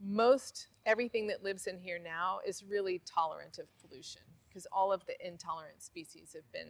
most 0.00 0.68
everything 0.86 1.26
that 1.28 1.42
lives 1.42 1.66
in 1.66 1.78
here 1.78 1.98
now 1.98 2.38
is 2.46 2.62
really 2.62 3.00
tolerant 3.04 3.58
of 3.58 3.66
pollution 3.80 4.22
because 4.52 4.66
all 4.72 4.92
of 4.92 5.04
the 5.06 5.14
intolerant 5.26 5.82
species 5.82 6.32
have 6.34 6.50
been 6.52 6.68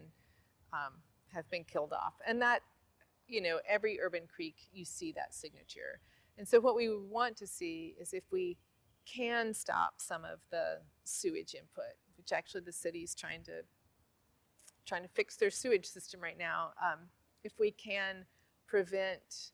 um, 0.72 0.95
have 1.33 1.49
been 1.51 1.64
killed 1.64 1.93
off, 1.93 2.14
and 2.26 2.41
that 2.41 2.61
you 3.26 3.41
know 3.41 3.59
every 3.68 4.01
urban 4.01 4.22
creek 4.33 4.57
you 4.72 4.85
see 4.85 5.12
that 5.12 5.35
signature. 5.35 6.01
And 6.39 6.49
so 6.49 6.61
what 6.61 6.76
we 6.76 6.89
want 6.89 7.37
to 7.39 7.47
see 7.47 7.95
is 8.01 8.12
if 8.12 8.24
we 8.33 8.57
can 9.05 9.53
stop 9.53 9.95
some 9.99 10.24
of 10.24 10.41
the 10.51 10.78
sewage 11.05 11.55
input, 11.55 11.95
which 12.16 12.33
actually 12.33 12.62
the 12.62 12.72
city's 12.72 13.14
trying 13.14 13.43
to 13.45 13.62
trying 14.87 15.03
to 15.03 15.09
fix 15.09 15.37
their 15.37 15.51
sewage 15.51 15.87
system 15.87 16.20
right 16.20 16.39
now. 16.39 16.70
Um, 16.83 17.01
if 17.45 17.59
we 17.59 17.70
can 17.70 18.24
prevent 18.66 19.51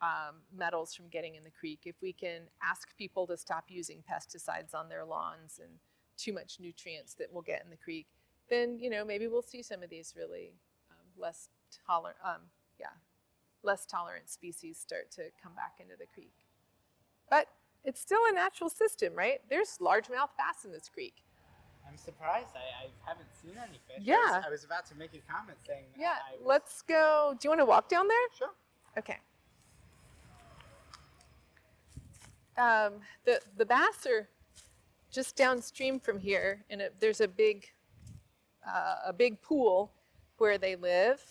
um, 0.00 0.36
metals 0.56 0.94
from 0.94 1.08
getting 1.08 1.34
in 1.34 1.44
the 1.44 1.50
creek, 1.50 1.80
if 1.84 1.96
we 2.02 2.12
can 2.12 2.42
ask 2.62 2.96
people 2.96 3.26
to 3.26 3.36
stop 3.36 3.64
using 3.68 4.02
pesticides 4.10 4.74
on 4.74 4.88
their 4.88 5.04
lawns 5.04 5.60
and 5.62 5.78
too 6.16 6.32
much 6.32 6.58
nutrients 6.60 7.14
that 7.14 7.28
we'll 7.32 7.42
get 7.42 7.62
in 7.64 7.70
the 7.70 7.76
creek, 7.76 8.06
then 8.50 8.78
you 8.78 8.90
know 8.90 9.04
maybe 9.04 9.26
we'll 9.28 9.42
see 9.42 9.62
some 9.62 9.82
of 9.82 9.90
these 9.90 10.14
really 10.16 10.52
um, 10.90 10.96
less 11.20 11.48
tolerant, 11.86 12.16
um, 12.24 12.40
yeah, 12.78 12.86
less 13.62 13.86
tolerant 13.86 14.28
species 14.28 14.78
start 14.78 15.10
to 15.12 15.22
come 15.42 15.54
back 15.54 15.74
into 15.80 15.94
the 15.98 16.06
creek. 16.14 16.32
But 17.30 17.48
it's 17.84 18.00
still 18.00 18.20
a 18.30 18.32
natural 18.32 18.70
system, 18.70 19.14
right? 19.14 19.40
There's 19.50 19.78
largemouth 19.80 20.30
bass 20.38 20.64
in 20.64 20.72
this 20.72 20.88
creek. 20.88 21.14
I'm 21.86 21.98
surprised. 21.98 22.48
I, 22.54 22.86
I 22.86 23.08
haven't 23.08 23.28
seen 23.42 23.52
any 23.58 23.78
fish. 23.86 23.98
I 23.98 24.02
Yeah. 24.02 24.36
was, 24.38 24.44
I 24.46 24.50
was 24.50 24.64
about 24.64 24.86
to 24.86 24.94
make 24.96 25.10
a 25.14 25.32
comment 25.32 25.58
saying. 25.66 25.84
Yeah, 25.96 26.14
I 26.28 26.36
was- 26.36 26.40
let's 26.44 26.82
go. 26.82 27.34
Do 27.38 27.46
you 27.46 27.50
want 27.50 27.60
to 27.60 27.66
walk 27.66 27.88
down 27.88 28.08
there? 28.08 28.26
Sure. 28.38 28.50
Okay. 28.98 29.18
Um, 32.56 33.00
the 33.24 33.40
the 33.56 33.66
bass 33.66 34.06
are 34.06 34.28
just 35.14 35.36
downstream 35.36 36.00
from 36.00 36.18
here, 36.18 36.64
and 36.68 36.80
it, 36.80 36.94
there's 36.98 37.20
a 37.20 37.28
big 37.28 37.68
uh, 38.66 38.96
a 39.06 39.12
big 39.12 39.40
pool 39.40 39.92
where 40.38 40.58
they 40.58 40.74
live. 40.74 41.22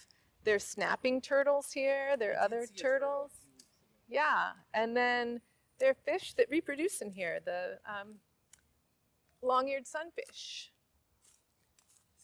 There's 0.44 0.64
snapping 0.64 1.22
turtles 1.22 1.72
here. 1.72 2.16
There 2.18 2.34
are 2.34 2.40
other 2.40 2.66
see 2.66 2.74
a 2.76 2.82
turtle 2.82 3.10
turtles. 3.10 3.32
a 3.32 3.42
few 3.42 3.52
weeks 3.52 3.64
ago. 3.64 4.22
Yeah, 4.24 4.52
and 4.74 4.96
then 4.96 5.42
there 5.80 5.90
are 5.90 5.96
fish 6.06 6.34
that 6.36 6.48
reproduce 6.50 7.02
in 7.02 7.12
here. 7.12 7.40
The 7.44 7.80
um, 7.86 8.16
long-eared 9.42 9.86
sunfish. 9.86 10.72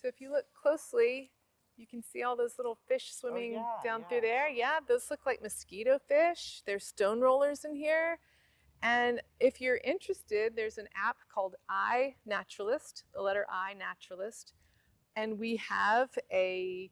So 0.01 0.07
if 0.07 0.21
you 0.21 0.31
look 0.31 0.45
closely, 0.53 1.31
you 1.75 1.85
can 1.85 2.01
see 2.01 2.23
all 2.23 2.37
those 2.37 2.57
little 2.57 2.77
fish 2.87 3.13
swimming 3.13 3.53
yeah, 3.53 3.63
down 3.83 4.01
yeah. 4.01 4.07
through 4.07 4.21
there. 4.21 4.49
Yeah, 4.49 4.79
those 4.87 5.09
look 5.09 5.25
like 5.25 5.41
mosquito 5.41 5.99
fish. 6.07 6.61
There's 6.65 6.85
stone 6.85 7.19
rollers 7.19 7.65
in 7.65 7.75
here. 7.75 8.19
And 8.81 9.21
if 9.39 9.59
you're 9.59 9.79
interested, 9.83 10.53
there's 10.55 10.77
an 10.77 10.87
app 10.95 11.17
called 11.33 11.55
iNaturalist, 11.69 13.03
the 13.13 13.21
letter 13.21 13.45
I 13.51 13.73
Naturalist, 13.73 14.53
and 15.15 15.37
we 15.37 15.57
have 15.57 16.09
a 16.31 16.89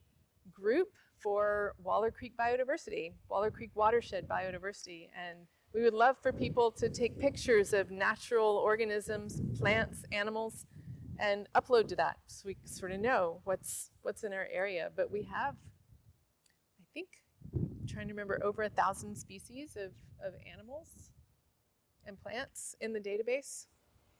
group 0.52 0.88
for 1.18 1.74
Waller 1.82 2.10
Creek 2.10 2.34
biodiversity, 2.38 3.12
Waller 3.30 3.50
Creek 3.50 3.70
watershed 3.74 4.28
biodiversity, 4.28 5.08
and 5.16 5.38
we 5.74 5.82
would 5.82 5.94
love 5.94 6.16
for 6.22 6.32
people 6.32 6.70
to 6.72 6.88
take 6.88 7.18
pictures 7.18 7.72
of 7.72 7.90
natural 7.90 8.56
organisms, 8.56 9.40
plants, 9.58 10.04
animals, 10.12 10.66
and 11.18 11.48
upload 11.54 11.88
to 11.88 11.96
that 11.96 12.16
so 12.26 12.46
we 12.46 12.56
sort 12.64 12.92
of 12.92 13.00
know 13.00 13.40
what's 13.44 13.90
what's 14.02 14.22
in 14.24 14.32
our 14.32 14.46
area. 14.52 14.90
But 14.94 15.10
we 15.10 15.22
have, 15.24 15.54
I 16.78 16.84
think, 16.94 17.08
I'm 17.54 17.86
trying 17.88 18.06
to 18.08 18.12
remember 18.12 18.40
over 18.44 18.62
a 18.62 18.68
thousand 18.68 19.16
species 19.16 19.76
of, 19.76 19.92
of 20.24 20.34
animals 20.50 21.10
and 22.08 22.20
plants 22.20 22.74
in 22.80 22.92
the 22.92 22.98
database. 22.98 23.66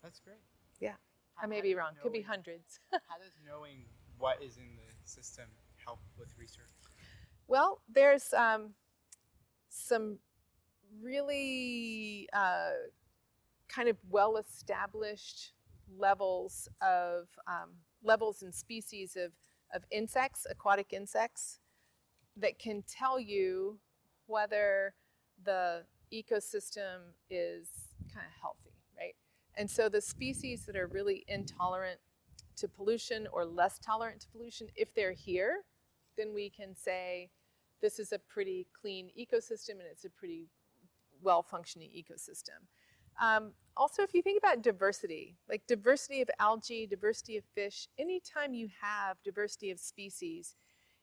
That's 0.02 0.20
great. 0.20 0.36
Yeah, 0.78 0.92
How- 1.34 1.44
I 1.44 1.46
may 1.46 1.60
be 1.60 1.74
wrong. 1.74 1.94
Could 2.00 2.12
be 2.12 2.22
hundreds. 2.22 2.78
How 2.92 3.18
does 3.18 3.32
knowing 3.44 3.86
what 4.18 4.40
is 4.42 4.58
in 4.58 4.76
the 4.76 5.08
system 5.08 5.46
help 5.84 6.00
with 6.16 6.28
research? 6.38 6.70
Well, 7.48 7.80
there's 7.88 8.32
um, 8.34 8.74
some 9.70 10.18
really 11.02 12.28
uh, 12.32 12.70
kind 13.68 13.88
of 13.88 13.96
well-established 14.10 15.52
levels 15.96 16.68
of 16.82 17.28
um, 17.46 17.70
levels 18.02 18.42
and 18.42 18.54
species 18.54 19.16
of, 19.16 19.32
of 19.74 19.82
insects, 19.90 20.46
aquatic 20.50 20.92
insects, 20.92 21.60
that 22.36 22.58
can 22.58 22.82
tell 22.86 23.18
you 23.18 23.78
whether 24.26 24.94
the 25.42 25.84
ecosystem 26.12 27.14
is 27.30 27.68
kind 28.12 28.26
of 28.26 28.40
healthy, 28.40 28.74
right? 28.96 29.14
And 29.56 29.70
so 29.70 29.88
the 29.88 30.00
species 30.00 30.64
that 30.66 30.76
are 30.76 30.86
really 30.86 31.24
intolerant 31.28 31.98
to 32.56 32.68
pollution 32.68 33.26
or 33.32 33.44
less 33.44 33.78
tolerant 33.78 34.20
to 34.22 34.28
pollution, 34.28 34.68
if 34.74 34.94
they're 34.94 35.12
here, 35.12 35.64
then 36.16 36.34
we 36.34 36.50
can 36.50 36.74
say 36.74 37.30
this 37.80 37.98
is 37.98 38.12
a 38.12 38.18
pretty 38.18 38.66
clean 38.78 39.10
ecosystem 39.18 39.70
and 39.70 39.88
it's 39.90 40.04
a 40.04 40.10
pretty 40.10 40.48
well 41.22 41.42
functioning 41.42 41.90
ecosystem. 41.90 42.66
Um, 43.20 43.52
also, 43.76 44.02
if 44.02 44.14
you 44.14 44.22
think 44.22 44.38
about 44.38 44.62
diversity, 44.62 45.36
like 45.48 45.66
diversity 45.66 46.22
of 46.22 46.30
algae, 46.38 46.86
diversity 46.86 47.36
of 47.36 47.44
fish, 47.54 47.88
anytime 47.98 48.54
you 48.54 48.68
have 48.80 49.16
diversity 49.24 49.70
of 49.70 49.80
species, 49.80 50.56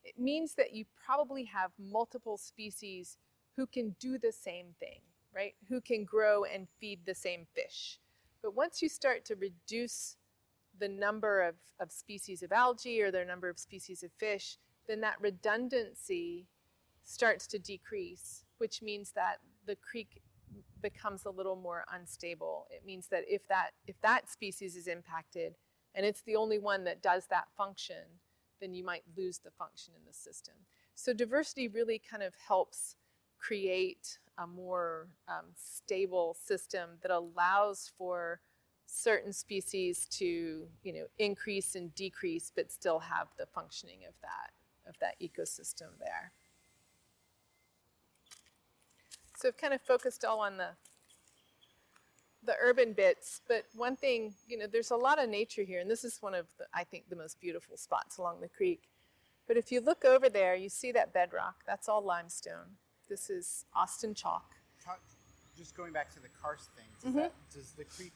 it 0.03 0.20
means 0.20 0.53
that 0.56 0.74
you 0.74 0.86
probably 1.06 1.43
have 1.45 1.72
multiple 1.80 2.38
species 2.38 3.18
who 3.56 3.66
can 3.66 3.95
do 3.99 4.18
the 4.18 4.32
same 4.32 4.68
thing, 4.80 4.99
right? 5.34 5.56
Who 5.70 5.82
can 5.82 6.03
grow 6.03 6.43
and 6.43 6.68
feed 6.80 7.01
the 7.06 7.16
same 7.16 7.45
fish. 7.53 7.99
But 8.41 8.56
once 8.56 8.82
you 8.82 8.89
start 8.89 9.26
to 9.26 9.36
reduce 9.36 10.18
the 10.78 10.89
number 10.89 11.41
of, 11.41 11.56
of 11.80 11.91
species 11.91 12.43
of 12.43 12.51
algae 12.51 13.01
or 13.01 13.12
the 13.12 13.26
number 13.26 13.49
of 13.49 13.58
species 13.58 14.03
of 14.03 14.12
fish, 14.18 14.58
then 14.88 15.01
that 15.01 15.16
redundancy 15.22 16.47
starts 17.03 17.47
to 17.47 17.60
decrease, 17.60 18.43
which 18.58 18.82
means 18.82 19.12
that 19.12 19.38
the 19.66 19.76
creek 19.76 20.22
becomes 20.82 21.26
a 21.26 21.30
little 21.30 21.56
more 21.56 21.86
unstable. 21.93 22.68
It 22.70 22.86
means 22.86 23.08
that 23.08 23.24
if 23.28 23.47
that 23.47 23.72
if 23.88 23.99
that 24.01 24.30
species 24.30 24.76
is 24.76 24.88
impacted 24.88 25.56
and 25.95 26.06
it's 26.06 26.22
the 26.22 26.36
only 26.36 26.60
one 26.60 26.84
that 26.84 27.01
does 27.01 27.26
that 27.30 27.45
function, 27.58 28.20
then 28.62 28.74
you 28.74 28.84
might 28.84 29.03
lose 29.18 29.39
the 29.39 29.51
function 29.51 29.93
in 29.95 30.06
the 30.06 30.14
system. 30.14 30.56
So 30.93 31.14
diversity 31.14 31.68
really 31.68 31.99
kind 31.99 32.24
of 32.24 32.34
helps 32.47 32.95
create 33.40 34.18
a 34.38 34.48
more 34.48 35.08
um, 35.28 35.46
stable 35.56 36.36
system 36.44 36.92
that 37.02 37.12
allows 37.12 37.92
for 37.98 38.40
certain 38.86 39.34
species 39.34 40.06
to 40.06 40.68
you 40.84 40.94
know 40.94 41.06
increase 41.18 41.76
and 41.76 41.94
decrease 41.96 42.52
but 42.56 42.72
still 42.72 43.00
have 43.00 43.28
the 43.38 43.46
functioning 43.46 44.00
of 44.08 44.14
that 44.22 44.52
of 44.88 44.96
that 45.00 45.16
ecosystem 45.20 45.88
there. 46.00 46.32
So 49.38 49.50
i've 49.50 49.58
kind 49.58 49.74
of 49.74 49.82
focused 49.82 50.24
all 50.24 50.40
on 50.40 50.58
the 50.58 50.70
the 52.44 52.56
urban 52.62 52.94
bits 52.94 53.42
but 53.48 53.66
one 53.76 53.96
thing 53.96 54.34
you 54.48 54.58
know 54.58 54.68
there's 54.68 54.92
a 54.92 54.96
lot 54.96 55.22
of 55.22 55.30
nature 55.30 55.64
here 55.64 55.80
and 55.80 55.90
this 55.90 56.04
is 56.04 56.22
one 56.22 56.36
of 56.36 56.46
the, 56.60 56.66
i 56.76 56.84
think 56.84 57.10
the 57.10 57.16
most 57.16 57.42
beautiful 57.42 57.76
spots 57.78 58.18
along 58.18 58.42
the 58.42 58.50
creek. 58.50 58.84
But 59.48 59.58
if 59.58 59.72
you 59.72 59.82
look 59.82 60.06
over 60.06 60.30
there 60.30 60.56
you 60.56 60.70
see 60.70 60.92
that 60.92 61.14
bedrock. 61.14 61.64
That's 61.66 61.90
all 61.90 62.04
limestone 62.04 62.78
this 63.10 63.30
is 63.30 63.66
austin 63.74 64.14
chalk 64.14 64.51
just 65.58 65.76
going 65.76 65.93
back 65.93 66.14
to 66.14 66.20
the 66.20 66.28
karst 66.43 66.70
thing, 66.76 66.86
does, 67.01 67.14
Mhm. 67.14 67.16
that, 67.16 67.34
does 67.53 67.72
the 67.74 67.86
creek 67.86 68.12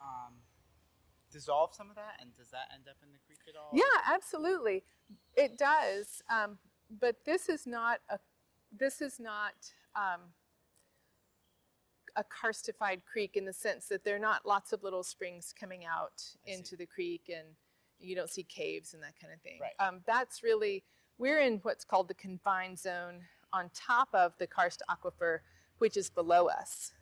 um, 0.00 0.32
dissolve 1.30 1.74
some 1.74 1.90
of 1.90 1.96
that, 1.96 2.16
and 2.20 2.34
does 2.36 2.48
that 2.50 2.70
end 2.72 2.88
up 2.88 2.96
in 3.02 3.12
the 3.12 3.18
creek 3.26 3.38
at 3.46 3.54
all? 3.54 3.68
Yeah, 3.72 3.84
absolutely. 4.06 4.82
It 5.36 5.58
does. 5.58 6.22
Um, 6.30 6.58
but 6.90 7.22
this 7.26 7.48
is 7.50 7.66
not 7.66 8.00
a 8.08 8.18
this 8.72 9.02
is 9.02 9.20
not 9.20 9.52
um, 9.94 10.32
a 12.16 12.24
karstified 12.24 13.02
creek 13.04 13.36
in 13.36 13.44
the 13.44 13.52
sense 13.52 13.86
that 13.88 14.02
there 14.02 14.16
are 14.16 14.18
not 14.18 14.46
lots 14.46 14.72
of 14.72 14.82
little 14.82 15.02
springs 15.02 15.52
coming 15.58 15.84
out 15.84 16.22
I 16.46 16.48
see. 16.50 16.52
into 16.54 16.76
the 16.76 16.86
creek 16.86 17.28
and 17.28 17.46
you 17.98 18.16
don't 18.16 18.30
see 18.30 18.42
caves 18.42 18.94
and 18.94 19.02
that 19.02 19.14
kind 19.20 19.32
of 19.34 19.40
thing. 19.42 19.58
Right. 19.60 19.74
Um, 19.86 20.00
that's 20.06 20.42
really 20.42 20.82
we're 21.18 21.40
in 21.40 21.58
what's 21.58 21.84
called 21.84 22.08
the 22.08 22.14
confined 22.14 22.78
zone 22.78 23.26
on 23.52 23.70
top 23.74 24.08
of 24.12 24.36
the 24.38 24.46
karst 24.46 24.82
aquifer, 24.90 25.40
which 25.78 25.96
is 25.96 26.10
below 26.10 26.46
us. 26.46 26.92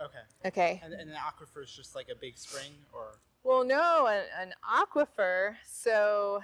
Okay. 0.00 0.18
Okay. 0.46 0.80
And, 0.84 0.92
and 0.94 1.10
the 1.10 1.14
aquifer 1.14 1.62
is 1.62 1.70
just 1.70 1.94
like 1.94 2.08
a 2.10 2.14
big 2.14 2.36
spring, 2.36 2.72
or 2.92 3.16
Well, 3.42 3.64
no, 3.64 4.06
an, 4.06 4.24
an 4.38 4.52
aquifer. 4.68 5.54
So 5.64 6.42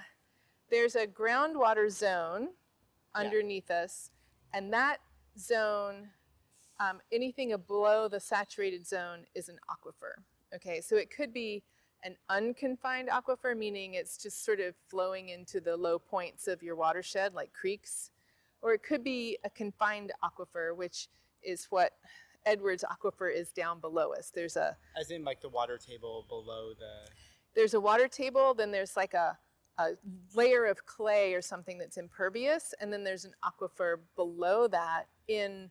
there's 0.69 0.95
a 0.95 1.05
groundwater 1.05 1.91
zone 1.91 2.49
underneath 3.13 3.69
us, 3.69 4.09
and 4.53 4.71
that 4.71 4.99
zone, 5.37 6.09
um, 6.79 7.01
anything 7.11 7.53
below 7.67 8.07
the 8.07 8.19
saturated 8.19 8.87
zone 8.87 9.25
is 9.35 9.49
an 9.49 9.57
aquifer. 9.69 10.23
Okay, 10.55 10.81
so 10.81 10.95
it 10.95 11.09
could 11.15 11.33
be 11.33 11.63
an 12.03 12.15
unconfined 12.29 13.09
aquifer, 13.09 13.55
meaning 13.55 13.93
it's 13.93 14.17
just 14.17 14.43
sort 14.43 14.59
of 14.59 14.73
flowing 14.89 15.29
into 15.29 15.59
the 15.59 15.75
low 15.75 15.99
points 15.99 16.47
of 16.47 16.63
your 16.63 16.75
watershed, 16.75 17.33
like 17.33 17.53
creeks, 17.53 18.11
or 18.61 18.73
it 18.73 18.83
could 18.83 19.03
be 19.03 19.37
a 19.43 19.49
confined 19.49 20.11
aquifer, 20.23 20.75
which 20.75 21.07
is 21.43 21.67
what 21.69 21.93
Edwards 22.45 22.83
Aquifer 22.89 23.33
is 23.33 23.51
down 23.51 23.79
below 23.79 24.13
us. 24.13 24.31
There's 24.33 24.55
a 24.55 24.75
As 24.99 25.11
in, 25.11 25.23
like 25.23 25.41
the 25.41 25.49
water 25.49 25.77
table 25.77 26.25
below 26.27 26.73
the. 26.77 27.09
there's 27.55 27.73
a 27.73 27.79
water 27.79 28.07
table, 28.07 28.53
then 28.53 28.71
there's 28.71 28.95
like 28.97 29.13
a, 29.13 29.37
a 29.77 29.89
layer 30.35 30.65
of 30.65 30.85
clay 30.85 31.33
or 31.33 31.41
something 31.41 31.77
that's 31.77 31.97
impervious, 31.97 32.73
and 32.79 32.91
then 32.91 33.03
there's 33.03 33.25
an 33.25 33.33
aquifer 33.43 33.97
below 34.15 34.67
that 34.67 35.05
in 35.27 35.69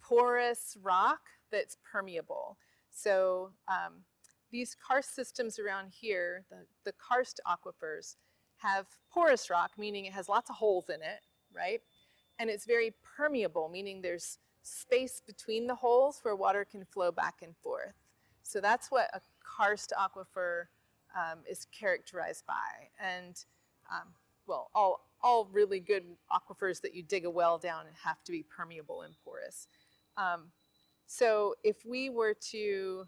porous 0.00 0.76
rock 0.82 1.20
that's 1.50 1.76
permeable. 1.90 2.56
So 2.90 3.50
um, 3.68 4.04
these 4.50 4.76
karst 4.86 5.14
systems 5.14 5.58
around 5.58 5.88
here, 5.90 6.44
the, 6.50 6.66
the 6.84 6.92
karst 6.92 7.40
aquifers, 7.46 8.16
have 8.56 8.86
porous 9.12 9.50
rock, 9.50 9.72
meaning 9.76 10.04
it 10.04 10.12
has 10.12 10.28
lots 10.28 10.48
of 10.50 10.56
holes 10.56 10.88
in 10.88 11.02
it, 11.02 11.20
right? 11.52 11.80
And 12.42 12.50
it's 12.50 12.66
very 12.66 12.92
permeable, 13.16 13.68
meaning 13.68 14.02
there's 14.02 14.38
space 14.64 15.22
between 15.24 15.68
the 15.68 15.76
holes 15.76 16.18
where 16.22 16.34
water 16.34 16.66
can 16.68 16.84
flow 16.84 17.12
back 17.12 17.36
and 17.40 17.54
forth. 17.62 17.94
So 18.42 18.60
that's 18.60 18.90
what 18.90 19.08
a 19.14 19.20
karst 19.40 19.92
aquifer 19.96 20.64
um, 21.16 21.38
is 21.48 21.68
characterized 21.70 22.44
by. 22.44 22.88
And 23.00 23.40
um, 23.92 24.08
well, 24.48 24.70
all, 24.74 25.08
all 25.22 25.48
really 25.52 25.78
good 25.78 26.02
aquifers 26.32 26.80
that 26.80 26.96
you 26.96 27.04
dig 27.04 27.26
a 27.26 27.30
well 27.30 27.58
down 27.58 27.84
have 28.02 28.24
to 28.24 28.32
be 28.32 28.42
permeable 28.42 29.02
and 29.02 29.14
porous. 29.24 29.68
Um, 30.16 30.46
so 31.06 31.54
if 31.62 31.86
we 31.86 32.10
were 32.10 32.34
to 32.50 33.06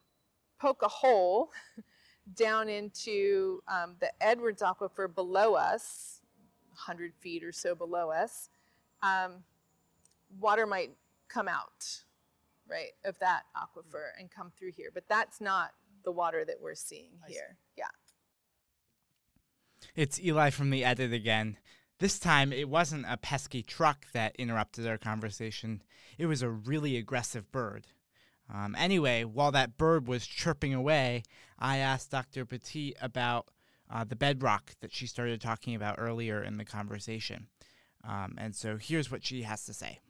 poke 0.61 0.83
a 0.83 0.89
hole 0.89 1.51
down 2.37 2.69
into 2.69 3.65
um, 3.67 3.97
the 3.99 4.13
Edwards 4.21 4.63
aquifer 4.63 5.13
below 5.13 5.55
us, 5.55 6.21
100 6.71 7.13
feet 7.19 7.43
or 7.43 7.51
so 7.51 7.75
below 7.75 8.13
us, 8.13 8.49
um, 9.05 9.45
water 10.41 10.67
might 10.67 10.91
come 11.29 11.49
out, 11.49 12.03
right, 12.69 12.93
of 13.05 13.19
that 13.19 13.43
aquifer 13.57 14.09
and 14.19 14.31
come 14.31 14.51
through 14.57 14.73
here. 14.73 14.91
But 14.93 15.05
that's 15.09 15.41
not 15.41 15.73
the 16.05 16.13
water 16.13 16.45
that 16.45 16.57
we're 16.61 16.75
seeing 16.75 17.11
I 17.25 17.29
see. 17.29 17.35
here. 17.35 17.57
Yeah. 17.77 17.85
It's 19.95 20.21
Eli 20.21 20.51
from 20.51 20.71
the 20.71 20.85
edit 20.85 21.13
again. 21.13 21.59
This 21.99 22.19
time, 22.19 22.53
it 22.53 22.69
wasn't 22.69 23.07
a 23.09 23.17
pesky 23.17 23.63
truck 23.63 24.07
that 24.13 24.35
interrupted 24.37 24.87
our 24.87 24.99
conversation, 24.99 25.83
it 26.19 26.27
was 26.27 26.43
a 26.43 26.51
really 26.51 26.97
aggressive 26.97 27.51
bird. 27.53 27.87
Um, 28.53 28.75
anyway, 28.79 29.25
while 29.25 29.53
that 29.53 29.79
bird 29.79 30.07
was 30.07 30.27
chirping 30.27 30.75
away, 30.75 31.23
I 31.59 31.79
asked 31.79 32.11
Dr. 32.11 32.45
Poteet 32.45 32.95
about 33.01 33.49
uh, 33.91 34.05
the 34.05 34.17
bedrock 34.17 34.73
that 34.81 34.93
she 34.93 35.07
started 35.07 35.41
talking 35.41 35.75
about 35.75 35.97
earlier 35.99 36.43
in 36.43 36.57
the 36.59 36.65
conversation. 36.65 37.47
Um, 38.09 38.35
and 38.39 38.55
so 38.55 38.77
here's 38.77 39.11
what 39.11 39.25
she 39.25 39.43
has 39.43 39.65
to 39.67 39.73
say. 39.75 40.01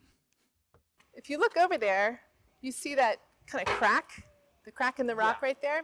If 1.15 1.31
you 1.31 1.39
look 1.39 1.57
over 1.57 1.79
there, 1.79 2.21
you 2.61 2.73
see 2.73 2.95
that 2.97 3.19
kind 3.47 3.67
of 3.67 3.73
crack, 3.75 4.25
the 4.65 4.73
crack 4.73 4.99
in 4.99 5.07
the 5.07 5.15
rock 5.15 5.39
Yeah. 5.41 5.47
right 5.49 5.63
there. 5.63 5.83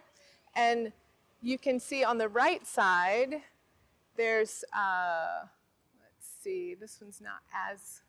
And 0.56 0.92
you 1.40 1.58
can 1.58 1.78
see 1.78 2.02
on 2.04 2.18
the 2.18 2.28
right 2.28 2.66
side, 2.66 3.36
there's, 4.16 4.64
uh, 4.76 5.42
let's 6.02 6.28
see, 6.42 6.74
this 6.74 7.00
one's 7.00 7.20
not 7.20 7.42
as 7.54 8.02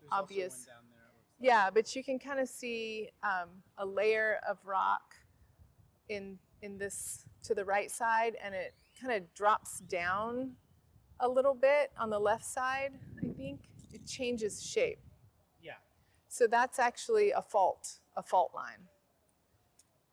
There's 0.00 0.10
also 0.12 0.22
Obvious. 0.22 0.52
one 0.66 0.66
down 0.76 0.84
there, 0.90 1.00
like. 1.06 1.24
Yeah, 1.40 1.70
but 1.70 1.96
you 1.96 2.04
can 2.04 2.18
kind 2.18 2.38
of 2.40 2.48
see 2.48 3.08
um, 3.22 3.48
a 3.78 3.86
layer 3.86 4.40
of 4.48 4.58
rock 4.64 5.14
in 6.08 6.38
in 6.60 6.76
this 6.76 7.24
to 7.44 7.54
the 7.54 7.64
right 7.64 7.90
side, 7.90 8.36
and 8.42 8.52
it 8.54 8.74
kind 9.00 9.12
of 9.14 9.32
drops 9.34 9.78
down 9.80 10.56
a 11.20 11.28
little 11.28 11.54
bit 11.54 11.92
on 11.98 12.10
the 12.10 12.18
left 12.18 12.44
side. 12.44 12.92
I 13.38 13.40
think 13.40 13.60
it 13.92 14.06
changes 14.06 14.64
shape. 14.64 14.98
Yeah. 15.62 15.72
So 16.28 16.46
that's 16.46 16.78
actually 16.78 17.30
a 17.30 17.42
fault, 17.42 18.00
a 18.16 18.22
fault 18.22 18.50
line. 18.54 18.88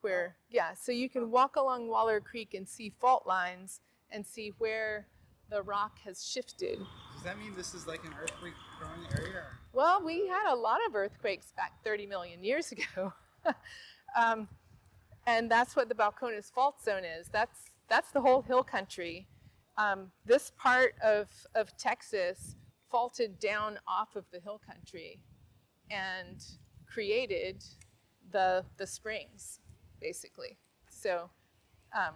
Where 0.01 0.35
yeah, 0.51 0.75
so 0.75 0.91
you 0.91 1.09
can 1.09 1.31
walk 1.31 1.55
along 1.55 1.87
Waller 1.87 2.21
Creek 2.21 2.53
and 2.53 2.69
see 2.69 2.89
fault 2.89 3.25
lines 3.25 3.81
and 4.11 4.25
see 4.25 4.53
where 4.59 5.07
the 5.49 5.63
rock 5.63 5.97
has 6.05 6.23
shifted. 6.23 6.77
Does 7.13 7.23
that 7.23 7.39
mean 7.39 7.53
this 7.55 7.73
is 7.73 7.87
like 7.87 8.03
an 8.03 8.13
earthquake 8.21 8.53
prone 8.79 9.07
area? 9.19 9.43
Well, 9.73 10.03
we 10.05 10.27
had 10.27 10.51
a 10.51 10.55
lot 10.55 10.79
of 10.87 10.95
earthquakes 10.95 11.51
back 11.57 11.83
30 11.83 12.05
million 12.05 12.43
years 12.43 12.71
ago. 12.71 13.13
um, 14.19 14.47
and 15.25 15.49
that's 15.49 15.75
what 15.75 15.89
the 15.89 15.95
Balcones 15.95 16.51
Fault 16.51 16.83
Zone 16.83 17.03
is. 17.03 17.27
That's, 17.31 17.59
that's 17.89 18.11
the 18.11 18.21
whole 18.21 18.41
hill 18.43 18.63
country. 18.63 19.27
Um, 19.77 20.11
this 20.25 20.51
part 20.57 20.93
of, 21.03 21.29
of 21.55 21.75
Texas 21.77 22.55
faulted 22.95 23.37
down 23.41 23.77
off 23.89 24.15
of 24.15 24.23
the 24.31 24.39
hill 24.39 24.61
country 24.65 25.19
and 25.91 26.45
created 26.89 27.61
the, 28.31 28.63
the 28.77 28.87
springs, 28.87 29.59
basically. 29.99 30.55
So, 30.89 31.29
um, 31.93 32.13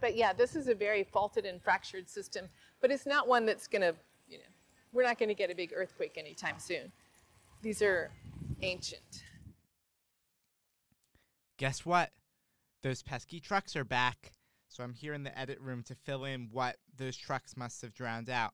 but 0.00 0.16
yeah, 0.16 0.32
this 0.32 0.56
is 0.56 0.66
a 0.66 0.74
very 0.74 1.04
faulted 1.04 1.44
and 1.44 1.62
fractured 1.62 2.10
system, 2.10 2.46
but 2.80 2.90
it's 2.90 3.06
not 3.06 3.28
one 3.28 3.46
that's 3.46 3.68
going 3.68 3.82
to, 3.82 3.94
you 4.28 4.38
know, 4.38 4.44
we're 4.92 5.04
not 5.04 5.20
going 5.20 5.28
to 5.28 5.36
get 5.36 5.52
a 5.52 5.54
big 5.54 5.72
earthquake 5.72 6.16
anytime 6.18 6.58
soon. 6.58 6.90
These 7.62 7.80
are 7.80 8.10
ancient. 8.60 9.22
Guess 11.58 11.86
what? 11.86 12.10
Those 12.82 13.04
pesky 13.04 13.38
trucks 13.38 13.76
are 13.76 13.84
back. 13.84 14.32
So 14.66 14.82
I'm 14.82 14.94
here 14.94 15.14
in 15.14 15.22
the 15.22 15.38
edit 15.38 15.60
room 15.60 15.84
to 15.84 15.94
fill 15.94 16.24
in 16.24 16.48
what 16.50 16.74
those 16.98 17.16
trucks 17.16 17.56
must 17.56 17.82
have 17.82 17.94
drowned 17.94 18.28
out. 18.28 18.52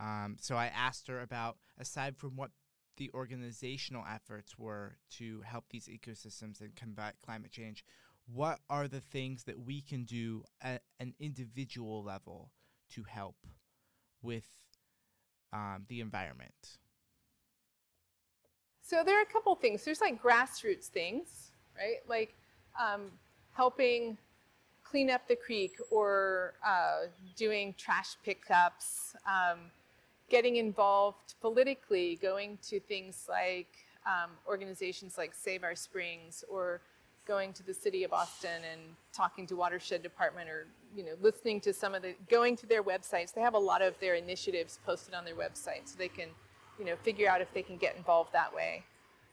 Um, 0.00 0.36
so 0.40 0.56
I 0.56 0.66
asked 0.66 1.08
her 1.08 1.20
about, 1.20 1.56
aside 1.78 2.16
from 2.16 2.36
what 2.36 2.50
the 2.96 3.10
organizational 3.14 4.04
efforts 4.08 4.58
were 4.58 4.96
to 5.18 5.42
help 5.42 5.64
these 5.70 5.88
ecosystems 5.88 6.60
and 6.60 6.74
combat 6.76 7.14
climate 7.24 7.50
change, 7.50 7.84
what 8.32 8.60
are 8.70 8.88
the 8.88 9.00
things 9.00 9.44
that 9.44 9.58
we 9.58 9.80
can 9.80 10.04
do 10.04 10.44
at 10.60 10.82
an 11.00 11.14
individual 11.18 12.02
level 12.02 12.50
to 12.90 13.02
help 13.04 13.36
with 14.22 14.46
um, 15.52 15.84
the 15.88 16.00
environment? 16.00 16.78
So 18.82 19.02
there 19.04 19.18
are 19.18 19.22
a 19.22 19.32
couple 19.32 19.54
things. 19.54 19.84
There's 19.84 20.00
like 20.00 20.22
grassroots 20.22 20.86
things, 20.86 21.52
right? 21.76 21.98
Like 22.08 22.34
um, 22.80 23.10
helping 23.52 24.18
clean 24.84 25.10
up 25.10 25.26
the 25.28 25.36
creek 25.36 25.72
or 25.90 26.54
uh, 26.66 27.06
doing 27.36 27.74
trash 27.78 28.16
pickups, 28.24 29.16
um, 29.26 29.58
getting 30.32 30.56
involved 30.56 31.34
politically, 31.42 32.18
going 32.22 32.58
to 32.62 32.80
things 32.80 33.26
like 33.28 33.68
um, 34.06 34.30
organizations 34.48 35.18
like 35.18 35.34
Save 35.34 35.62
Our 35.62 35.76
Springs 35.76 36.42
or 36.48 36.80
going 37.26 37.52
to 37.52 37.62
the 37.62 37.74
city 37.74 38.02
of 38.02 38.14
Austin 38.14 38.62
and 38.72 38.80
talking 39.12 39.46
to 39.46 39.54
watershed 39.54 40.02
department 40.02 40.48
or 40.48 40.66
you 40.96 41.04
know 41.04 41.12
listening 41.20 41.60
to 41.60 41.72
some 41.72 41.94
of 41.94 42.00
the 42.00 42.14
going 42.30 42.56
to 42.56 42.66
their 42.66 42.82
websites. 42.82 43.34
They 43.34 43.42
have 43.42 43.52
a 43.52 43.64
lot 43.72 43.82
of 43.82 43.94
their 44.00 44.14
initiatives 44.14 44.80
posted 44.86 45.12
on 45.14 45.26
their 45.26 45.36
website 45.36 45.82
so 45.84 45.98
they 45.98 46.08
can 46.08 46.28
you 46.78 46.86
know 46.86 46.96
figure 46.96 47.28
out 47.28 47.42
if 47.42 47.52
they 47.52 47.62
can 47.62 47.76
get 47.76 47.94
involved 47.94 48.32
that 48.32 48.52
way. 48.54 48.84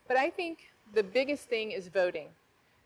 But 0.05 0.17
i 0.17 0.29
think 0.29 0.69
the 0.93 1.03
biggest 1.03 1.45
thing 1.45 1.71
is 1.71 1.87
voting. 1.87 2.27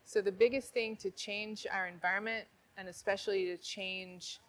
So 0.05 0.22
the 0.22 0.32
biggest 0.32 0.72
thing 0.72 0.97
to 0.97 1.09
change 1.09 1.66
our 1.74 1.88
environment 1.88 2.45
and 2.78 2.88
especially 2.88 3.45
to 3.45 3.57
change 3.57 4.39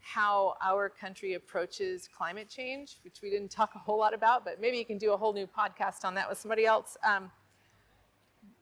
how 0.00 0.54
our 0.62 0.88
country 0.88 1.34
approaches 1.34 2.08
climate 2.16 2.48
change 2.48 2.98
which 3.02 3.20
we 3.22 3.30
didn't 3.30 3.50
talk 3.50 3.70
a 3.74 3.78
whole 3.78 3.98
lot 3.98 4.14
about 4.14 4.44
but 4.44 4.60
maybe 4.60 4.76
you 4.78 4.84
can 4.84 4.98
do 4.98 5.12
a 5.12 5.16
whole 5.16 5.32
new 5.32 5.46
podcast 5.46 6.04
on 6.04 6.14
that 6.14 6.28
with 6.28 6.38
somebody 6.38 6.64
else 6.64 6.96
um, 7.06 7.30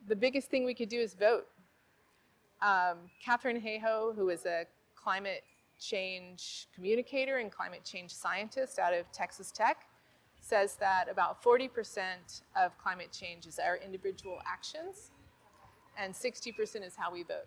the 0.08 0.16
biggest 0.16 0.48
thing 0.50 0.64
we 0.64 0.74
could 0.74 0.88
do 0.88 0.98
is 0.98 1.14
vote. 1.14 1.46
Um, 2.60 3.10
Katharine 3.24 3.60
Hayhoe, 3.60 4.14
who 4.14 4.30
is 4.30 4.46
a 4.46 4.64
climate 4.96 5.44
change 5.78 6.66
communicator 6.74 7.38
and 7.38 7.52
climate 7.52 7.84
change 7.84 8.12
scientist 8.12 8.78
out 8.78 8.92
of 8.92 9.10
Texas 9.12 9.52
Tech, 9.52 9.86
says 10.40 10.76
that 10.76 11.08
about 11.10 11.42
40% 11.42 12.42
of 12.56 12.76
climate 12.78 13.12
change 13.12 13.46
is 13.46 13.58
our 13.58 13.76
individual 13.76 14.38
actions, 14.46 15.10
and 15.96 16.12
60% 16.12 16.84
is 16.84 16.96
how 16.96 17.12
we 17.12 17.22
vote. 17.22 17.46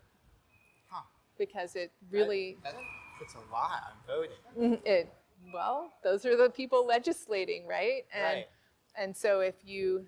Huh. 0.89 1.01
Because 1.37 1.75
it 1.75 1.91
really, 2.11 2.57
That, 2.63 2.73
that 2.73 2.81
puts 3.21 3.35
a 3.35 3.51
lot 3.51 3.83
I'm 3.87 4.07
voting. 4.07 4.81
it, 4.85 5.13
well, 5.53 5.93
those 6.03 6.25
are 6.25 6.35
the 6.35 6.49
people 6.49 6.85
legislating, 6.85 7.67
right? 7.67 8.03
And 8.13 8.23
Right. 8.23 8.47
and 8.95 9.15
so 9.15 9.39
if 9.41 9.55
you, 9.63 10.05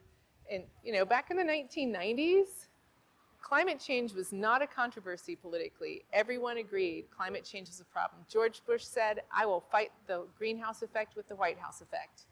and 0.52 0.64
you 0.84 0.94
know, 0.94 1.06
back 1.06 1.30
in 1.32 1.38
the 1.38 1.44
1990s, 1.44 2.68
climate 3.42 3.80
change 3.80 4.14
was 4.14 4.32
not 4.34 4.62
a 4.62 4.68
controversy 4.68 5.36
politically. 5.36 6.06
Everyone 6.12 6.58
agreed 6.58 7.06
climate 7.16 7.44
change 7.46 7.70
is 7.70 7.80
a 7.80 7.86
problem. 7.86 8.26
George 8.30 8.62
Bush 8.66 8.84
said, 8.84 9.22
I 9.36 9.46
will 9.46 9.62
fight 9.62 9.92
the 10.08 10.26
greenhouse 10.38 10.82
effect 10.82 11.16
with 11.16 11.28
the 11.28 11.36
White 11.36 11.60
House 11.60 11.82
effect. 11.82 12.26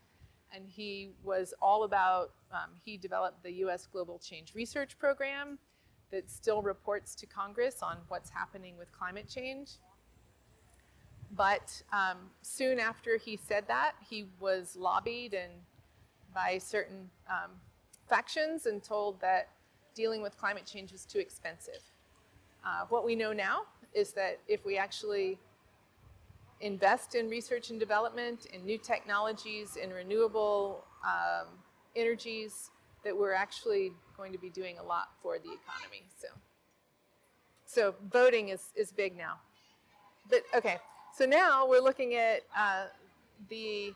And 0.53 0.67
he 0.67 1.11
was 1.23 1.53
all 1.61 1.83
about, 1.83 2.31
um, 2.51 2.71
he 2.83 2.97
developed 2.97 3.43
the 3.43 3.51
US 3.65 3.87
Global 3.87 4.19
Change 4.19 4.53
Research 4.55 4.97
Program 4.99 5.59
that 6.11 6.29
still 6.29 6.61
reports 6.61 7.15
to 7.15 7.25
Congress 7.25 7.81
on 7.81 7.97
what's 8.09 8.29
happening 8.29 8.77
with 8.77 8.91
climate 8.91 9.29
change. 9.29 9.77
But 11.35 11.81
um, 11.93 12.17
soon 12.41 12.79
after 12.79 13.17
he 13.17 13.37
said 13.37 13.65
that, 13.67 13.93
he 14.07 14.25
was 14.39 14.75
lobbied 14.75 15.33
and 15.33 15.51
by 16.33 16.57
certain 16.57 17.09
um, 17.29 17.51
factions 18.09 18.65
and 18.65 18.83
told 18.83 19.19
that 19.21 19.49
dealing 19.95 20.21
with 20.21 20.37
climate 20.37 20.65
change 20.65 20.91
was 20.91 21.05
too 21.05 21.19
expensive. 21.19 21.81
Uh, 22.65 22.85
what 22.89 23.05
we 23.05 23.15
know 23.15 23.33
now 23.33 23.61
is 23.93 24.11
that 24.13 24.39
if 24.47 24.65
we 24.65 24.77
actually 24.77 25.37
invest 26.59 27.15
in 27.15 27.29
research 27.29 27.69
and 27.69 27.79
development, 27.79 28.45
in 28.53 28.63
new 28.65 28.77
technologies, 28.77 29.77
in 29.77 29.91
renewable 29.91 30.83
um, 31.05 31.47
energies, 31.95 32.69
that 33.03 33.17
we're 33.17 33.33
actually 33.33 33.91
going 34.15 34.31
to 34.31 34.37
be 34.37 34.49
doing 34.49 34.77
a 34.77 34.83
lot 34.83 35.09
for 35.21 35.37
the 35.39 35.49
economy. 35.51 36.03
So, 36.19 36.27
so 37.65 37.95
voting 38.11 38.49
is, 38.49 38.71
is 38.75 38.91
big 38.91 39.17
now. 39.17 39.39
But 40.29 40.43
okay, 40.55 40.77
so 41.15 41.25
now 41.25 41.67
we're 41.67 41.81
looking 41.81 42.15
at 42.15 42.41
uh, 42.57 42.85
the 43.49 43.93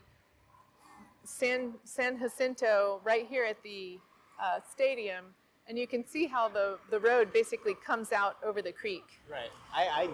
San, 1.24 1.74
San 1.84 2.20
Jacinto 2.20 3.02
right 3.04 3.26
here 3.28 3.46
at 3.46 3.62
the 3.64 3.98
uh, 4.42 4.60
stadium, 4.70 5.26
and 5.68 5.78
you 5.78 5.88
can 5.88 6.06
see 6.06 6.28
how 6.28 6.48
the, 6.48 6.78
the 6.92 7.00
road 7.00 7.34
basically 7.34 7.74
comes 7.86 8.12
out 8.12 8.38
over 8.46 8.62
the 8.62 8.72
creek. 8.72 9.04
Right. 9.30 9.50
I, 9.74 9.84
I 9.88 10.02
had 10.02 10.10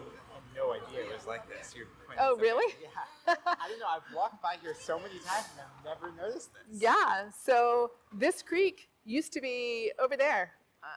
no 0.55 0.71
idea 0.73 1.01
it 1.09 1.13
was 1.13 1.25
like 1.27 1.47
this. 1.49 1.73
You're 1.75 1.87
Oh, 2.19 2.35
so- 2.35 2.41
really? 2.41 2.73
Yeah. 2.81 3.35
I 3.45 3.67
don't 3.69 3.79
know. 3.79 3.85
I've 3.87 4.15
walked 4.15 4.41
by 4.41 4.55
here 4.61 4.73
so 4.79 4.97
many 4.99 5.13
times 5.19 5.45
and 5.57 5.65
I've 5.87 6.01
never 6.01 6.13
noticed 6.15 6.49
this. 6.53 6.81
Yeah, 6.81 7.29
so 7.45 7.91
this 8.13 8.41
creek 8.41 8.89
used 9.05 9.31
to 9.33 9.41
be 9.41 9.91
over 9.97 10.17
there, 10.17 10.51
uh, 10.83 10.87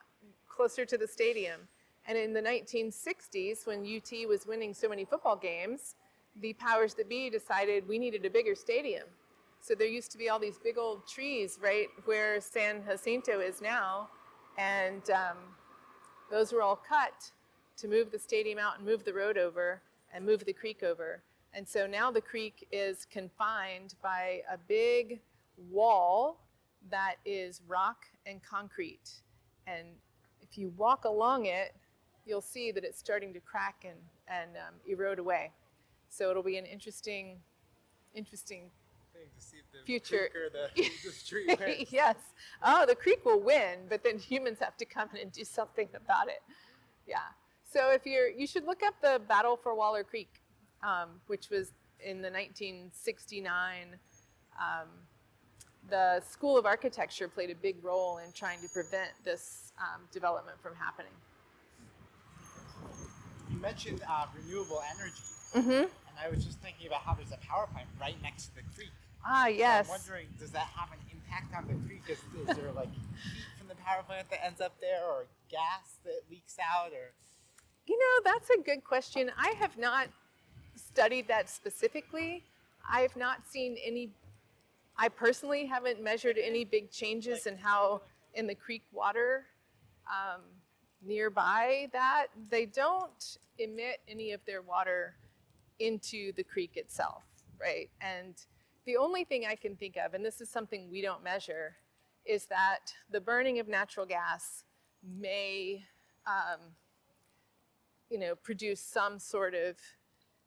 closer 0.49 0.85
to 0.85 0.99
the 0.99 1.07
stadium. 1.07 1.61
And 2.07 2.19
in 2.19 2.33
the 2.33 2.43
1960s, 2.43 3.67
when 3.67 3.81
UT 3.81 4.29
was 4.29 4.47
winning 4.47 4.75
so 4.75 4.89
many 4.89 5.05
football 5.05 5.37
games, 5.37 5.95
the 6.41 6.53
powers 6.55 6.95
that 6.95 7.09
be 7.09 7.31
decided 7.31 7.89
we 7.89 7.99
needed 7.99 8.25
a 8.25 8.31
bigger 8.31 8.55
stadium. 8.55 9.05
So 9.61 9.75
there 9.75 9.87
used 9.87 10.11
to 10.13 10.19
be 10.19 10.29
all 10.29 10.39
these 10.39 10.59
big 10.59 10.77
old 10.77 11.09
trees 11.09 11.59
right 11.63 11.89
where 12.05 12.41
San 12.41 12.83
Jacinto 12.87 13.41
is 13.41 13.63
now, 13.63 14.11
and 14.59 15.09
um, 15.11 15.39
those 16.31 16.53
were 16.53 16.61
all 16.61 16.77
cut 16.77 17.31
to 17.79 17.89
move 17.89 18.11
the 18.11 18.19
stadium 18.19 18.59
out 18.59 18.77
and 18.77 18.87
move 18.87 19.05
the 19.05 19.15
road 19.15 19.39
over 19.39 19.81
and 20.13 20.25
move 20.25 20.45
the 20.45 20.53
creek 20.53 20.83
over. 20.83 21.23
And 21.55 21.67
so 21.67 21.87
now 21.87 22.11
the 22.11 22.21
creek 22.21 22.67
is 22.73 23.07
confined 23.11 23.95
by 24.03 24.43
a 24.53 24.59
big 24.59 25.21
wall 25.71 26.41
that 26.91 27.15
is 27.25 27.63
rock 27.67 28.05
and 28.27 28.43
concrete. 28.43 29.23
And 29.67 29.87
if 30.43 30.59
you 30.59 30.73
walk 30.77 31.05
along 31.05 31.47
it, 31.47 31.75
you'll 32.27 32.41
see 32.41 32.73
that 32.73 32.85
it's 32.85 32.99
starting 32.99 33.33
to 33.33 33.41
crack 33.41 33.85
and, 33.85 33.99
and 34.29 34.57
um, 34.57 34.75
erode 34.87 35.19
away. 35.19 35.51
So 36.09 36.31
it'll 36.31 36.43
be 36.43 36.59
an 36.59 36.67
interesting, 36.67 37.39
interesting 38.15 38.71
Thing 39.13 39.29
to 39.37 39.41
see 39.41 39.57
if 39.59 39.65
the 39.71 39.87
Future. 39.87 40.29
creek 40.33 40.35
or 40.35 40.51
the, 40.51 40.83
the 41.05 41.13
street 41.13 41.47
wins. 41.47 41.93
yes. 41.93 42.17
Oh, 42.63 42.85
the 42.85 42.97
creek 42.97 43.25
will 43.25 43.41
win, 43.41 43.81
but 43.89 44.03
then 44.03 44.19
humans 44.19 44.59
have 44.61 44.77
to 44.79 44.85
come 44.85 45.09
in 45.15 45.21
and 45.23 45.33
do 45.33 45.45
something 45.45 45.89
about 45.95 46.27
it. 46.27 46.43
Yeah. 47.07 47.19
So 47.71 47.91
if 47.91 48.05
you're, 48.07 48.29
you 48.29 48.47
should 48.47 48.65
look 48.65 48.83
up 48.83 48.95
the 49.03 49.21
Battle 49.29 49.57
for 49.57 49.75
Waller 49.75 50.03
Creek, 50.03 50.43
um, 50.83 51.21
which 51.29 51.49
was 51.49 51.73
in 52.01 52.23
the 52.23 52.31
1969. 52.31 53.97
Um, 54.59 54.89
the 55.89 56.21
School 56.21 56.57
of 56.57 56.67
Architecture 56.67 57.29
played 57.29 57.51
a 57.51 57.55
big 57.55 57.77
role 57.85 58.19
in 58.19 58.33
trying 58.33 58.61
to 58.63 58.69
prevent 58.69 59.11
this 59.25 59.73
um, 59.79 60.03
development 60.13 60.59
from 60.63 60.75
happening. 60.75 61.13
You 63.51 63.59
mentioned 63.61 64.03
uh, 64.09 64.27
renewable 64.37 64.83
energy, 64.95 65.23
Mm-hmm. 65.55 65.71
and 65.87 66.15
I 66.21 66.29
was 66.29 66.45
just 66.45 66.59
thinking 66.61 66.89
about 66.89 67.03
how 67.03 67.15
there's 67.15 67.31
a 67.31 67.39
power 67.47 67.69
plant 67.73 67.87
right 68.01 68.17
next 68.23 68.47
to 68.49 68.55
the 68.57 68.63
creek. 68.75 68.91
Ah, 69.25 69.47
So 69.47 69.53
yes. 69.55 69.87
I'm 69.87 70.01
wondering, 70.01 70.27
does 70.39 70.51
that 70.51 70.67
have 70.75 70.89
an 70.93 70.99
impact 71.13 71.55
on 71.55 71.67
the 71.69 71.75
creek? 71.87 72.03
Is, 72.09 72.19
is 72.49 72.57
there 72.57 72.73
like 72.73 72.93
heat 72.93 73.45
from 73.57 73.69
the 73.69 73.77
power 73.77 74.03
plant 74.03 74.29
that 74.31 74.45
ends 74.45 74.61
up 74.61 74.73
there, 74.81 75.05
or 75.05 75.27
gas 75.51 75.99
that 76.05 76.23
leaks 76.31 76.57
out, 76.59 76.93
or 76.93 77.13
You 77.87 77.97
know, 77.99 78.31
that's 78.33 78.51
a 78.51 78.61
good 78.63 78.83
question. 78.85 79.31
I 79.39 79.55
have 79.61 79.79
not 79.79 80.09
studied 80.77 81.29
that 81.29 81.49
specifically. 81.49 82.43
I 82.91 83.01
have 83.03 83.17
not 83.17 83.47
seen 83.49 83.77
any, 83.85 84.11
I 84.99 85.09
personally 85.09 85.67
haven't 85.67 86.03
measured 86.03 86.37
any 86.37 86.65
big 86.65 86.91
changes 86.91 87.47
in 87.47 87.57
how, 87.59 88.03
in 88.35 88.47
the 88.49 88.55
creek 88.57 88.83
water 88.93 89.45
um, 90.09 90.41
nearby 91.05 91.89
that. 91.93 92.27
They 92.51 92.67
don't 92.67 93.39
emit 93.59 94.01
any 94.09 94.33
of 94.33 94.41
their 94.47 94.63
water 94.63 95.15
into 95.79 96.33
the 96.33 96.45
creek 96.45 96.77
itself, 96.77 97.25
right? 97.61 97.91
And 98.01 98.35
the 98.85 98.97
only 98.97 99.25
thing 99.25 99.47
I 99.47 99.55
can 99.55 99.77
think 99.77 99.97
of, 99.97 100.15
and 100.15 100.25
this 100.25 100.41
is 100.41 100.49
something 100.49 100.91
we 100.91 101.03
don't 101.03 101.23
measure, 101.23 101.77
is 102.25 102.47
that 102.47 102.93
the 103.11 103.21
burning 103.21 103.59
of 103.59 103.69
natural 103.69 104.07
gas 104.07 104.65
may 105.03 105.85
um, 106.27 106.61
you 108.11 108.19
know, 108.19 108.35
produce 108.37 108.81
some 108.81 109.19
sort 109.19 109.55
of 109.55 109.77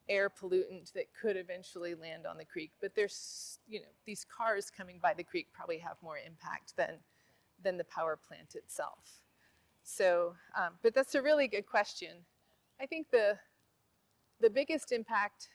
air 0.09 0.29
pollutant 0.29 0.93
that 0.93 1.07
could 1.19 1.35
eventually 1.35 1.93
land 1.95 2.25
on 2.25 2.37
the 2.37 2.45
creek. 2.45 2.71
But 2.79 2.95
there's, 2.95 3.59
you 3.67 3.81
know, 3.81 3.87
these 4.05 4.25
cars 4.25 4.69
coming 4.69 4.99
by 5.01 5.13
the 5.13 5.23
creek 5.23 5.47
probably 5.53 5.79
have 5.79 5.97
more 6.01 6.17
impact 6.17 6.75
than 6.77 6.99
than 7.63 7.77
the 7.77 7.83
power 7.83 8.15
plant 8.15 8.55
itself. 8.55 9.19
So, 9.89 10.35
um, 10.53 10.73
but 10.83 10.93
that's 10.93 11.15
a 11.15 11.21
really 11.21 11.47
good 11.47 11.65
question. 11.65 12.09
I 12.79 12.85
think 12.85 13.07
the 13.09 13.39
the 14.41 14.49
biggest 14.49 14.91
impact 14.91 15.47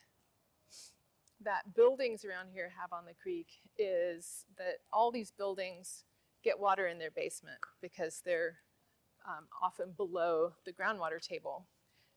that 1.45 1.75
buildings 1.75 2.25
around 2.25 2.49
here 2.51 2.73
have 2.81 2.93
on 2.93 3.05
the 3.05 3.13
creek 3.13 3.49
is 3.79 4.47
that 4.57 4.79
all 4.93 5.13
these 5.13 5.31
buildings 5.31 6.05
get 6.43 6.59
water 6.59 6.87
in 6.87 6.99
their 6.99 7.11
basement 7.11 7.59
because 7.83 8.23
they're 8.25 8.57
um, 9.29 9.45
often 9.63 9.93
below 9.97 10.55
the 10.65 10.73
groundwater 10.73 11.21
table. 11.21 11.67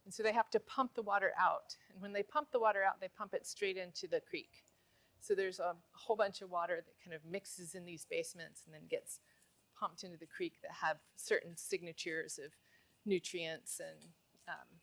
And 0.06 0.14
so 0.14 0.24
they 0.24 0.34
have 0.34 0.50
to 0.52 0.60
pump 0.60 0.96
the 0.96 1.02
water 1.04 1.34
out. 1.40 1.76
And 1.92 2.02
when 2.02 2.14
they 2.14 2.24
pump 2.24 2.48
the 2.52 2.60
water 2.60 2.82
out, 2.82 3.02
they 3.02 3.10
pump 3.10 3.34
it 3.34 3.46
straight 3.46 3.78
into 3.78 4.08
the 4.08 4.22
creek. 4.22 4.64
So 5.20 5.36
there's 5.36 5.60
a 5.60 5.76
whole 5.92 6.16
bunch 6.16 6.42
of 6.42 6.50
water 6.50 6.78
that 6.78 7.04
kind 7.04 7.14
of 7.14 7.30
mixes 7.30 7.76
in 7.76 7.86
these 7.86 8.06
basements 8.10 8.62
and 8.66 8.74
then 8.74 8.88
gets 8.90 9.20
pumped 9.80 10.04
into 10.04 10.18
the 10.18 10.26
creek 10.26 10.54
that 10.62 10.72
have 10.72 10.98
certain 11.16 11.56
signatures 11.56 12.40
of 12.44 12.52
nutrients 13.06 13.80
and 13.80 14.10
um, 14.48 14.80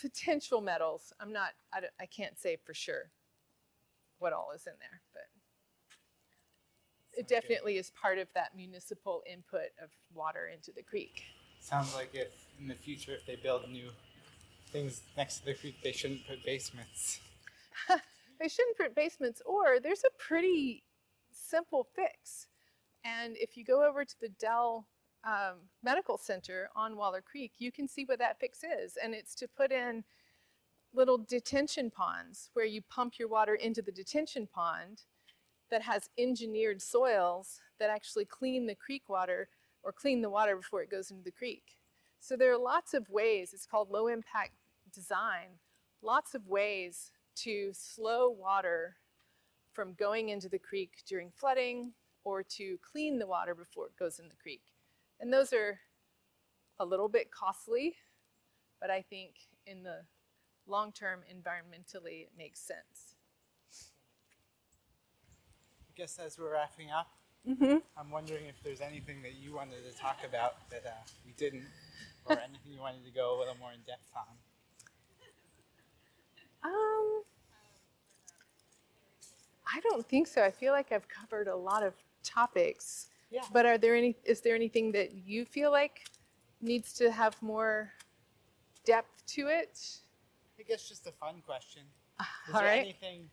potential 0.00 0.60
metals. 0.60 1.12
I'm 1.20 1.32
not, 1.32 1.50
I, 1.72 1.80
I 2.00 2.06
can't 2.06 2.38
say 2.38 2.56
for 2.64 2.74
sure 2.74 3.10
what 4.18 4.32
all 4.32 4.52
is 4.54 4.66
in 4.66 4.74
there, 4.80 5.00
but 5.12 5.24
it 7.18 7.28
definitely 7.28 7.76
is 7.76 7.90
part 7.90 8.18
of 8.18 8.32
that 8.34 8.56
municipal 8.56 9.22
input 9.30 9.70
of 9.82 9.90
water 10.14 10.50
into 10.52 10.72
the 10.72 10.82
creek. 10.82 11.22
Sounds 11.60 11.94
like 11.94 12.10
if 12.14 12.28
in 12.58 12.68
the 12.68 12.74
future, 12.74 13.12
if 13.12 13.26
they 13.26 13.36
build 13.36 13.68
new 13.70 13.90
things 14.72 15.02
next 15.16 15.40
to 15.40 15.46
the 15.46 15.54
creek, 15.54 15.76
they 15.82 15.92
shouldn't 15.92 16.26
put 16.26 16.44
basements. 16.44 17.20
they 18.40 18.48
shouldn't 18.48 18.76
put 18.76 18.94
basements, 18.94 19.42
or 19.44 19.80
there's 19.80 20.04
a 20.04 20.10
pretty 20.18 20.82
simple 21.32 21.86
fix. 21.94 22.46
And 23.04 23.36
if 23.36 23.56
you 23.56 23.64
go 23.64 23.86
over 23.86 24.04
to 24.04 24.20
the 24.20 24.28
Dell 24.28 24.86
um, 25.24 25.68
Medical 25.82 26.18
Center 26.18 26.68
on 26.74 26.96
Waller 26.96 27.22
Creek, 27.22 27.52
you 27.58 27.72
can 27.72 27.88
see 27.88 28.04
what 28.04 28.18
that 28.18 28.38
fix 28.40 28.60
is. 28.64 28.96
And 29.02 29.14
it's 29.14 29.34
to 29.36 29.48
put 29.48 29.72
in 29.72 30.04
little 30.92 31.18
detention 31.18 31.90
ponds 31.90 32.50
where 32.54 32.64
you 32.64 32.82
pump 32.82 33.18
your 33.18 33.28
water 33.28 33.54
into 33.54 33.82
the 33.82 33.92
detention 33.92 34.48
pond 34.52 35.02
that 35.70 35.82
has 35.82 36.10
engineered 36.18 36.82
soils 36.82 37.60
that 37.78 37.90
actually 37.90 38.24
clean 38.24 38.66
the 38.66 38.74
creek 38.74 39.08
water 39.08 39.48
or 39.82 39.92
clean 39.92 40.20
the 40.20 40.30
water 40.30 40.56
before 40.56 40.82
it 40.82 40.90
goes 40.90 41.10
into 41.10 41.22
the 41.22 41.30
creek. 41.30 41.76
So 42.18 42.36
there 42.36 42.52
are 42.52 42.58
lots 42.58 42.92
of 42.92 43.08
ways, 43.08 43.54
it's 43.54 43.66
called 43.66 43.90
low 43.90 44.08
impact 44.08 44.52
design, 44.92 45.58
lots 46.02 46.34
of 46.34 46.46
ways 46.48 47.12
to 47.36 47.70
slow 47.72 48.28
water 48.28 48.96
from 49.72 49.94
going 49.94 50.28
into 50.28 50.48
the 50.48 50.58
creek 50.58 51.02
during 51.06 51.30
flooding 51.30 51.92
or 52.24 52.42
to 52.42 52.78
clean 52.90 53.18
the 53.18 53.26
water 53.26 53.54
before 53.54 53.86
it 53.86 53.96
goes 53.98 54.18
in 54.18 54.28
the 54.28 54.34
creek. 54.34 54.62
And 55.20 55.32
those 55.32 55.52
are 55.52 55.78
a 56.78 56.84
little 56.84 57.08
bit 57.08 57.30
costly, 57.30 57.96
but 58.80 58.90
I 58.90 59.02
think 59.02 59.32
in 59.66 59.82
the 59.82 60.02
long 60.66 60.92
term, 60.92 61.20
environmentally, 61.30 62.22
it 62.22 62.32
makes 62.36 62.60
sense. 62.60 63.14
I 65.88 65.92
guess 65.96 66.18
as 66.18 66.38
we're 66.38 66.52
wrapping 66.52 66.90
up, 66.90 67.08
Mm-hmm. 67.48 67.76
I'm 67.96 68.10
wondering 68.10 68.46
if 68.46 68.62
there's 68.62 68.80
anything 68.80 69.22
that 69.22 69.34
you 69.34 69.54
wanted 69.54 69.90
to 69.90 69.98
talk 69.98 70.18
about 70.28 70.68
that 70.70 70.84
uh, 70.86 70.90
we 71.24 71.32
didn't, 71.32 71.64
or 72.26 72.32
anything 72.44 72.72
you 72.72 72.80
wanted 72.80 73.04
to 73.04 73.10
go 73.10 73.36
a 73.36 73.38
little 73.38 73.56
more 73.58 73.72
in 73.72 73.80
depth 73.86 74.10
on. 74.14 74.36
Um, 76.62 77.22
I 79.74 79.80
don't 79.80 80.06
think 80.06 80.26
so. 80.26 80.44
I 80.44 80.50
feel 80.50 80.72
like 80.72 80.92
I've 80.92 81.08
covered 81.08 81.48
a 81.48 81.56
lot 81.56 81.82
of 81.82 81.94
topics. 82.22 83.08
Yeah. 83.30 83.42
But 83.52 83.66
are 83.66 83.78
there 83.78 83.94
any? 83.94 84.16
Is 84.24 84.40
there 84.40 84.54
anything 84.54 84.92
that 84.92 85.12
you 85.12 85.44
feel 85.44 85.70
like 85.70 86.04
needs 86.60 86.92
to 86.94 87.10
have 87.10 87.40
more 87.42 87.92
depth 88.84 89.24
to 89.34 89.48
it? 89.48 89.78
I 90.58 90.62
guess 90.62 90.88
just 90.88 91.06
a 91.06 91.12
fun 91.12 91.42
question. 91.46 91.82
Is 92.48 92.54
All 92.54 92.60
there 92.60 92.70
right. 92.70 92.80
anything 92.80 93.30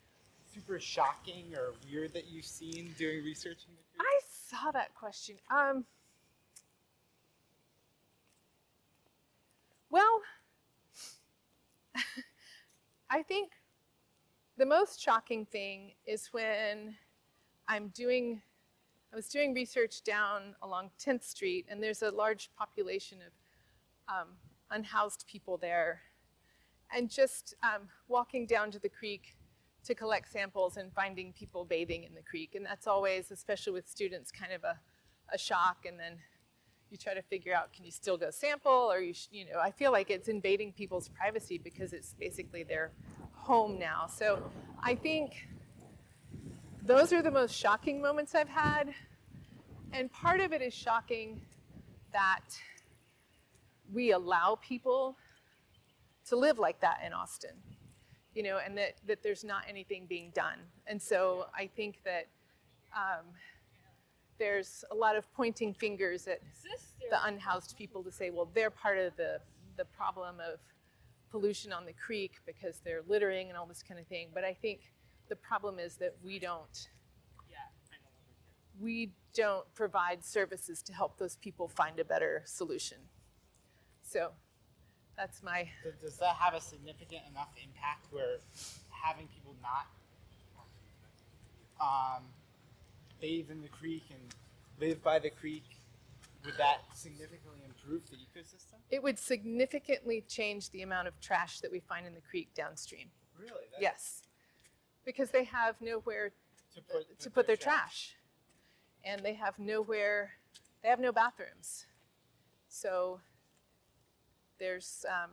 super 0.54 0.80
shocking 0.80 1.54
or 1.56 1.74
weird 1.90 2.14
that 2.14 2.28
you've 2.28 2.46
seen 2.46 2.94
doing 2.98 3.24
research 3.24 3.60
in 3.68 3.76
the? 3.76 3.82
I 4.00 4.20
saw 4.50 4.72
that 4.72 4.94
question. 4.96 5.36
Um, 5.50 5.84
well, 9.90 10.22
I 13.10 13.24
think 13.24 13.52
the 14.58 14.66
most 14.66 15.02
shocking 15.02 15.46
thing 15.46 15.94
is 16.06 16.30
when 16.32 16.96
I'm 17.68 17.90
doing, 17.90 18.42
I 19.12 19.16
was 19.16 19.30
doing 19.30 19.54
research 19.54 20.04
down 20.04 20.56
along 20.62 20.92
10th 21.00 21.24
Street, 21.24 21.66
and 21.70 21.82
there's 21.82 22.02
a 22.02 22.12
large 22.12 22.50
population 22.58 23.20
of 23.22 24.14
um, 24.14 24.28
unhoused 24.70 25.26
people 25.28 25.58
there. 25.58 26.02
And 26.94 27.10
just 27.10 27.54
um, 27.64 27.88
walking 28.08 28.46
down 28.46 28.72
to 28.72 28.80
the 28.80 28.90
creek 28.90 29.36
to 29.86 29.96
collect 29.96 30.32
samples 30.32 30.78
and 30.78 30.94
finding 30.94 31.34
people 31.34 31.66
bathing 31.66 32.04
in 32.04 32.14
the 32.14 32.22
creek. 32.22 32.56
And 32.56 32.66
that's 32.66 32.88
always, 32.88 33.32
especially 33.32 33.74
with 33.74 33.90
students, 33.90 34.32
kind 34.32 34.54
of 34.54 34.64
a, 34.64 34.80
a 35.34 35.38
shock. 35.38 35.86
And 35.86 36.00
then 36.00 36.18
you 36.90 36.98
try 36.98 37.14
to 37.14 37.22
figure 37.22 37.54
out 37.54 37.74
can 37.74 37.86
you 37.86 37.92
still 37.92 38.18
go 38.18 38.30
sample 38.30 38.72
or 38.72 39.00
you, 39.00 39.14
sh- 39.14 39.28
you 39.32 39.46
know, 39.46 39.60
I 39.62 39.72
feel 39.72 39.92
like 39.92 40.10
it's 40.10 40.28
invading 40.28 40.74
people's 40.74 41.10
privacy 41.10 41.58
because 41.58 41.92
it's 41.94 42.14
basically 42.14 42.64
their 42.64 42.92
home 43.34 43.78
now. 43.80 44.08
So 44.08 44.50
I 44.82 44.96
think 44.96 45.48
those 46.88 47.14
are 47.14 47.22
the 47.22 47.32
most 47.32 47.56
shocking 47.56 48.02
moments 48.02 48.34
I've 48.34 48.50
had. 48.50 48.94
And 49.94 50.12
part 50.12 50.40
of 50.40 50.54
it 50.54 50.62
is 50.62 50.74
shocking 50.74 51.42
that 52.14 52.46
we 53.94 54.12
allow 54.12 54.58
people 54.62 55.18
to 56.30 56.36
live 56.36 56.60
like 56.60 56.80
that 56.82 57.00
in 57.06 57.14
Austin 57.14 57.52
you 58.38 58.44
know, 58.44 58.60
and 58.64 58.78
that, 58.78 58.94
that 59.08 59.24
there's 59.24 59.44
not 59.44 59.64
anything 59.68 60.06
being 60.08 60.32
done. 60.36 60.60
And 60.86 61.02
so 61.02 61.48
I 61.58 61.66
think 61.76 62.04
that 62.06 62.28
um, 62.96 63.26
there's 64.38 64.86
a 64.92 64.96
lot 64.96 65.16
of 65.16 65.34
pointing 65.34 65.74
fingers 65.74 66.28
at 66.28 66.40
the 67.10 67.26
unhoused 67.26 67.76
people 67.76 68.04
to 68.04 68.12
say, 68.12 68.30
well, 68.30 68.48
they're 68.54 68.70
part 68.70 69.00
of 69.00 69.18
the, 69.18 69.40
the 69.76 69.86
problem 69.86 70.36
of 70.36 70.60
pollution 71.32 71.74
on 71.74 71.84
the 71.88 71.94
creek 71.94 72.34
because 72.46 72.80
they're 72.86 73.02
littering 73.08 73.50
and 73.50 73.58
all 73.58 73.66
this 73.66 73.82
kind 73.82 74.00
of 74.00 74.06
thing. 74.06 74.28
But 74.32 74.44
I 74.44 74.54
think 74.54 74.82
the 75.30 75.36
problem 75.36 75.80
is 75.80 75.96
that 75.98 76.16
we 76.24 76.40
don't 76.40 76.90
we 78.80 79.12
don't 79.34 79.66
provide 79.74 80.24
services 80.24 80.84
to 80.84 80.94
help 80.94 81.18
those 81.18 81.36
people 81.38 81.68
find 81.68 82.00
a 82.00 82.06
better 82.06 82.44
solution. 82.46 82.98
So 84.04 84.30
that's 85.16 85.42
my 85.42 85.68
Does- 85.84 85.96
Does 86.02 86.18
that 86.18 86.36
have 86.36 86.54
a 86.54 86.62
significant 86.62 87.22
enough 87.32 87.50
impact 87.64 88.06
where 88.12 88.38
having 88.92 89.28
people 89.30 89.56
not 89.64 89.88
um, 91.82 92.24
bathe 93.20 93.50
in 93.50 93.62
the 93.64 93.68
creek 93.68 94.04
and 94.12 94.20
live 94.80 95.04
by 95.04 95.18
the 95.20 95.30
creek, 95.32 95.64
would 96.46 96.56
that 96.58 96.82
significantly 96.94 97.62
improve 97.66 98.04
the 98.12 98.16
ecosystem? 98.18 98.76
It 98.92 99.02
would 99.02 99.18
significantly 99.18 100.24
change 100.28 100.70
the 100.70 100.84
amount 100.84 101.08
of 101.08 101.20
trash 101.20 101.60
that 101.62 101.72
we 101.72 101.80
find 101.80 102.06
in 102.06 102.14
the 102.14 102.22
creek 102.22 102.50
downstream. 102.56 103.10
Really? 103.40 103.52
That's- 103.72 103.82
Yes. 103.82 104.22
Because 105.08 105.32
they 105.32 105.46
have 105.46 105.80
nowhere 105.80 106.32
To 106.76 106.82
put, 106.82 107.20
to 107.20 107.30
put 107.30 107.48
their 107.48 107.56
trash. 107.56 108.18
And 109.06 109.24
they 109.24 109.36
have 109.36 109.58
nowhere, 109.58 110.32
they 110.84 110.90
have 110.90 111.00
no 111.00 111.14
bathrooms. 111.14 111.86
So 112.68 113.22
there's, 114.60 115.06
um, 115.08 115.32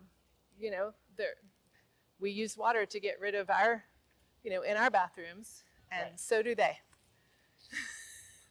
you 0.56 0.70
know, 0.70 0.92
there, 1.16 1.34
we 2.20 2.30
use 2.30 2.56
water 2.56 2.86
to 2.86 3.00
get 3.00 3.18
rid 3.20 3.34
of 3.34 3.50
our, 3.50 3.82
you 4.44 4.50
know, 4.52 4.62
in 4.62 4.76
our 4.76 4.90
bathrooms, 4.90 5.64
and 5.90 6.10
Right. 6.10 6.20
so 6.20 6.40
do 6.40 6.54
they. 6.54 6.78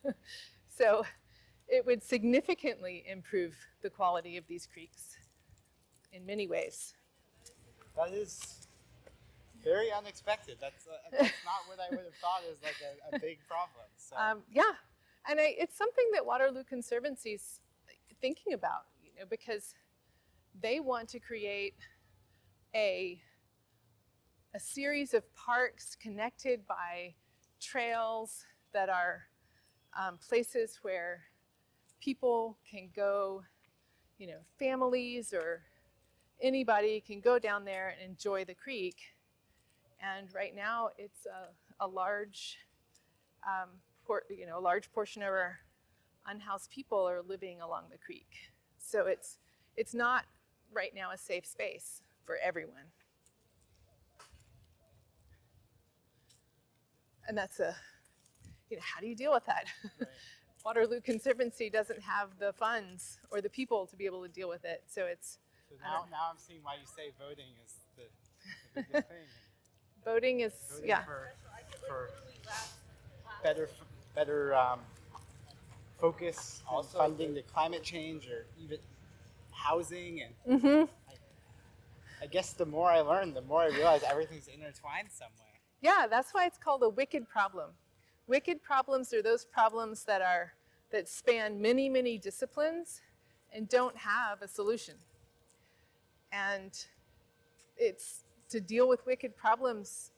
so 0.67 1.05
it 1.69 1.86
would 1.86 2.03
significantly 2.03 3.05
improve 3.07 3.55
the 3.82 3.89
quality 3.89 4.36
of 4.36 4.45
these 4.47 4.67
creeks 4.67 5.15
in 6.11 6.26
many 6.26 6.47
ways. 6.47 6.95
That 7.95 8.09
is 8.09 8.62
very 9.64 9.91
unexpected. 9.91 10.57
That's, 10.59 10.88
uh, 10.88 10.97
that's 11.11 11.34
not 11.45 11.68
what 11.68 11.80
I 11.80 11.89
would 11.89 12.05
have 12.05 12.16
thought 12.22 12.41
is 12.49 12.57
like 12.64 12.78
a, 12.82 13.16
a 13.16 13.20
big 13.20 13.39
problem. 13.47 13.86
So. 13.97 14.16
Um, 14.16 14.43
yeah, 14.51 14.76
and 15.30 15.39
I, 15.39 15.55
it's 15.57 15.78
something 15.78 16.05
that 16.14 16.26
Waterloo 16.26 16.64
Conservancy's 16.64 17.61
thinking 18.22 18.53
about, 18.53 18.86
you 19.01 19.11
know, 19.20 19.26
because 19.30 19.74
they 20.61 20.80
want 20.80 21.09
to 21.09 21.20
create 21.20 21.76
a 22.76 23.20
a 24.55 24.59
series 24.59 25.16
of 25.16 25.24
parks 25.36 25.95
connected 25.99 26.66
by 26.68 27.16
trails 27.59 28.45
that 28.72 28.88
are 28.88 29.24
um, 29.99 30.20
places 30.28 30.80
where 30.84 31.24
people 31.99 32.57
can 32.70 32.89
go, 32.95 33.43
you 34.20 34.28
know, 34.28 34.39
families 34.59 35.34
or 35.34 35.64
anybody 36.41 37.01
can 37.01 37.20
go 37.20 37.39
down 37.39 37.66
there 37.66 37.95
and 37.99 38.11
enjoy 38.11 38.45
the 38.45 38.53
creek. 38.53 39.12
And 40.04 40.28
right 40.34 40.54
now, 40.56 40.89
it's 40.97 41.26
a, 41.26 41.86
a 41.86 41.88
large 41.88 42.58
um, 43.47 43.70
por- 44.06 44.24
you 44.30 44.45
know, 44.45 44.58
a 44.58 44.62
large 44.62 44.91
portion 44.91 45.22
of 45.22 45.30
our 45.30 45.60
unhoused 46.28 46.70
people 46.72 47.08
are 47.08 47.22
living 47.22 47.62
along 47.62 47.84
the 47.91 47.97
creek. 47.97 48.28
So 48.78 49.06
it's 49.08 49.38
it's 49.76 49.93
not 49.93 50.26
right 50.74 50.93
now 50.93 51.12
a 51.12 51.18
safe 51.18 51.45
space 51.45 52.01
for 52.26 52.38
everyone. 52.43 52.91
And 57.28 57.38
that's 57.38 57.60
a, 57.60 57.76
you 58.70 58.78
know, 58.78 58.84
how 58.84 58.99
do 58.99 59.08
you 59.08 59.16
deal 59.16 59.32
with 59.32 59.45
that? 59.45 59.66
Right. 59.99 60.10
Waterloo 60.66 61.01
Conservancy 61.01 61.70
doesn't 61.70 62.01
have 62.01 62.38
the 62.39 62.54
funds 62.54 63.18
or 63.32 63.41
the 63.41 63.49
people 63.49 63.86
to 63.88 63.95
be 63.95 64.06
able 64.06 64.22
to 64.24 64.30
deal 64.30 64.49
with 64.49 64.64
it. 64.66 64.84
So 64.88 65.06
it's 65.06 65.39
So 65.70 65.76
now, 65.82 66.06
now 66.12 66.30
I'm 66.32 66.38
seeing 66.38 66.60
why 66.64 66.76
you 66.76 66.86
say 66.86 67.12
voting 67.20 67.51
is 67.66 67.74
the, 67.97 68.04
the 68.76 68.86
biggest 68.88 69.08
thing. 69.10 69.28
voting 70.06 70.41
is 70.41 70.54
Voting 70.72 70.89
yeah. 70.89 71.04
for, 71.04 71.32
for 71.88 72.10
better, 73.43 73.70
better 74.16 74.54
um, 74.56 74.80
focus 75.99 76.62
on 76.68 76.76
Also- 76.78 76.97
funding 76.97 77.34
the 77.34 77.41
climate 77.43 77.84
change 77.84 78.28
or 78.28 78.45
even 78.62 78.78
housing. 79.51 80.22
And 80.22 80.62
Mhm. 80.62 80.89
I, 81.10 81.14
I 82.24 82.28
guess 82.28 82.54
the 82.54 82.66
more 82.66 82.89
I 82.89 83.01
learn, 83.01 83.34
the 83.34 83.41
more 83.41 83.62
I 83.62 83.68
realize 83.68 84.04
everything's 84.04 84.47
intertwined 84.47 85.10
somewhere. 85.12 85.39
Yeah, 85.82 86.08
that's 86.10 86.34
why 86.34 86.45
it's 86.45 86.58
called 86.58 86.84
a 86.84 86.89
wicked 86.89 87.28
problem. 87.28 87.72
Wicked 88.28 88.64
problems 88.64 89.14
are 89.14 89.22
those 89.22 89.45
problems 89.45 90.06
that 90.06 90.22
are 90.22 90.54
that 90.91 91.10
span 91.10 91.62
many, 91.62 91.89
many 91.89 92.18
disciplines 92.18 93.01
and 93.51 93.68
don't 93.68 93.97
have 93.97 94.41
a 94.41 94.47
solution. 94.47 94.95
And 96.32 96.72
it's 97.76 98.24
to 98.54 98.62
deal 98.62 98.88
with 98.88 99.04
wicked 99.08 99.36
problems, 99.36 100.12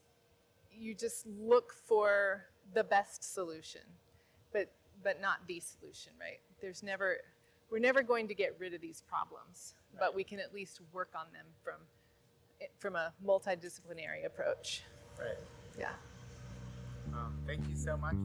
you 0.78 0.94
just 0.94 1.26
look 1.40 1.74
for 1.88 2.44
the 2.74 2.84
best 2.84 3.34
solution, 3.34 3.82
but 4.52 4.70
but 5.04 5.22
not 5.22 5.38
the 5.48 5.62
solution, 5.62 6.12
right? 6.20 6.42
There's 6.62 6.84
never 6.84 7.20
we're 7.72 7.80
never 7.80 8.04
going 8.04 8.28
to 8.28 8.36
get 8.36 8.54
rid 8.60 8.74
of 8.74 8.82
these 8.82 9.02
problems, 9.08 9.76
but 9.98 10.14
we 10.14 10.26
can 10.26 10.42
at 10.42 10.54
least 10.54 10.82
work 10.92 11.12
on 11.16 11.28
them 11.32 11.46
from 11.64 11.76
from 12.78 12.98
a 12.98 13.14
multidisciplinary 13.26 14.26
approach. 14.26 14.84
Right. 15.18 15.38
Yeah. 15.80 15.92
Um, 17.14 17.38
thank 17.48 17.66
you 17.70 17.76
so 17.78 17.96
much. 17.96 18.16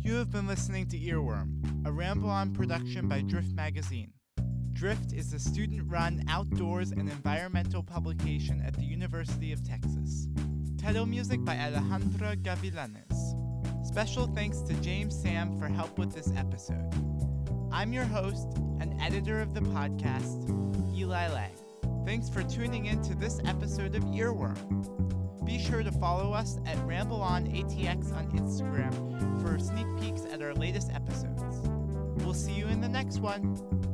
You 0.00 0.14
have 0.14 0.32
been 0.32 0.48
listening 0.48 0.88
to 0.88 0.98
Earworm, 0.98 1.86
a 1.86 1.92
ramble 1.92 2.30
on 2.30 2.52
production 2.52 3.08
by 3.08 3.20
Drift 3.20 3.52
Magazine. 3.52 4.12
Drift 4.82 5.12
is 5.12 5.32
a 5.32 5.38
student 5.38 5.88
run 5.88 6.24
outdoors 6.28 6.90
and 6.90 7.08
environmental 7.08 7.84
publication 7.84 8.60
at 8.66 8.74
the 8.74 8.82
University 8.82 9.52
of 9.52 9.62
Texas. 9.62 10.26
Title 10.76 11.06
music 11.06 11.44
by 11.44 11.54
Alejandra 11.54 12.34
Gavilanes. 12.42 13.86
Special 13.86 14.26
thanks 14.34 14.58
to 14.62 14.74
James 14.80 15.16
Sam 15.16 15.56
for 15.56 15.68
help 15.68 16.00
with 16.00 16.12
this 16.12 16.32
episode. 16.36 16.92
I'm 17.70 17.92
your 17.92 18.02
host 18.02 18.58
and 18.80 19.00
editor 19.00 19.40
of 19.40 19.54
the 19.54 19.60
podcast, 19.60 20.50
Eli 20.92 21.28
Lang. 21.28 21.54
Thanks 22.04 22.28
for 22.28 22.42
tuning 22.42 22.86
in 22.86 23.00
to 23.02 23.14
this 23.14 23.38
episode 23.44 23.94
of 23.94 24.02
Earworm. 24.06 25.46
Be 25.46 25.60
sure 25.60 25.84
to 25.84 25.92
follow 25.92 26.32
us 26.32 26.58
at 26.66 26.76
RambleOnATX 26.78 28.12
on 28.16 28.32
Instagram 28.32 29.40
for 29.42 29.60
sneak 29.60 29.86
peeks 30.00 30.22
at 30.32 30.42
our 30.42 30.54
latest 30.54 30.90
episodes. 30.90 31.68
We'll 32.24 32.34
see 32.34 32.54
you 32.54 32.66
in 32.66 32.80
the 32.80 32.88
next 32.88 33.20
one. 33.20 33.91